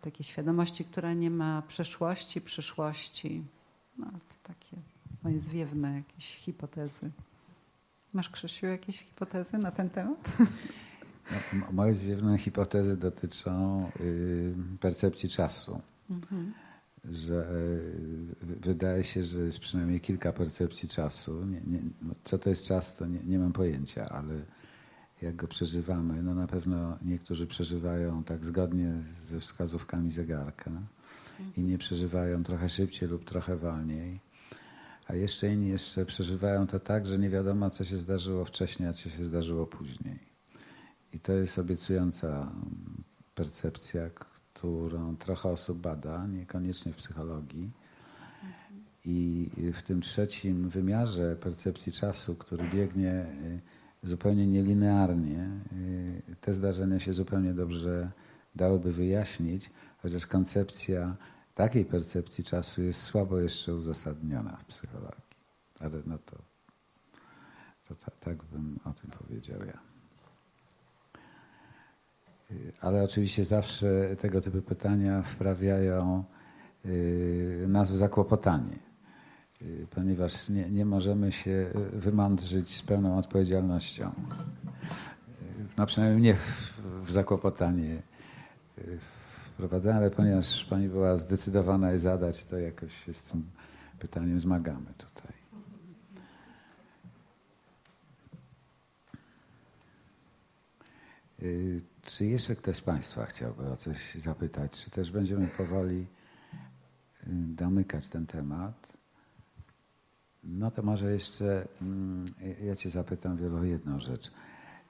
takiej 0.00 0.24
świadomości, 0.24 0.84
która 0.84 1.12
nie 1.12 1.30
ma 1.30 1.62
przeszłości, 1.62 2.40
przyszłości. 2.40 3.44
No, 3.98 4.06
to 4.06 4.52
takie 4.54 4.76
moje 5.22 5.40
zwiewne 5.40 5.96
jakieś 5.96 6.36
hipotezy. 6.36 7.10
Masz, 8.12 8.30
Krzysiu, 8.30 8.66
jakieś 8.66 8.98
hipotezy 8.98 9.58
na 9.58 9.70
ten 9.70 9.90
temat? 9.90 10.18
No, 11.52 11.66
moje 11.72 11.94
zwiewne 11.94 12.38
hipotezy 12.38 12.96
dotyczą 12.96 13.90
y, 14.00 14.54
percepcji 14.80 15.28
czasu. 15.28 15.80
Że 17.10 17.46
w- 18.40 18.60
wydaje 18.60 19.04
się, 19.04 19.24
że 19.24 19.40
jest 19.40 19.58
przynajmniej 19.58 20.00
kilka 20.00 20.32
percepcji 20.32 20.88
czasu. 20.88 21.44
Nie, 21.46 21.60
nie, 21.60 21.78
co 22.24 22.38
to 22.38 22.50
jest 22.50 22.64
czas, 22.64 22.96
to 22.96 23.06
nie, 23.06 23.18
nie 23.26 23.38
mam 23.38 23.52
pojęcia, 23.52 24.08
ale 24.08 24.34
jak 25.22 25.36
go 25.36 25.48
przeżywamy, 25.48 26.22
no 26.22 26.34
na 26.34 26.46
pewno 26.46 26.98
niektórzy 27.04 27.46
przeżywają 27.46 28.24
tak 28.24 28.44
zgodnie 28.44 28.92
ze 29.22 29.40
wskazówkami 29.40 30.10
zegarka, 30.10 30.70
inni 31.56 31.78
przeżywają 31.78 32.42
trochę 32.42 32.68
szybciej 32.68 33.08
lub 33.08 33.24
trochę 33.24 33.56
wolniej, 33.56 34.20
a 35.08 35.14
jeszcze 35.14 35.52
inni 35.52 35.68
jeszcze 35.68 36.06
przeżywają 36.06 36.66
to 36.66 36.80
tak, 36.80 37.06
że 37.06 37.18
nie 37.18 37.30
wiadomo, 37.30 37.70
co 37.70 37.84
się 37.84 37.96
zdarzyło 37.96 38.44
wcześniej, 38.44 38.88
a 38.88 38.92
co 38.92 39.08
się 39.10 39.24
zdarzyło 39.24 39.66
później. 39.66 40.18
I 41.12 41.20
to 41.20 41.32
jest 41.32 41.58
obiecująca 41.58 42.52
percepcja, 43.34 44.10
którą 44.54 45.16
trochę 45.16 45.48
osób 45.48 45.78
bada, 45.78 46.26
niekoniecznie 46.26 46.92
w 46.92 46.96
psychologii. 46.96 47.70
I 49.04 49.50
w 49.74 49.82
tym 49.82 50.00
trzecim 50.00 50.68
wymiarze 50.68 51.36
percepcji 51.36 51.92
czasu, 51.92 52.36
który 52.36 52.68
biegnie 52.68 53.26
y, 54.02 54.08
zupełnie 54.08 54.46
nielinearnie, 54.46 55.48
y, 55.72 56.36
te 56.40 56.54
zdarzenia 56.54 57.00
się 57.00 57.12
zupełnie 57.12 57.54
dobrze 57.54 58.10
dałyby 58.54 58.92
wyjaśnić, 58.92 59.70
chociaż 60.02 60.26
koncepcja 60.26 61.16
takiej 61.54 61.84
percepcji 61.84 62.44
czasu 62.44 62.82
jest 62.82 63.02
słabo 63.02 63.38
jeszcze 63.38 63.74
uzasadniona 63.74 64.56
w 64.56 64.64
psychologii. 64.64 65.36
Ale 65.80 66.02
no 66.06 66.18
to, 66.18 66.36
to 67.88 67.94
ta, 67.94 68.10
tak 68.10 68.44
bym 68.44 68.78
o 68.84 68.92
tym 68.92 69.10
powiedział 69.10 69.60
ja. 69.66 69.93
Ale 72.80 73.02
oczywiście 73.02 73.44
zawsze 73.44 74.16
tego 74.16 74.40
typu 74.40 74.62
pytania 74.62 75.22
wprawiają 75.22 76.24
y, 76.86 77.64
nas 77.68 77.90
w 77.90 77.96
zakłopotanie, 77.96 78.78
y, 79.62 79.86
ponieważ 79.90 80.48
nie, 80.48 80.70
nie 80.70 80.84
możemy 80.84 81.32
się 81.32 81.70
wymądrzyć 81.92 82.76
z 82.76 82.82
pełną 82.82 83.18
odpowiedzialnością. 83.18 84.08
Y, 84.08 84.12
No 85.78 85.86
przynajmniej 85.86 86.20
mnie 86.20 86.34
w, 86.34 86.80
w 87.06 87.12
zakłopotanie 87.12 88.02
wprowadzają, 89.54 89.96
ale 89.96 90.10
ponieważ 90.10 90.64
Pani 90.64 90.88
była 90.88 91.16
zdecydowana 91.16 91.92
je 91.92 91.98
zadać, 91.98 92.44
to 92.44 92.58
jakoś 92.58 93.04
się 93.04 93.14
z 93.14 93.22
tym 93.22 93.44
pytaniem 93.98 94.40
zmagamy 94.40 94.86
tutaj. 94.98 95.32
Y, 101.42 101.93
Czy 102.04 102.26
jeszcze 102.26 102.56
ktoś 102.56 102.76
z 102.76 102.80
Państwa 102.80 103.26
chciałby 103.26 103.72
o 103.72 103.76
coś 103.76 104.14
zapytać? 104.14 104.84
Czy 104.84 104.90
też 104.90 105.10
będziemy 105.10 105.48
powoli 105.48 106.00
y, 106.00 107.26
domykać 107.32 108.08
ten 108.08 108.26
temat? 108.26 108.92
No 110.44 110.70
to 110.70 110.82
może 110.82 111.12
jeszcze 111.12 111.68
mm, 111.82 112.34
ja 112.62 112.76
Cię 112.76 112.90
zapytam 112.90 113.36
wielu 113.36 113.56
o 113.56 113.64
jedną 113.64 114.00
rzecz. 114.00 114.30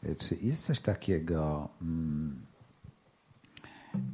Y, 0.04 0.16
Czy 0.16 0.34
jest 0.34 0.64
coś 0.64 0.80
takiego, 0.80 1.68
mm, 1.82 2.46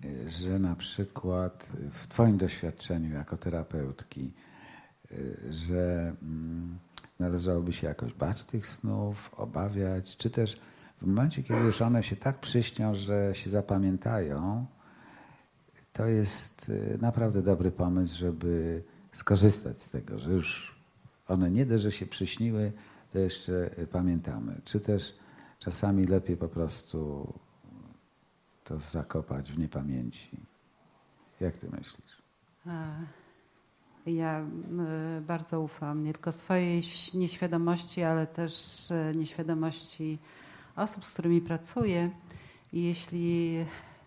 y, 0.04 0.30
że 0.30 0.58
na 0.58 0.74
przykład 0.74 1.68
w 1.90 2.06
Twoim 2.06 2.38
doświadczeniu 2.38 3.14
jako 3.14 3.36
terapeutki, 3.36 4.32
że 5.50 6.14
mm, 6.22 6.78
należałoby 7.18 7.72
się 7.72 7.86
jakoś 7.86 8.14
bać 8.14 8.44
tych 8.44 8.66
snów, 8.66 9.34
obawiać, 9.36 10.16
czy 10.16 10.30
też 10.30 10.60
w 11.02 11.06
momencie, 11.06 11.42
kiedy 11.42 11.60
już 11.60 11.82
one 11.82 12.02
się 12.02 12.16
tak 12.16 12.38
przyśnią, 12.38 12.94
że 12.94 13.34
się 13.34 13.50
zapamiętają, 13.50 14.66
to 15.92 16.06
jest 16.06 16.68
y, 16.68 16.98
naprawdę 17.00 17.42
dobry 17.42 17.70
pomysł, 17.70 18.18
żeby 18.18 18.82
skorzystać 19.12 19.82
z 19.82 19.90
tego, 19.90 20.18
że 20.18 20.32
już 20.32 20.80
one 21.28 21.50
nie 21.50 21.66
dość, 21.66 21.82
że 21.82 21.92
się 21.92 22.06
przyśniły, 22.06 22.72
to 23.12 23.18
jeszcze 23.18 23.78
y, 23.78 23.86
pamiętamy. 23.86 24.60
Czy 24.64 24.80
też 24.80 25.18
czasami 25.58 26.04
lepiej 26.04 26.36
po 26.36 26.48
prostu 26.48 27.32
to 28.64 28.78
zakopać 28.78 29.52
w 29.52 29.58
niepamięci. 29.58 30.30
Jak 31.40 31.56
ty 31.56 31.68
myślisz? 31.70 32.22
Ja 34.06 34.44
bardzo 35.20 35.60
ufam 35.60 36.04
nie 36.04 36.12
tylko 36.12 36.32
swojej 36.32 36.82
nieświadomości, 37.14 38.02
ale 38.02 38.26
też 38.26 38.84
e, 38.90 39.12
nieświadomości 39.14 40.18
osób, 40.76 41.06
z 41.06 41.12
którymi 41.12 41.40
pracuję. 41.40 42.10
I 42.72 42.82
jeśli 42.82 43.56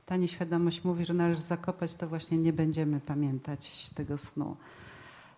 ta 0.06 0.18
nieświadomość 0.18 0.84
mówi, 0.84 1.06
że 1.06 1.14
należy 1.14 1.42
zakopać, 1.42 1.96
to 1.96 2.08
właśnie 2.08 2.38
nie 2.38 2.54
będziemy 2.54 3.00
pamiętać 3.00 3.90
tego 3.90 4.18
snu. 4.18 4.58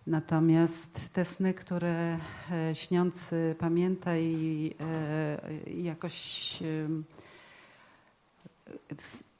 Natomiast 0.06 1.12
te 1.12 1.24
sny, 1.24 1.54
które 1.54 2.18
e, 2.50 2.74
śniący 2.74 3.56
pamięta 3.58 4.16
i 4.16 4.74
e, 4.80 5.70
jakoś 5.70 6.58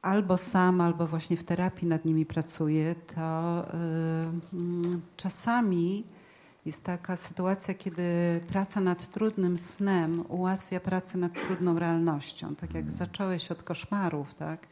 albo 0.02 0.38
sam, 0.38 0.80
albo 0.80 1.06
właśnie 1.06 1.36
w 1.36 1.44
terapii 1.44 1.88
nad 1.88 2.04
nimi 2.04 2.26
pracuję, 2.26 2.94
to 2.94 3.64
mm, 4.52 5.00
czasami 5.16 6.04
jest 6.66 6.84
taka 6.84 7.16
sytuacja, 7.16 7.74
kiedy 7.74 8.02
praca 8.48 8.80
nad 8.80 9.10
trudnym 9.10 9.58
snem 9.58 10.24
ułatwia 10.28 10.80
pracę 10.80 11.18
nad 11.18 11.32
trudną 11.46 11.78
realnością. 11.78 12.54
Tak 12.56 12.74
jak 12.74 12.90
zacząłeś 12.90 13.50
od 13.50 13.62
koszmarów, 13.62 14.34
tak? 14.34 14.66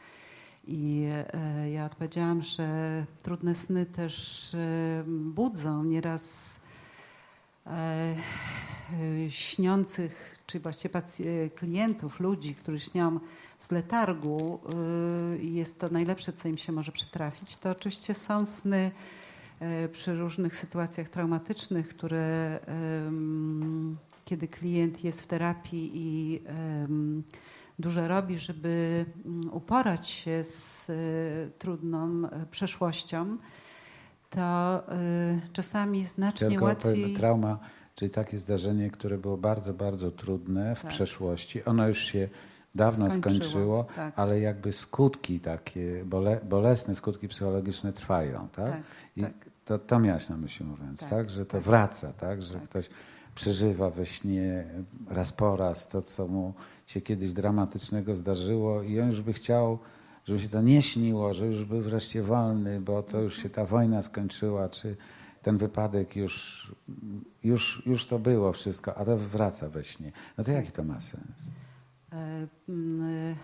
I 0.67 1.05
e, 1.33 1.71
ja 1.71 1.85
odpowiedziałam, 1.85 2.41
że 2.41 3.05
trudne 3.23 3.55
sny 3.55 3.85
też 3.85 4.53
e, 4.53 5.03
budzą 5.07 5.83
nieraz 5.83 6.59
e, 7.67 7.71
e, 7.71 8.15
śniących, 9.31 10.39
czy 10.47 10.59
właściwie 10.59 10.93
pac- 10.93 11.49
klientów, 11.55 12.19
ludzi, 12.19 12.55
którzy 12.55 12.79
śnią 12.79 13.19
z 13.59 13.71
letargu, 13.71 14.59
e, 15.33 15.37
jest 15.37 15.79
to 15.79 15.89
najlepsze, 15.89 16.33
co 16.33 16.47
im 16.47 16.57
się 16.57 16.71
może 16.71 16.91
przytrafić, 16.91 17.57
to 17.57 17.69
oczywiście 17.69 18.13
są 18.13 18.45
sny 18.45 18.91
e, 18.91 19.24
przy 19.91 20.15
różnych 20.15 20.55
sytuacjach 20.55 21.09
traumatycznych, 21.09 21.87
które 21.87 22.59
kiedy 24.25 24.47
klient 24.47 25.03
jest 25.03 25.21
w 25.21 25.27
terapii 25.27 25.91
i 25.93 26.41
dużo 27.79 28.07
robi, 28.07 28.39
żeby 28.39 29.05
mm, 29.25 29.53
uporać 29.53 30.07
się 30.07 30.43
z 30.43 30.89
e, 30.89 30.93
trudną 31.59 32.29
e, 32.29 32.45
przeszłością, 32.51 33.37
to 34.29 34.41
e, 34.89 35.41
czasami 35.53 36.05
znacznie 36.05 36.49
Tylko 36.49 36.65
łatwiej. 36.65 37.01
powiem, 37.01 37.15
trauma, 37.15 37.59
czyli 37.95 38.11
takie 38.11 38.37
zdarzenie, 38.37 38.91
które 38.91 39.17
było 39.17 39.37
bardzo, 39.37 39.73
bardzo 39.73 40.11
trudne 40.11 40.75
w 40.75 40.81
Tak. 40.81 40.91
przeszłości. 40.91 41.63
Ono 41.65 41.87
już 41.87 41.97
się 41.97 42.29
dawno 42.75 43.05
Skończyło, 43.09 43.21
skończyło, 43.39 43.85
tak. 43.95 44.13
ale 44.19 44.39
jakby 44.39 44.73
skutki 44.73 45.39
takie, 45.39 46.05
bole, 46.05 46.39
bolesne 46.49 46.95
skutki 46.95 47.27
psychologiczne 47.27 47.93
trwają, 47.93 48.47
tak? 48.51 48.69
Tak, 48.71 48.81
I 49.17 49.21
tak. 49.21 49.33
To, 49.65 49.79
to 49.79 49.99
miałaś 49.99 50.29
na 50.29 50.37
myśli 50.37 50.65
mówiąc, 50.65 50.99
tak? 50.99 51.09
Tak, 51.09 51.29
Że 51.29 51.45
to 51.45 51.51
tak. 51.51 51.61
wraca, 51.61 52.13
tak? 52.13 52.41
Że 52.41 52.53
Tak. 52.53 52.63
ktoś 52.63 52.89
przeżywa 53.35 53.89
we 53.89 54.05
śnie 54.05 54.65
raz 55.09 55.31
po 55.31 55.55
raz 55.55 55.87
to, 55.87 56.01
co 56.01 56.27
mu 56.27 56.53
się 56.87 57.01
kiedyś 57.01 57.33
dramatycznego 57.33 58.15
zdarzyło 58.15 58.83
i 58.83 58.99
on 58.99 59.07
już 59.07 59.21
by 59.21 59.33
chciał, 59.33 59.79
żeby 60.25 60.39
się 60.39 60.49
to 60.49 60.61
nie 60.61 60.81
śniło, 60.81 61.33
że 61.33 61.45
już 61.45 61.65
był 61.65 61.81
wreszcie 61.81 62.21
wolny, 62.23 62.81
bo 62.81 63.03
to 63.03 63.21
już 63.21 63.37
się 63.37 63.49
ta 63.49 63.65
wojna 63.65 64.01
skończyła, 64.01 64.69
czy 64.69 64.95
ten 65.41 65.57
wypadek 65.57 66.15
już, 66.15 66.67
już, 67.43 67.83
już 67.85 68.05
to 68.05 68.19
było 68.19 68.53
wszystko, 68.53 68.97
a 68.97 69.05
to 69.05 69.17
wraca 69.17 69.69
we 69.69 69.83
śnie. 69.83 70.11
No 70.37 70.43
to 70.43 70.51
jaki 70.51 70.71
to 70.71 70.83
ma 70.83 70.99
sens? 70.99 71.47
E, 72.15 72.47
mm, 72.69 73.31
e, 73.31 73.35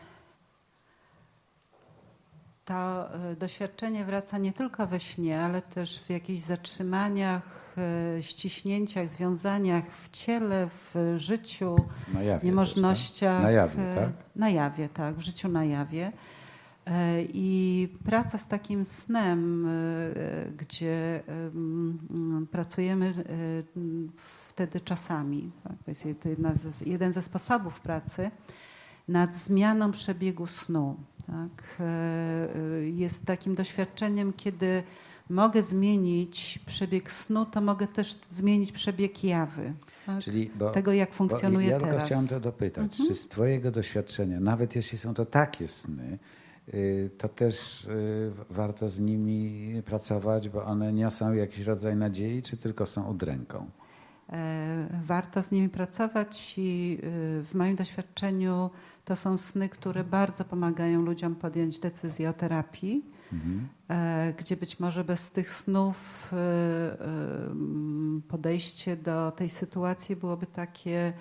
To 2.66 3.14
e, 3.14 3.36
doświadczenie 3.36 4.06
wraca 4.06 4.38
nie 4.38 4.52
tylko 4.52 4.88
we 4.88 5.00
śnie, 5.00 5.42
ale 5.42 5.62
też 5.62 6.00
w 6.00 6.10
jakichś 6.10 6.42
zatrzymaniach, 6.42 7.76
ściśnięciach, 8.22 9.10
związaniach 9.10 9.86
w 9.86 10.10
ciele, 10.10 10.70
w 10.70 11.16
życiu, 11.18 11.76
Na 12.14 12.24
jawie 12.24 12.46
niemożnościach. 12.46 13.42
Też, 13.42 13.44
tak? 13.44 13.46
Na 13.46 13.52
jawie, 13.52 13.96
tak? 13.96 14.10
Na 14.36 14.50
jawie, 14.50 14.90
tak, 14.90 15.16
w 15.16 15.22
życiu 15.22 15.48
na 15.48 15.66
jawie. 15.66 16.12
I 17.34 17.90
praca 18.06 18.38
z 18.38 18.48
takim 18.48 18.86
snem, 18.86 19.68
gdzie 20.58 21.24
em, 21.28 22.48
pracujemy 22.52 23.14
wtedy 24.50 24.80
czasami, 24.80 25.52
tak, 25.64 25.74
to 25.84 26.30
jest 26.30 26.88
jeden 26.88 27.14
ze 27.14 27.22
sposobów 27.22 27.80
pracy, 27.80 28.32
nad 29.08 29.36
zmianą 29.36 29.92
przebiegu 29.92 30.48
snu. 30.48 30.96
Tak? 31.28 31.78
E, 31.80 31.84
e, 31.84 32.90
Jest 32.90 33.26
takim 33.26 33.56
doświadczeniem, 33.56 34.34
kiedy 34.34 34.84
mogę 35.30 35.64
zmienić 35.64 36.60
przebieg 36.66 37.12
snu, 37.12 37.46
to 37.46 37.62
mogę 37.62 37.88
też 37.88 38.18
zmienić 38.32 38.72
przebieg 38.72 39.24
jawy. 39.24 39.74
Tak? 40.06 40.24
Czyli, 40.24 40.52
bo, 40.56 40.70
Tego, 40.72 40.94
jak 40.94 41.14
funkcjonuje 41.14 41.68
ja 41.68 41.78
tylko 41.78 41.92
teraz. 41.92 42.06
chciałem 42.06 42.28
to 42.28 42.40
dopytać, 42.40 42.98
czy 42.98 43.16
z 43.16 43.28
Twojego 43.28 43.72
doświadczenia, 43.72 44.40
nawet 44.40 44.76
jeśli 44.76 44.98
są 44.98 45.14
to 45.14 45.26
takie 45.26 45.68
sny, 45.68 46.20
y, 46.74 47.10
to 47.18 47.30
też 47.30 47.86
y, 47.86 48.32
warto 48.50 48.90
z 48.90 49.00
nimi 49.00 49.82
pracować, 49.86 50.50
bo 50.50 50.66
one 50.66 50.94
niosą 50.94 51.34
jakiś 51.34 51.66
rodzaj 51.66 51.96
nadziei, 51.96 52.42
czy 52.42 52.58
tylko 52.58 52.86
są 52.86 53.10
udręką? 53.10 53.70
E, 54.30 54.88
Warto 55.04 55.44
z 55.44 55.52
nimi 55.52 55.70
pracować 55.70 56.54
i 56.58 56.98
y, 57.04 57.44
w 57.44 57.50
moim 57.54 57.76
doświadczeniu 57.76 58.70
to 59.12 59.16
są 59.16 59.38
sny, 59.38 59.70
które 59.70 60.04
bardzo 60.04 60.46
pomagają 60.46 61.02
ludziom 61.02 61.36
podjąć 61.36 61.80
decyzję 61.80 62.30
o 62.30 62.34
terapii, 62.34 63.06
Mhm. 63.34 63.68
e, 63.90 64.34
gdzie 64.38 64.58
być 64.58 64.80
może 64.80 65.04
bez 65.04 65.32
tych 65.32 65.52
snów 65.52 66.32
y, 66.34 66.36
y, 66.36 68.22
podejście 68.28 68.96
do 68.98 69.32
tej 69.32 69.50
sytuacji 69.50 70.16
byłoby 70.16 70.46
takie, 70.48 71.14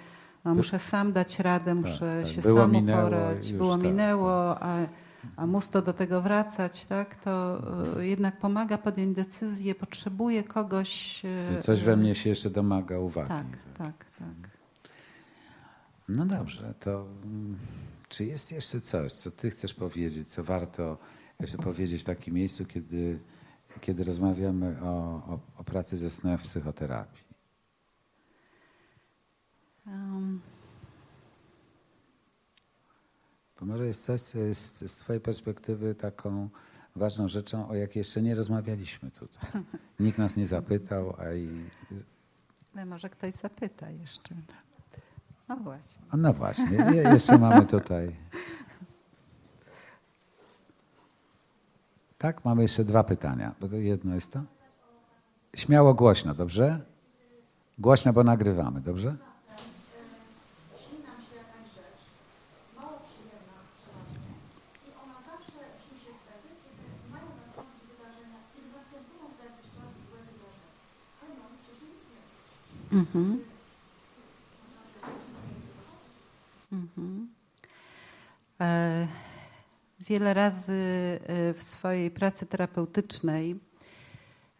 no, 0.44 0.54
muszę 0.54 0.78
sam 0.78 1.12
dać 1.12 1.38
radę, 1.40 1.74
muszę 1.74 2.22
tak. 2.24 2.32
się 2.32 2.42
Było, 2.42 2.60
sam 2.60 2.76
uporać, 2.76 3.52
było 3.52 3.74
tak, 3.74 3.82
minęło, 3.82 4.62
a, 4.62 4.76
a 5.36 5.46
musto 5.46 5.82
do 5.82 5.92
tego 5.92 6.22
wracać, 6.22 6.86
tak, 6.86 7.14
to 7.14 7.62
y, 8.00 8.06
jednak 8.06 8.38
pomaga 8.38 8.78
podjąć 8.78 9.16
decyzję, 9.16 9.74
potrzebuje 9.74 10.42
kogoś. 10.42 11.22
y, 11.58 11.62
Coś 11.62 11.82
we 11.82 11.96
mnie 11.96 12.14
się 12.14 12.30
jeszcze 12.30 12.50
domaga 12.50 12.98
uwagi. 12.98 13.28
Tak, 13.28 13.46
tak, 13.78 14.04
tak. 14.18 14.49
No 16.10 16.26
dobrze, 16.26 16.74
to 16.80 17.06
mm, 17.24 17.58
czy 18.08 18.24
jest 18.24 18.52
jeszcze 18.52 18.80
coś, 18.80 19.12
co 19.12 19.30
Ty 19.30 19.50
chcesz 19.50 19.74
powiedzieć, 19.74 20.28
co 20.28 20.44
warto 20.44 20.98
jeszcze 21.40 21.58
powiedzieć 21.58 22.02
w 22.02 22.04
takim 22.04 22.34
miejscu, 22.34 22.66
kiedy, 22.66 23.18
kiedy 23.80 24.04
rozmawiamy 24.04 24.82
o, 24.82 24.86
o, 24.86 25.40
o 25.56 25.64
pracy 25.64 25.96
ze 25.96 26.10
snem 26.10 26.38
w 26.38 26.42
psychoterapii? 26.42 27.24
Um, 29.86 30.40
Bo 33.60 33.66
może 33.66 33.86
jest 33.86 34.04
coś, 34.04 34.20
co 34.20 34.38
jest 34.38 34.88
z 34.88 34.94
Twojej 34.94 35.20
perspektywy 35.20 35.94
taką 35.94 36.48
ważną 36.96 37.28
rzeczą, 37.28 37.68
o 37.68 37.74
jakiej 37.74 38.00
jeszcze 38.00 38.22
nie 38.22 38.34
rozmawialiśmy 38.34 39.10
tutaj. 39.10 39.50
Nikt 40.00 40.18
nas 40.18 40.36
nie 40.36 40.46
zapytał, 40.46 41.16
a 41.18 41.32
i... 41.32 41.48
ale 42.74 42.86
może 42.86 43.10
ktoś 43.10 43.34
zapyta 43.34 43.90
jeszcze. 43.90 44.34
No 45.50 45.56
właśnie. 45.56 46.02
No 46.16 46.32
właśnie, 46.32 46.76
je, 46.94 47.02
jeszcze 47.02 47.38
mamy 47.38 47.66
tutaj... 47.66 48.16
Tak, 52.18 52.44
mamy 52.44 52.62
jeszcze 52.62 52.84
dwa 52.84 53.04
pytania, 53.04 53.54
bo 53.60 53.68
to 53.68 53.76
jedno 53.76 54.14
jest 54.14 54.32
to. 54.32 54.40
Śmiało 55.56 55.94
głośno, 55.94 56.34
dobrze? 56.34 56.80
Głośno, 57.78 58.12
bo 58.12 58.24
nagrywamy, 58.24 58.80
dobrze? 58.80 59.16
śni 60.82 60.98
nam 61.06 61.18
się 61.26 61.34
jakaś 61.42 61.66
rzecz, 61.78 62.00
mało 62.76 62.96
przyjemna 63.06 63.56
przeważnie 63.80 64.34
i 64.86 64.90
ona 65.02 65.16
zawsze 65.30 65.60
śni 65.82 65.96
się 66.04 66.12
wtedy, 66.22 66.48
kiedy 66.64 66.84
mają 67.12 67.28
nastąpić 67.42 67.82
wydarzenia, 67.90 68.38
kiedy 68.52 68.68
następują 68.78 69.24
za 69.38 69.44
jakiś 69.50 69.68
czas 69.76 69.90
złe 70.06 70.18
wydarzenia. 70.28 70.70
Ale 71.20 71.32
mamy 71.40 71.54
wcześniej 71.62 71.92
nie 71.96 72.04
wiem. 72.12 73.00
Mhm. 73.00 73.50
Mhm. 76.72 77.28
E, 77.30 78.49
Wiele 80.00 80.34
razy 80.34 80.72
e, 80.72 81.54
w 81.54 81.62
swojej 81.62 82.10
pracy 82.10 82.46
terapeutycznej 82.46 83.60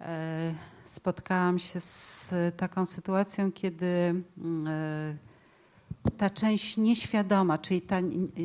e, 0.01 0.55
spotkałam 0.84 1.59
się 1.59 1.80
z 1.80 2.30
taką 2.57 2.86
sytuacją, 2.86 3.53
kiedy 3.53 3.86
mm, 4.38 4.66
e, 4.68 5.16
ta 6.16 6.30
część 6.30 6.76
nieświadoma, 6.76 7.59
czyli 7.59 7.82
ta 7.82 7.96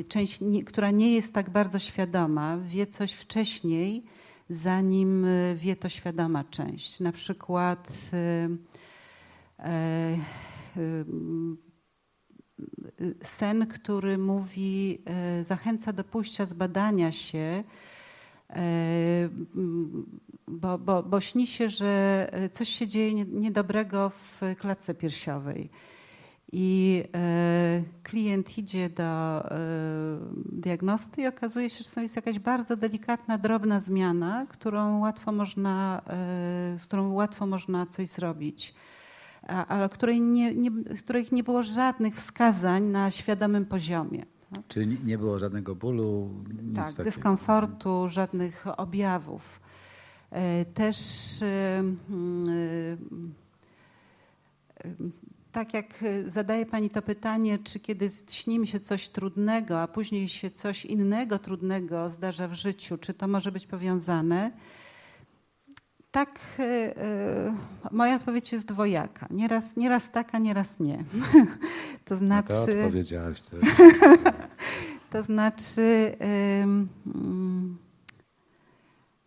część, 0.08 0.40
która 0.66 0.92
nie 0.92 1.14
jest 1.14 1.34
tak 1.34 1.50
bardzo 1.50 1.80
świadoma, 1.80 2.58
wie 2.58 2.88
coś 2.88 3.12
wcześniej, 3.12 4.04
zanim 4.50 5.26
e, 5.26 5.56
wie 5.56 5.76
to 5.76 5.90
świadoma 5.90 6.44
część. 6.44 7.00
Na 7.00 7.12
przykład 7.12 7.92
e, 8.14 8.50
e, 9.60 10.18
sen, 13.24 13.68
który 13.68 14.18
mówi, 14.18 15.02
e, 15.06 15.44
zachęca 15.44 15.94
do 15.94 16.04
pójścia, 16.04 16.46
zbadania 16.46 17.12
się, 17.12 17.64
e, 18.50 18.60
bo, 20.48 20.78
bo, 20.78 21.04
bo 21.04 21.22
śni 21.22 21.48
się, 21.48 21.70
że 21.70 22.28
e, 22.32 22.50
coś 22.50 22.70
się 22.70 22.88
dzieje 22.88 23.14
nie- 23.14 23.26
niedobrego 23.26 24.10
w 24.10 24.42
klatce 24.60 24.94
piersiowej. 24.94 25.70
I 26.52 27.04
klient 28.04 28.58
idzie 28.58 28.90
do 28.90 29.44
diagnosty 30.52 31.22
i 31.22 31.28
okazuje 31.28 31.70
się, 31.70 31.84
że 31.96 32.02
jest 32.02 32.16
jakaś 32.16 32.40
bardzo 32.40 32.78
delikatna, 32.78 33.38
drobna 33.38 33.80
zmiana, 33.80 34.46
którą 34.50 35.00
łatwo 35.00 35.32
można, 35.32 36.02
z 36.78 36.86
którą 36.86 37.14
łatwo 37.14 37.46
można 37.46 37.86
coś 37.86 38.08
zrobić 38.08 38.74
ale 39.48 39.90
której 39.90 40.22
nie, 40.22 40.56
nie, 40.56 40.72
których 41.00 41.32
nie 41.32 41.44
było 41.44 41.64
żadnych 41.64 42.16
wskazań 42.16 42.84
na 42.84 43.12
świadomym 43.12 43.66
poziomie. 43.66 44.26
Tak, 44.56 44.68
Czyli 44.68 44.98
nie- 45.06 45.18
było 45.18 45.40
żadnego 45.40 45.76
bólu, 45.76 46.30
nic 46.64 46.76
tak 46.76 46.86
takiego. 46.86 47.04
dyskomfortu, 47.04 48.10
żadnych 48.10 48.66
objawów. 48.78 49.60
E, 50.32 50.66
Też 50.66 50.98
e, 51.42 51.84
e, 54.84 54.98
tak 55.52 55.74
jak 55.74 56.04
zadaje 56.28 56.66
Pani 56.66 56.90
to 56.90 57.02
pytanie, 57.02 57.60
czy 57.60 57.80
kiedy 57.80 58.10
śni 58.30 58.60
mi 58.60 58.68
się 58.68 58.80
coś 58.80 59.08
trudnego, 59.10 59.82
a 59.82 59.88
później 59.88 60.28
się 60.30 60.52
coś 60.52 60.86
innego 60.86 61.40
trudnego 61.40 62.10
zdarza 62.10 62.48
w 62.48 62.54
życiu, 62.54 62.98
czy 62.98 63.14
to 63.14 63.28
może 63.28 63.52
być 63.52 63.68
powiązane? 63.68 64.52
Tak, 66.16 66.40
y, 66.60 66.64
y, 66.64 66.94
moja 67.92 68.16
odpowiedź 68.16 68.52
jest 68.52 68.66
dwojaka. 68.66 69.28
Nieraz, 69.32 69.78
nieraz 69.78 70.12
tak, 70.12 70.36
a 70.36 70.38
nieraz 70.38 70.80
nie. 70.80 70.98
to 72.06 72.16
No 72.16 72.18
znaczy. 72.18 72.48
to 72.48 72.86
odpowiedziałaś. 72.86 73.42
To... 73.42 73.58
To 75.12 75.24
znaczy, 75.24 76.16
mm, 76.20 77.78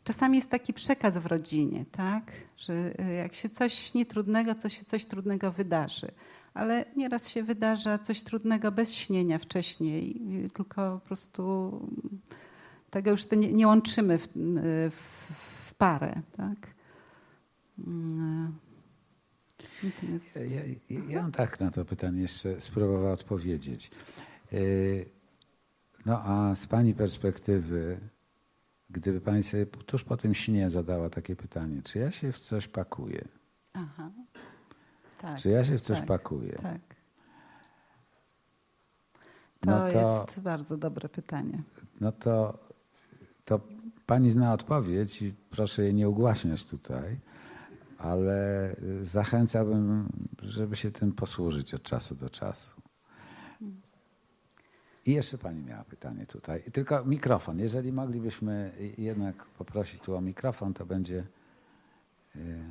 czasami 0.05 0.37
jest 0.37 0.51
taki 0.51 0.73
przekaz 0.73 1.19
w 1.19 1.27
rodzinie, 1.27 1.85
tak? 1.93 2.33
Że 2.57 2.75
y, 2.75 3.15
jak 3.15 3.35
się 3.35 3.49
coś 3.49 3.75
śni 3.75 4.07
trudnego, 4.07 4.55
to 4.55 4.69
się 4.69 4.85
coś 4.85 5.05
trudnego 5.05 5.53
wydarzy. 5.53 6.11
Ale 6.55 6.85
nieraz 6.97 7.29
się 7.29 7.43
wydarza 7.43 7.99
coś 7.99 8.23
trudnego 8.23 8.73
bez 8.73 8.93
śnienia 8.93 9.39
wcześniej, 9.39 10.21
tylko 10.55 11.01
po 11.01 11.07
prostu 11.07 11.69
mm, 11.83 12.21
tego 12.91 13.11
już 13.11 13.27
to 13.27 13.37
nie, 13.37 13.53
nie 13.53 13.67
łączymy 13.67 14.19
w, 14.19 14.29
w, 14.91 15.33
w 15.69 15.75
parę, 15.75 16.23
tak? 16.37 16.78
Mm, 17.87 18.59
Natomiast... 19.83 20.37
Ja, 20.37 20.43
ja, 20.43 21.05
ja 21.09 21.23
bym 21.23 21.33
tak 21.33 21.61
na 21.61 21.71
to 21.71 21.85
pytanie 21.85 22.21
jeszcze 22.23 22.61
spróbował 22.61 23.13
odpowiedzieć. 23.13 23.91
Yy, 24.53 25.07
No 26.07 26.21
a 26.25 26.55
z 26.57 26.67
Pani 26.67 26.95
perspektywy, 26.95 28.01
gdyby 28.91 29.21
Pani 29.21 29.43
sobie 29.43 29.67
tuż 29.67 30.05
po 30.05 30.17
tym 30.17 30.35
śnie 30.35 30.71
zadała 30.71 31.11
takie 31.11 31.37
pytanie, 31.37 31.83
czy 31.83 31.99
ja 31.99 32.11
się 32.11 32.33
w 32.33 32.39
coś 32.39 32.69
pakuję? 32.69 33.29
Aha. 33.73 34.11
Tak. 35.21 35.39
Czy 35.39 35.49
ja 35.49 35.65
się 35.65 35.79
w 35.79 35.81
coś 35.81 35.99
tak, 35.99 36.07
pakuję? 36.07 36.53
Tak. 36.63 36.81
To, 39.61 39.71
No 39.71 39.79
to- 39.93 39.99
jest 39.99 40.41
bardzo 40.41 40.77
dobre 40.77 41.09
pytanie. 41.09 41.63
No 42.01 42.13
to, 42.13 42.59
to 43.45 43.61
Pani 44.07 44.31
zna 44.31 44.53
odpowiedź 44.53 45.23
i 45.23 45.35
proszę 45.51 45.83
jej 45.83 45.95
nie 45.95 46.09
ugłaśniać 46.09 46.65
tutaj, 46.65 47.19
ale 47.99 48.73
y, 48.83 49.05
zachęcałbym, 49.05 50.09
żeby 50.43 50.77
się 50.77 50.91
tym 50.91 51.13
posłużyć 51.13 51.75
od 51.75 51.83
czasu 51.83 52.15
do 52.15 52.31
czasu. 52.31 52.83
I 55.07 55.13
jeszcze 55.13 55.39
Pani 55.39 55.63
miała 55.63 55.85
pytanie 55.85 56.27
tutaj. 56.27 56.63
Tylko 56.73 57.05
mikrofon. 57.05 57.59
Jeżeli 57.59 57.93
moglibyśmy 57.93 58.73
jednak 58.99 59.45
poprosić 59.45 60.01
tu 60.01 60.17
o 60.17 60.21
mikrofon, 60.21 60.75
to 60.75 60.87
będzie. 60.87 61.27
y, 62.37 62.65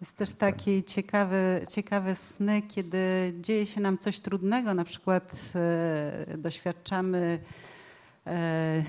Jest 0.00 0.16
też 0.16 0.32
taki 0.32 0.84
ciekawy, 0.84 1.66
ciekawe 1.68 2.16
sny, 2.16 2.62
kiedy 2.62 3.32
dzieje 3.40 3.66
się 3.66 3.80
nam 3.80 3.98
coś 3.98 4.20
trudnego, 4.20 4.74
na 4.74 4.84
przykład 4.84 5.52
e, 5.54 6.38
doświadczamy 6.38 7.38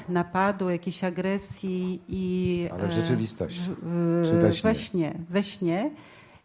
napadu, 0.10 0.70
jakiejś 0.70 1.04
agresji 1.04 2.02
i 2.08 2.68
Ale 2.72 2.88
w 2.88 2.92
e, 2.92 2.94
rzeczywistości, 2.94 3.60
w- 3.82 4.24
czy 4.26 4.34
we 4.34 4.54
śnie? 4.54 4.70
We 4.70 4.76
śnie, 4.76 5.14
we 5.30 5.44
śnie. 5.44 5.90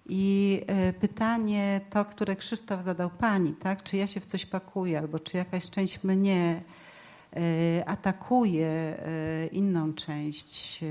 I 0.08 0.62
e, 0.66 0.92
pytanie 0.92 1.80
to, 1.90 2.04
które 2.04 2.36
Krzysztof 2.36 2.84
zadał 2.84 3.10
pani, 3.10 3.52
tak? 3.52 3.82
czy 3.82 3.96
ja 3.96 4.06
się 4.06 4.20
w 4.20 4.26
coś 4.26 4.46
pakuję, 4.46 4.98
albo 4.98 5.18
czy 5.18 5.36
jakaś 5.36 5.70
część 5.70 6.04
mnie 6.04 6.62
e, 7.36 7.88
atakuje 7.88 8.66
e, 8.66 9.46
inną 9.46 9.92
część, 9.94 10.82
e, 10.82 10.86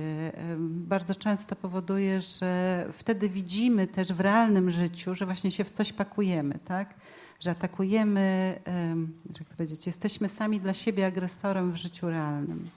bardzo 0.60 1.16
często 1.16 1.56
powoduje, 1.56 2.22
że 2.22 2.86
wtedy 2.94 3.30
widzimy 3.30 3.88
też 3.88 4.14
w 4.14 4.20
realnym 4.20 4.72
życiu, 4.72 5.16
że 5.16 5.26
właśnie 5.26 5.52
się 5.52 5.64
w 5.64 5.72
coś 5.72 5.94
pakujemy, 5.94 6.60
tak? 6.66 6.94
Że 7.46 7.52
atakujemy, 7.52 8.60
em, 8.66 9.14
jak 9.40 9.50
to 9.50 9.56
powiedzieć, 9.56 9.88
jesteśmy 9.88 10.30
sami 10.30 10.60
dla 10.60 10.74
siebie 10.74 11.06
agresorem 11.06 11.72
w 11.72 11.76
życiu 11.76 12.10
realnym. 12.10 12.70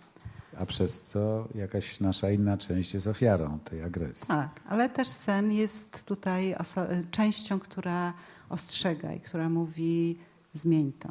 A 0.61 0.67
przez 0.67 1.03
co 1.03 1.49
jakaś 1.55 2.01
nasza 2.01 2.31
inna 2.31 2.57
część 2.59 2.95
jest 2.95 3.07
ofiarą 3.07 3.59
tej 3.59 3.83
agresji. 3.83 4.27
Tak, 4.27 4.49
ale 4.69 4.89
też 4.89 5.09
sen 5.09 5.53
jest 5.53 6.05
tutaj 6.05 6.55
oso- 6.55 7.03
częścią, 7.11 7.61
która 7.61 8.13
ostrzega 8.49 9.13
i 9.13 9.21
która 9.21 9.49
mówi 9.49 10.19
zmień 10.55 10.93
to. 10.93 11.09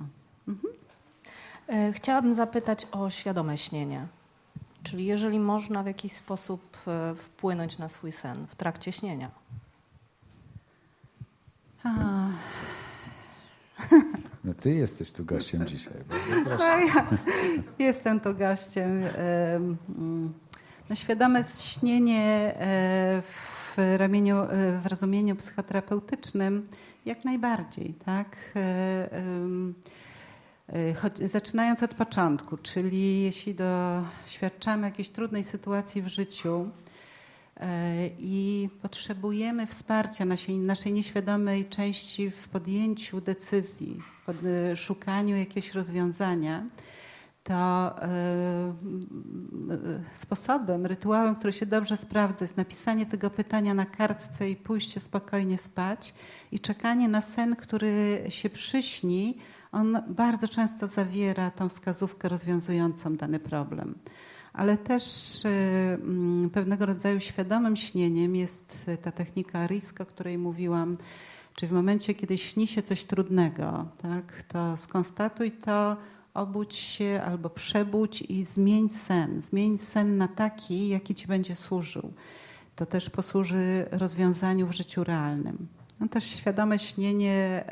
E, 1.67 1.93
Chciałabym 1.93 2.33
zapytać 2.33 2.87
o 2.91 3.09
świadome 3.09 3.57
śnienie. 3.57 4.07
Czyli 4.83 5.05
jeżeli 5.05 5.39
można 5.39 5.83
w 5.83 5.87
jakiś 5.87 6.11
sposób 6.13 6.77
e, 6.87 7.15
wpłynąć 7.15 7.77
na 7.77 7.87
swój 7.87 8.11
sen 8.11 8.47
w 8.47 8.55
trakcie 8.55 8.91
śnienia. 8.91 9.31
A, 11.83 11.89
No 14.47 14.53
ty 14.53 14.75
jesteś 14.75 15.11
tu 15.11 15.25
gościem 15.25 15.65
dzisiaj. 15.67 15.93
Bardzo 16.09 16.35
no 16.49 16.65
ja 16.65 17.07
jestem 17.79 18.19
tu 18.19 18.33
gościem. 18.35 19.03
em, 19.03 19.77
mm, 19.97 20.33
No, 20.89 20.95
świadome 20.95 21.43
śnienie 21.59 22.55
e, 22.59 23.21
w, 23.21 23.77
ramieniu, 23.97 24.37
e, 24.37 24.47
w 24.79 24.85
rozumieniu 24.85 25.35
psychoterapeutycznym 25.35 26.67
jak 27.05 27.25
najbardziej, 27.25 27.93
tak? 28.05 28.35
E, 28.55 29.09
choć- 30.93 31.27
Zaczynając 31.27 31.83
od 31.83 31.93
początku, 31.93 32.57
czyli 32.57 33.21
jeśli 33.21 33.55
doświadczamy 33.55 34.87
jakiejś 34.87 35.09
trudnej 35.09 35.43
sytuacji 35.43 36.01
w 36.01 36.07
życiu 36.07 36.69
i 38.19 38.69
potrzebujemy 38.81 39.67
wsparcia 39.67 40.25
naszej, 40.25 40.57
naszej 40.57 40.93
nieświadomej 40.93 41.65
części 41.65 42.31
w 42.31 42.47
podjęciu 42.47 43.21
decyzji, 43.21 44.01
szukaniu 44.75 45.35
jakiegoś 45.35 45.73
rozwiązania, 45.73 46.63
to 47.47 47.95
m, 48.01 48.11
e, 49.71 50.15
sposobem, 50.15 50.85
rytuałem, 50.85 51.35
który 51.35 51.53
się 51.53 51.65
dobrze 51.65 51.97
sprawdza, 51.97 52.45
jest 52.45 52.57
napisanie 52.57 53.05
tego 53.05 53.29
pytania 53.29 53.73
na 53.73 53.85
kartce 53.85 54.49
i 54.49 54.55
pójście 54.55 54.99
spokojnie 54.99 55.57
spać 55.57 56.13
i 56.51 56.59
czekanie 56.59 57.07
na 57.07 57.21
sen, 57.21 57.55
który 57.55 58.23
się 58.29 58.49
przyśni. 58.49 59.35
On 59.71 59.97
bardzo 60.07 60.47
często 60.47 60.87
zawiera 60.87 61.51
tą 61.51 61.69
wskazówkę 61.69 62.29
rozwiązującą 62.29 63.15
dany 63.15 63.39
problem. 63.39 63.95
Ale 64.53 64.77
też 64.77 65.43
mm, 65.45 66.49
pewnego 66.49 66.85
rodzaju 66.85 67.19
świadomym 67.19 67.75
śnieniem 67.75 68.35
jest 68.35 68.89
ta 69.01 69.11
technika 69.11 69.67
RISC, 69.67 70.01
o 70.01 70.05
której 70.05 70.37
mówiłam, 70.37 70.97
Czyli 71.57 71.69
w 71.69 71.73
momencie, 71.73 72.13
kiedy 72.13 72.37
śni 72.37 72.67
się 72.67 72.83
coś 72.83 73.03
trudnego, 73.03 73.85
tak, 74.01 74.43
to 74.47 74.77
skonstatuj 74.77 75.51
to, 75.51 75.97
obudź 76.33 76.75
się 76.75 77.21
albo 77.25 77.49
przebudź 77.49 78.21
i 78.21 78.43
zmień 78.43 78.89
sen. 78.89 79.41
Zmień 79.41 79.77
sen 79.77 80.17
na 80.17 80.27
taki, 80.27 80.89
jaki 80.89 81.15
ci 81.15 81.27
będzie 81.27 81.55
służył. 81.55 82.13
To 82.75 82.85
też 82.85 83.09
posłuży 83.09 83.85
rozwiązaniu 83.91 84.67
w 84.67 84.71
życiu 84.71 85.03
realnym. 85.03 85.67
No 85.99 86.07
też 86.07 86.23
świadome 86.23 86.79
śnienie 86.79 87.33
e, 87.33 87.63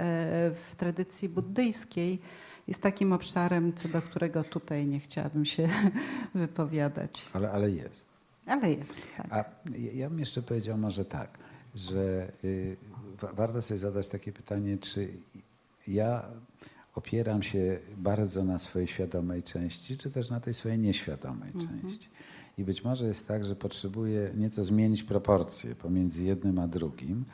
w 0.70 0.76
tradycji 0.78 1.30
buddyjskiej 1.30 2.20
jest 2.68 2.82
takim 2.82 3.14
obszarem, 3.14 3.74
co 3.74 3.90
do 3.90 4.02
którego 4.02 4.44
tutaj 4.44 4.88
nie 4.88 5.00
chciałabym 5.00 5.46
się 5.46 5.70
wypowiadać. 6.36 7.26
Ale, 7.34 7.52
ale 7.52 7.72
jest. 7.72 8.06
Ale 8.48 8.74
jest, 8.74 8.96
tak. 9.18 9.28
A 9.34 9.46
ja- 9.94 10.10
bym 10.10 10.20
jeszcze 10.20 10.42
powiedział 10.42 10.78
może 10.78 11.06
tak, 11.06 11.38
że 11.76 12.32
y, 12.44 12.78
warto 13.34 13.62
sobie 13.62 13.78
zadać 13.78 14.08
takie 14.08 14.32
pytanie, 14.32 14.78
czy 14.78 15.10
ja 15.88 16.26
opieram 16.96 17.44
się 17.44 17.80
bardzo 17.98 18.44
na 18.44 18.60
swojej 18.60 18.88
świadomej 18.88 19.44
części, 19.44 19.98
czy 19.98 20.12
też 20.12 20.30
na 20.30 20.40
tej 20.40 20.54
swojej 20.54 20.80
nieświadomej 20.80 21.52
części. 21.54 22.10
I 22.58 22.64
być 22.64 22.84
może 22.84 23.08
jest 23.08 23.28
tak, 23.28 23.46
że 23.46 23.56
potrzebuję 23.56 24.32
nieco 24.38 24.64
zmienić 24.64 25.04
proporcje 25.04 25.76
pomiędzy 25.76 26.24
jednym 26.24 26.60
a 26.60 26.68
drugim. 26.68 27.26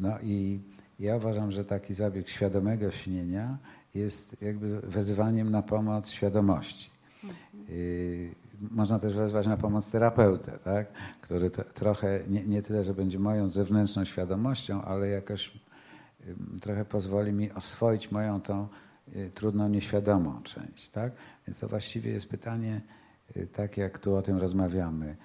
No 0.00 0.20
i 0.22 0.60
ja 1.00 1.16
uważam, 1.16 1.50
że 1.50 1.64
taki 1.64 1.94
zabieg 1.94 2.28
świadomego 2.28 2.90
śnienia 2.90 3.58
jest 3.94 4.36
jakby 4.42 4.80
wezwaniem 4.80 5.50
na 5.50 5.62
pomoc 5.62 6.10
świadomości. 6.10 6.90
Yy, 7.68 8.30
Można 8.60 8.98
też 8.98 9.14
wezwać 9.14 9.46
na 9.46 9.56
pomoc 9.56 9.90
terapeutę, 9.90 10.58
tak? 10.64 10.86
który 11.20 11.50
to, 11.50 11.64
trochę, 11.64 12.20
nie, 12.28 12.44
nie 12.44 12.62
tyle, 12.62 12.84
że 12.84 12.94
będzie 12.94 13.18
moją 13.18 13.48
zewnętrzną 13.48 14.04
świadomością, 14.04 14.82
ale 14.82 15.08
jakoś 15.08 15.52
trochę 16.60 16.84
pozwoli 16.84 17.32
mi 17.32 17.52
oswoić 17.52 18.10
moją 18.10 18.40
tą 18.40 18.68
y, 19.16 19.30
trudną, 19.34 19.68
nieświadomą 19.68 20.42
część. 20.42 20.90
Tak? 20.90 21.12
Więc 21.46 21.60
to 21.60 21.68
właściwie 21.68 22.10
jest 22.10 22.28
pytanie, 22.28 22.80
tak 23.52 23.76
jak 23.76 23.98
tu 23.98 24.16
o 24.16 24.22
tym 24.22 24.38
rozmawiamy, 24.38 25.16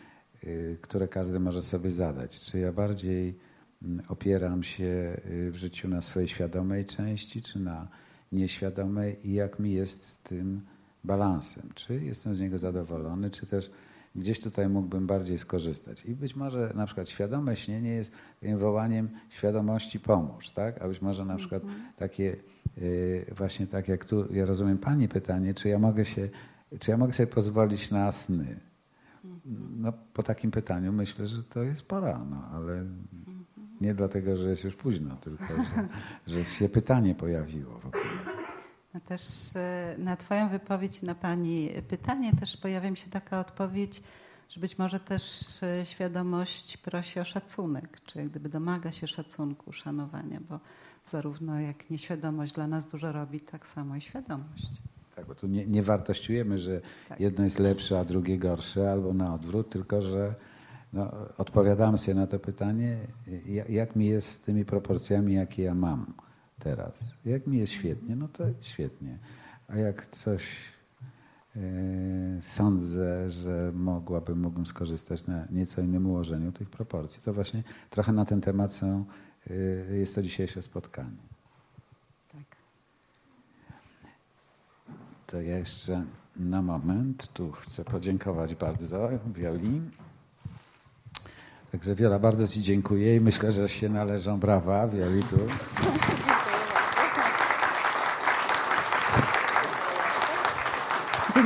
y, 0.43 0.77
które 0.81 1.07
każdy 1.07 1.39
może 1.39 1.61
sobie 1.61 1.91
zadać. 1.91 2.39
Czy 2.39 2.59
ja 2.59 2.71
bardziej 2.71 3.39
opieram 4.09 4.63
się 4.63 5.17
w 5.25 5.55
życiu 5.55 5.87
na 5.87 6.01
swojej 6.01 6.27
świadomej 6.27 6.85
części, 6.85 7.41
czy 7.41 7.59
na 7.59 7.87
nieświadomej 8.31 9.27
i 9.27 9.33
jak 9.33 9.59
mi 9.59 9.73
jest 9.73 10.05
z 10.05 10.19
tym 10.19 10.61
balansem. 11.03 11.69
Czy 11.75 12.03
jestem 12.03 12.35
z 12.35 12.39
niego 12.39 12.57
zadowolony, 12.57 13.29
czy 13.29 13.45
też 13.45 13.71
gdzieś 14.15 14.39
tutaj 14.39 14.69
mógłbym 14.69 15.07
bardziej 15.07 15.37
skorzystać. 15.37 16.05
I 16.05 16.15
być 16.15 16.35
może 16.35 16.71
na 16.75 16.85
przykład 16.85 17.09
świadome 17.09 17.55
śnienie 17.55 17.89
jest 17.89 18.15
takim 18.41 18.57
wołaniem 18.57 19.09
świadomości 19.29 19.99
pomóż, 19.99 20.49
tak? 20.49 20.81
A 20.81 20.87
być 20.87 21.01
może 21.01 21.25
na 21.25 21.35
przykład 21.35 21.63
takie 21.95 22.35
y, 22.77 23.25
właśnie 23.37 23.67
tak 23.67 23.87
jak 23.87 24.05
tu, 24.05 24.33
ja 24.33 24.45
rozumiem 24.45 24.77
Pani 24.77 25.07
pytanie, 25.07 25.53
czy 25.53 25.69
ja 25.69 25.79
mogę 25.79 26.05
się, 26.05 26.29
czy 26.79 26.91
ja 26.91 26.97
mogę 26.97 27.13
sobie 27.13 27.27
pozwolić 27.27 27.91
na 27.91 28.11
sny? 28.11 28.59
no, 29.77 29.93
po 30.13 30.23
takim 30.23 30.51
pytaniu 30.51 30.93
myślę, 30.93 31.27
że 31.27 31.43
to 31.43 31.63
jest 31.63 31.81
pora, 31.81 32.25
no, 32.29 32.43
ale 32.51 32.85
nie 33.81 33.93
dlatego, 33.93 34.37
że 34.37 34.49
jest 34.49 34.63
już 34.63 34.75
późno, 34.75 35.15
tylko 35.15 35.45
że, 35.45 35.87
że 36.27 36.45
się 36.45 36.69
pytanie 36.69 37.15
pojawiło 37.15 37.79
w 37.79 37.85
No 38.93 38.99
też 38.99 39.21
e, 39.55 39.95
na 39.97 40.15
Twoją 40.17 40.49
wypowiedź, 40.49 41.03
i 41.03 41.05
na 41.05 41.15
Pani 41.15 41.69
pytanie 41.87 42.31
też 42.39 42.57
pojawia 42.57 42.91
mi 42.91 42.97
się 42.97 43.09
taka 43.09 43.39
odpowiedź, 43.39 44.03
że 44.49 44.59
być 44.61 44.77
może 44.77 44.99
też 44.99 45.23
e, 45.63 45.85
świadomość 45.85 46.77
prosi 46.77 47.19
o 47.19 47.23
szacunek, 47.25 48.01
czy 48.05 48.19
jak 48.19 48.29
gdyby 48.29 48.49
domaga 48.49 48.91
się 48.91 49.07
szacunku, 49.07 49.73
szanowania, 49.73 50.39
bo 50.49 50.59
zarówno 51.05 51.59
jak 51.59 51.89
nieświadomość 51.89 52.53
dla 52.53 52.67
nas 52.67 52.87
dużo 52.87 53.11
robi, 53.11 53.39
tak 53.39 53.67
samo 53.67 53.95
i 53.95 54.01
świadomość. 54.01 54.67
Tak, 55.15 55.25
bo 55.25 55.35
tu 55.35 55.47
nie, 55.47 55.65
nie 55.67 55.83
wartościujemy, 55.83 56.59
że 56.59 56.81
Tak. 57.09 57.19
jedno 57.19 57.43
jest 57.43 57.59
lepsze, 57.59 57.99
a 57.99 58.05
drugie 58.05 58.37
gorsze, 58.37 58.91
albo 58.91 59.13
na 59.13 59.33
odwrót, 59.33 59.69
tylko 59.69 60.01
że 60.01 60.35
no, 60.93 61.11
odpowiadam 61.37 61.97
sobie 61.97 62.15
na 62.15 62.27
to 62.27 62.39
pytanie, 62.39 62.97
ja- 63.45 63.65
jak 63.65 63.95
mi 63.95 64.05
jest 64.07 64.31
z 64.31 64.41
tymi 64.41 64.65
proporcjami, 64.65 65.33
jakie 65.33 65.63
ja 65.63 65.73
mam 65.75 66.13
teraz. 66.63 67.03
Jak 67.25 67.47
mi 67.47 67.57
jest 67.57 67.73
świetnie, 67.73 68.15
no 68.15 68.27
to 68.27 68.43
świetnie. 68.61 69.17
A 69.67 69.77
jak 69.77 70.07
coś 70.07 70.43
e, 71.55 71.61
sądzę, 72.41 73.29
że 73.29 73.71
mogłabym, 73.75 74.39
mógłbym 74.39 74.65
skorzystać 74.65 75.27
na 75.27 75.47
nieco 75.49 75.81
innym 75.81 76.07
ułożeniu 76.07 76.51
tych 76.51 76.69
proporcji, 76.69 77.21
to 77.21 77.33
właśnie 77.33 77.63
trochę 77.89 78.11
na 78.11 78.25
ten 78.25 78.41
temat 78.41 78.73
są, 78.73 79.05
e, 79.49 79.53
jest 79.97 80.15
to 80.15 80.21
dzisiejsze 80.21 80.61
spotkanie. 80.61 81.17
Tak. 82.31 82.55
To 85.27 85.41
ja 85.41 85.57
jeszcze 85.57 86.05
na 86.35 86.61
moment 86.61 87.27
tu 87.33 87.51
chcę 87.51 87.83
podziękować 87.83 88.55
bardzo 88.55 89.09
Wioli. 89.35 89.81
Także 91.71 91.95
Wiola, 91.95 92.19
bardzo 92.19 92.47
Ci 92.47 92.61
dziękuję 92.61 93.15
i 93.15 93.19
myślę, 93.19 93.51
że 93.51 93.69
się 93.69 93.89
należą 93.89 94.39
brawa 94.39 94.87
Wioli 94.87 95.23
tu. 95.23 95.37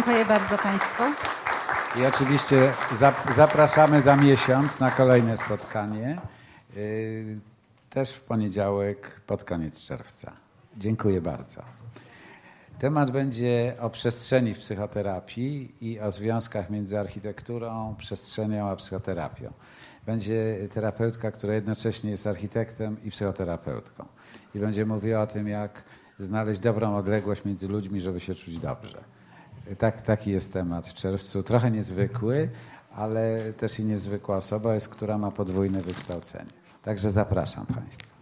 Dziękuję 0.05 0.25
bardzo 0.25 0.57
Państwu. 0.57 1.03
I 1.99 2.05
oczywiście 2.05 2.71
zap- 2.93 3.33
zapraszamy 3.35 4.01
za 4.01 4.15
miesiąc 4.15 4.79
na 4.79 4.91
kolejne 4.91 5.37
spotkanie. 5.37 6.21
Yy, 6.75 7.39
Też 7.89 8.13
w 8.13 8.21
poniedziałek 8.23 9.21
pod 9.27 9.43
koniec 9.43 9.81
czerwca. 9.81 10.31
Dziękuję 10.77 11.21
bardzo. 11.21 11.61
Temat 12.79 13.11
będzie 13.11 13.75
o 13.79 13.89
przestrzeni 13.89 14.53
w 14.53 14.59
psychoterapii 14.59 15.75
i 15.81 15.99
o 15.99 16.11
związkach 16.11 16.69
między 16.69 16.99
architekturą, 16.99 17.95
przestrzenią 17.97 18.69
a 18.69 18.75
psychoterapią. 18.75 19.53
Będzie 20.05 20.57
terapeutka, 20.73 21.31
która 21.31 21.53
jednocześnie 21.53 22.11
jest 22.11 22.27
architektem 22.27 22.97
i 23.03 23.11
psychoterapeutką. 23.11 24.05
I 24.55 24.59
będzie 24.59 24.85
mówiła 24.85 25.21
o 25.21 25.27
tym, 25.27 25.47
jak 25.47 25.83
znaleźć 26.19 26.59
dobrą 26.61 26.95
odległość 26.97 27.45
między 27.45 27.67
ludźmi, 27.67 28.01
żeby 28.01 28.19
się 28.19 28.35
czuć 28.35 28.59
dobrze. 28.59 29.14
Tak, 29.77 30.01
taki 30.01 30.31
jest 30.31 30.53
temat 30.53 30.87
w 30.87 30.93
czerwcu. 30.93 31.43
Trochę 31.43 31.71
niezwykły, 31.71 32.49
ale 32.95 33.53
też 33.53 33.79
i 33.79 33.85
niezwykła 33.85 34.37
osoba 34.37 34.73
jest, 34.73 34.89
która 34.89 35.17
ma 35.17 35.31
podwójne 35.31 35.81
wykształcenie. 35.81 36.49
Także 36.83 37.11
zapraszam 37.11 37.65
Państwa. 37.65 38.14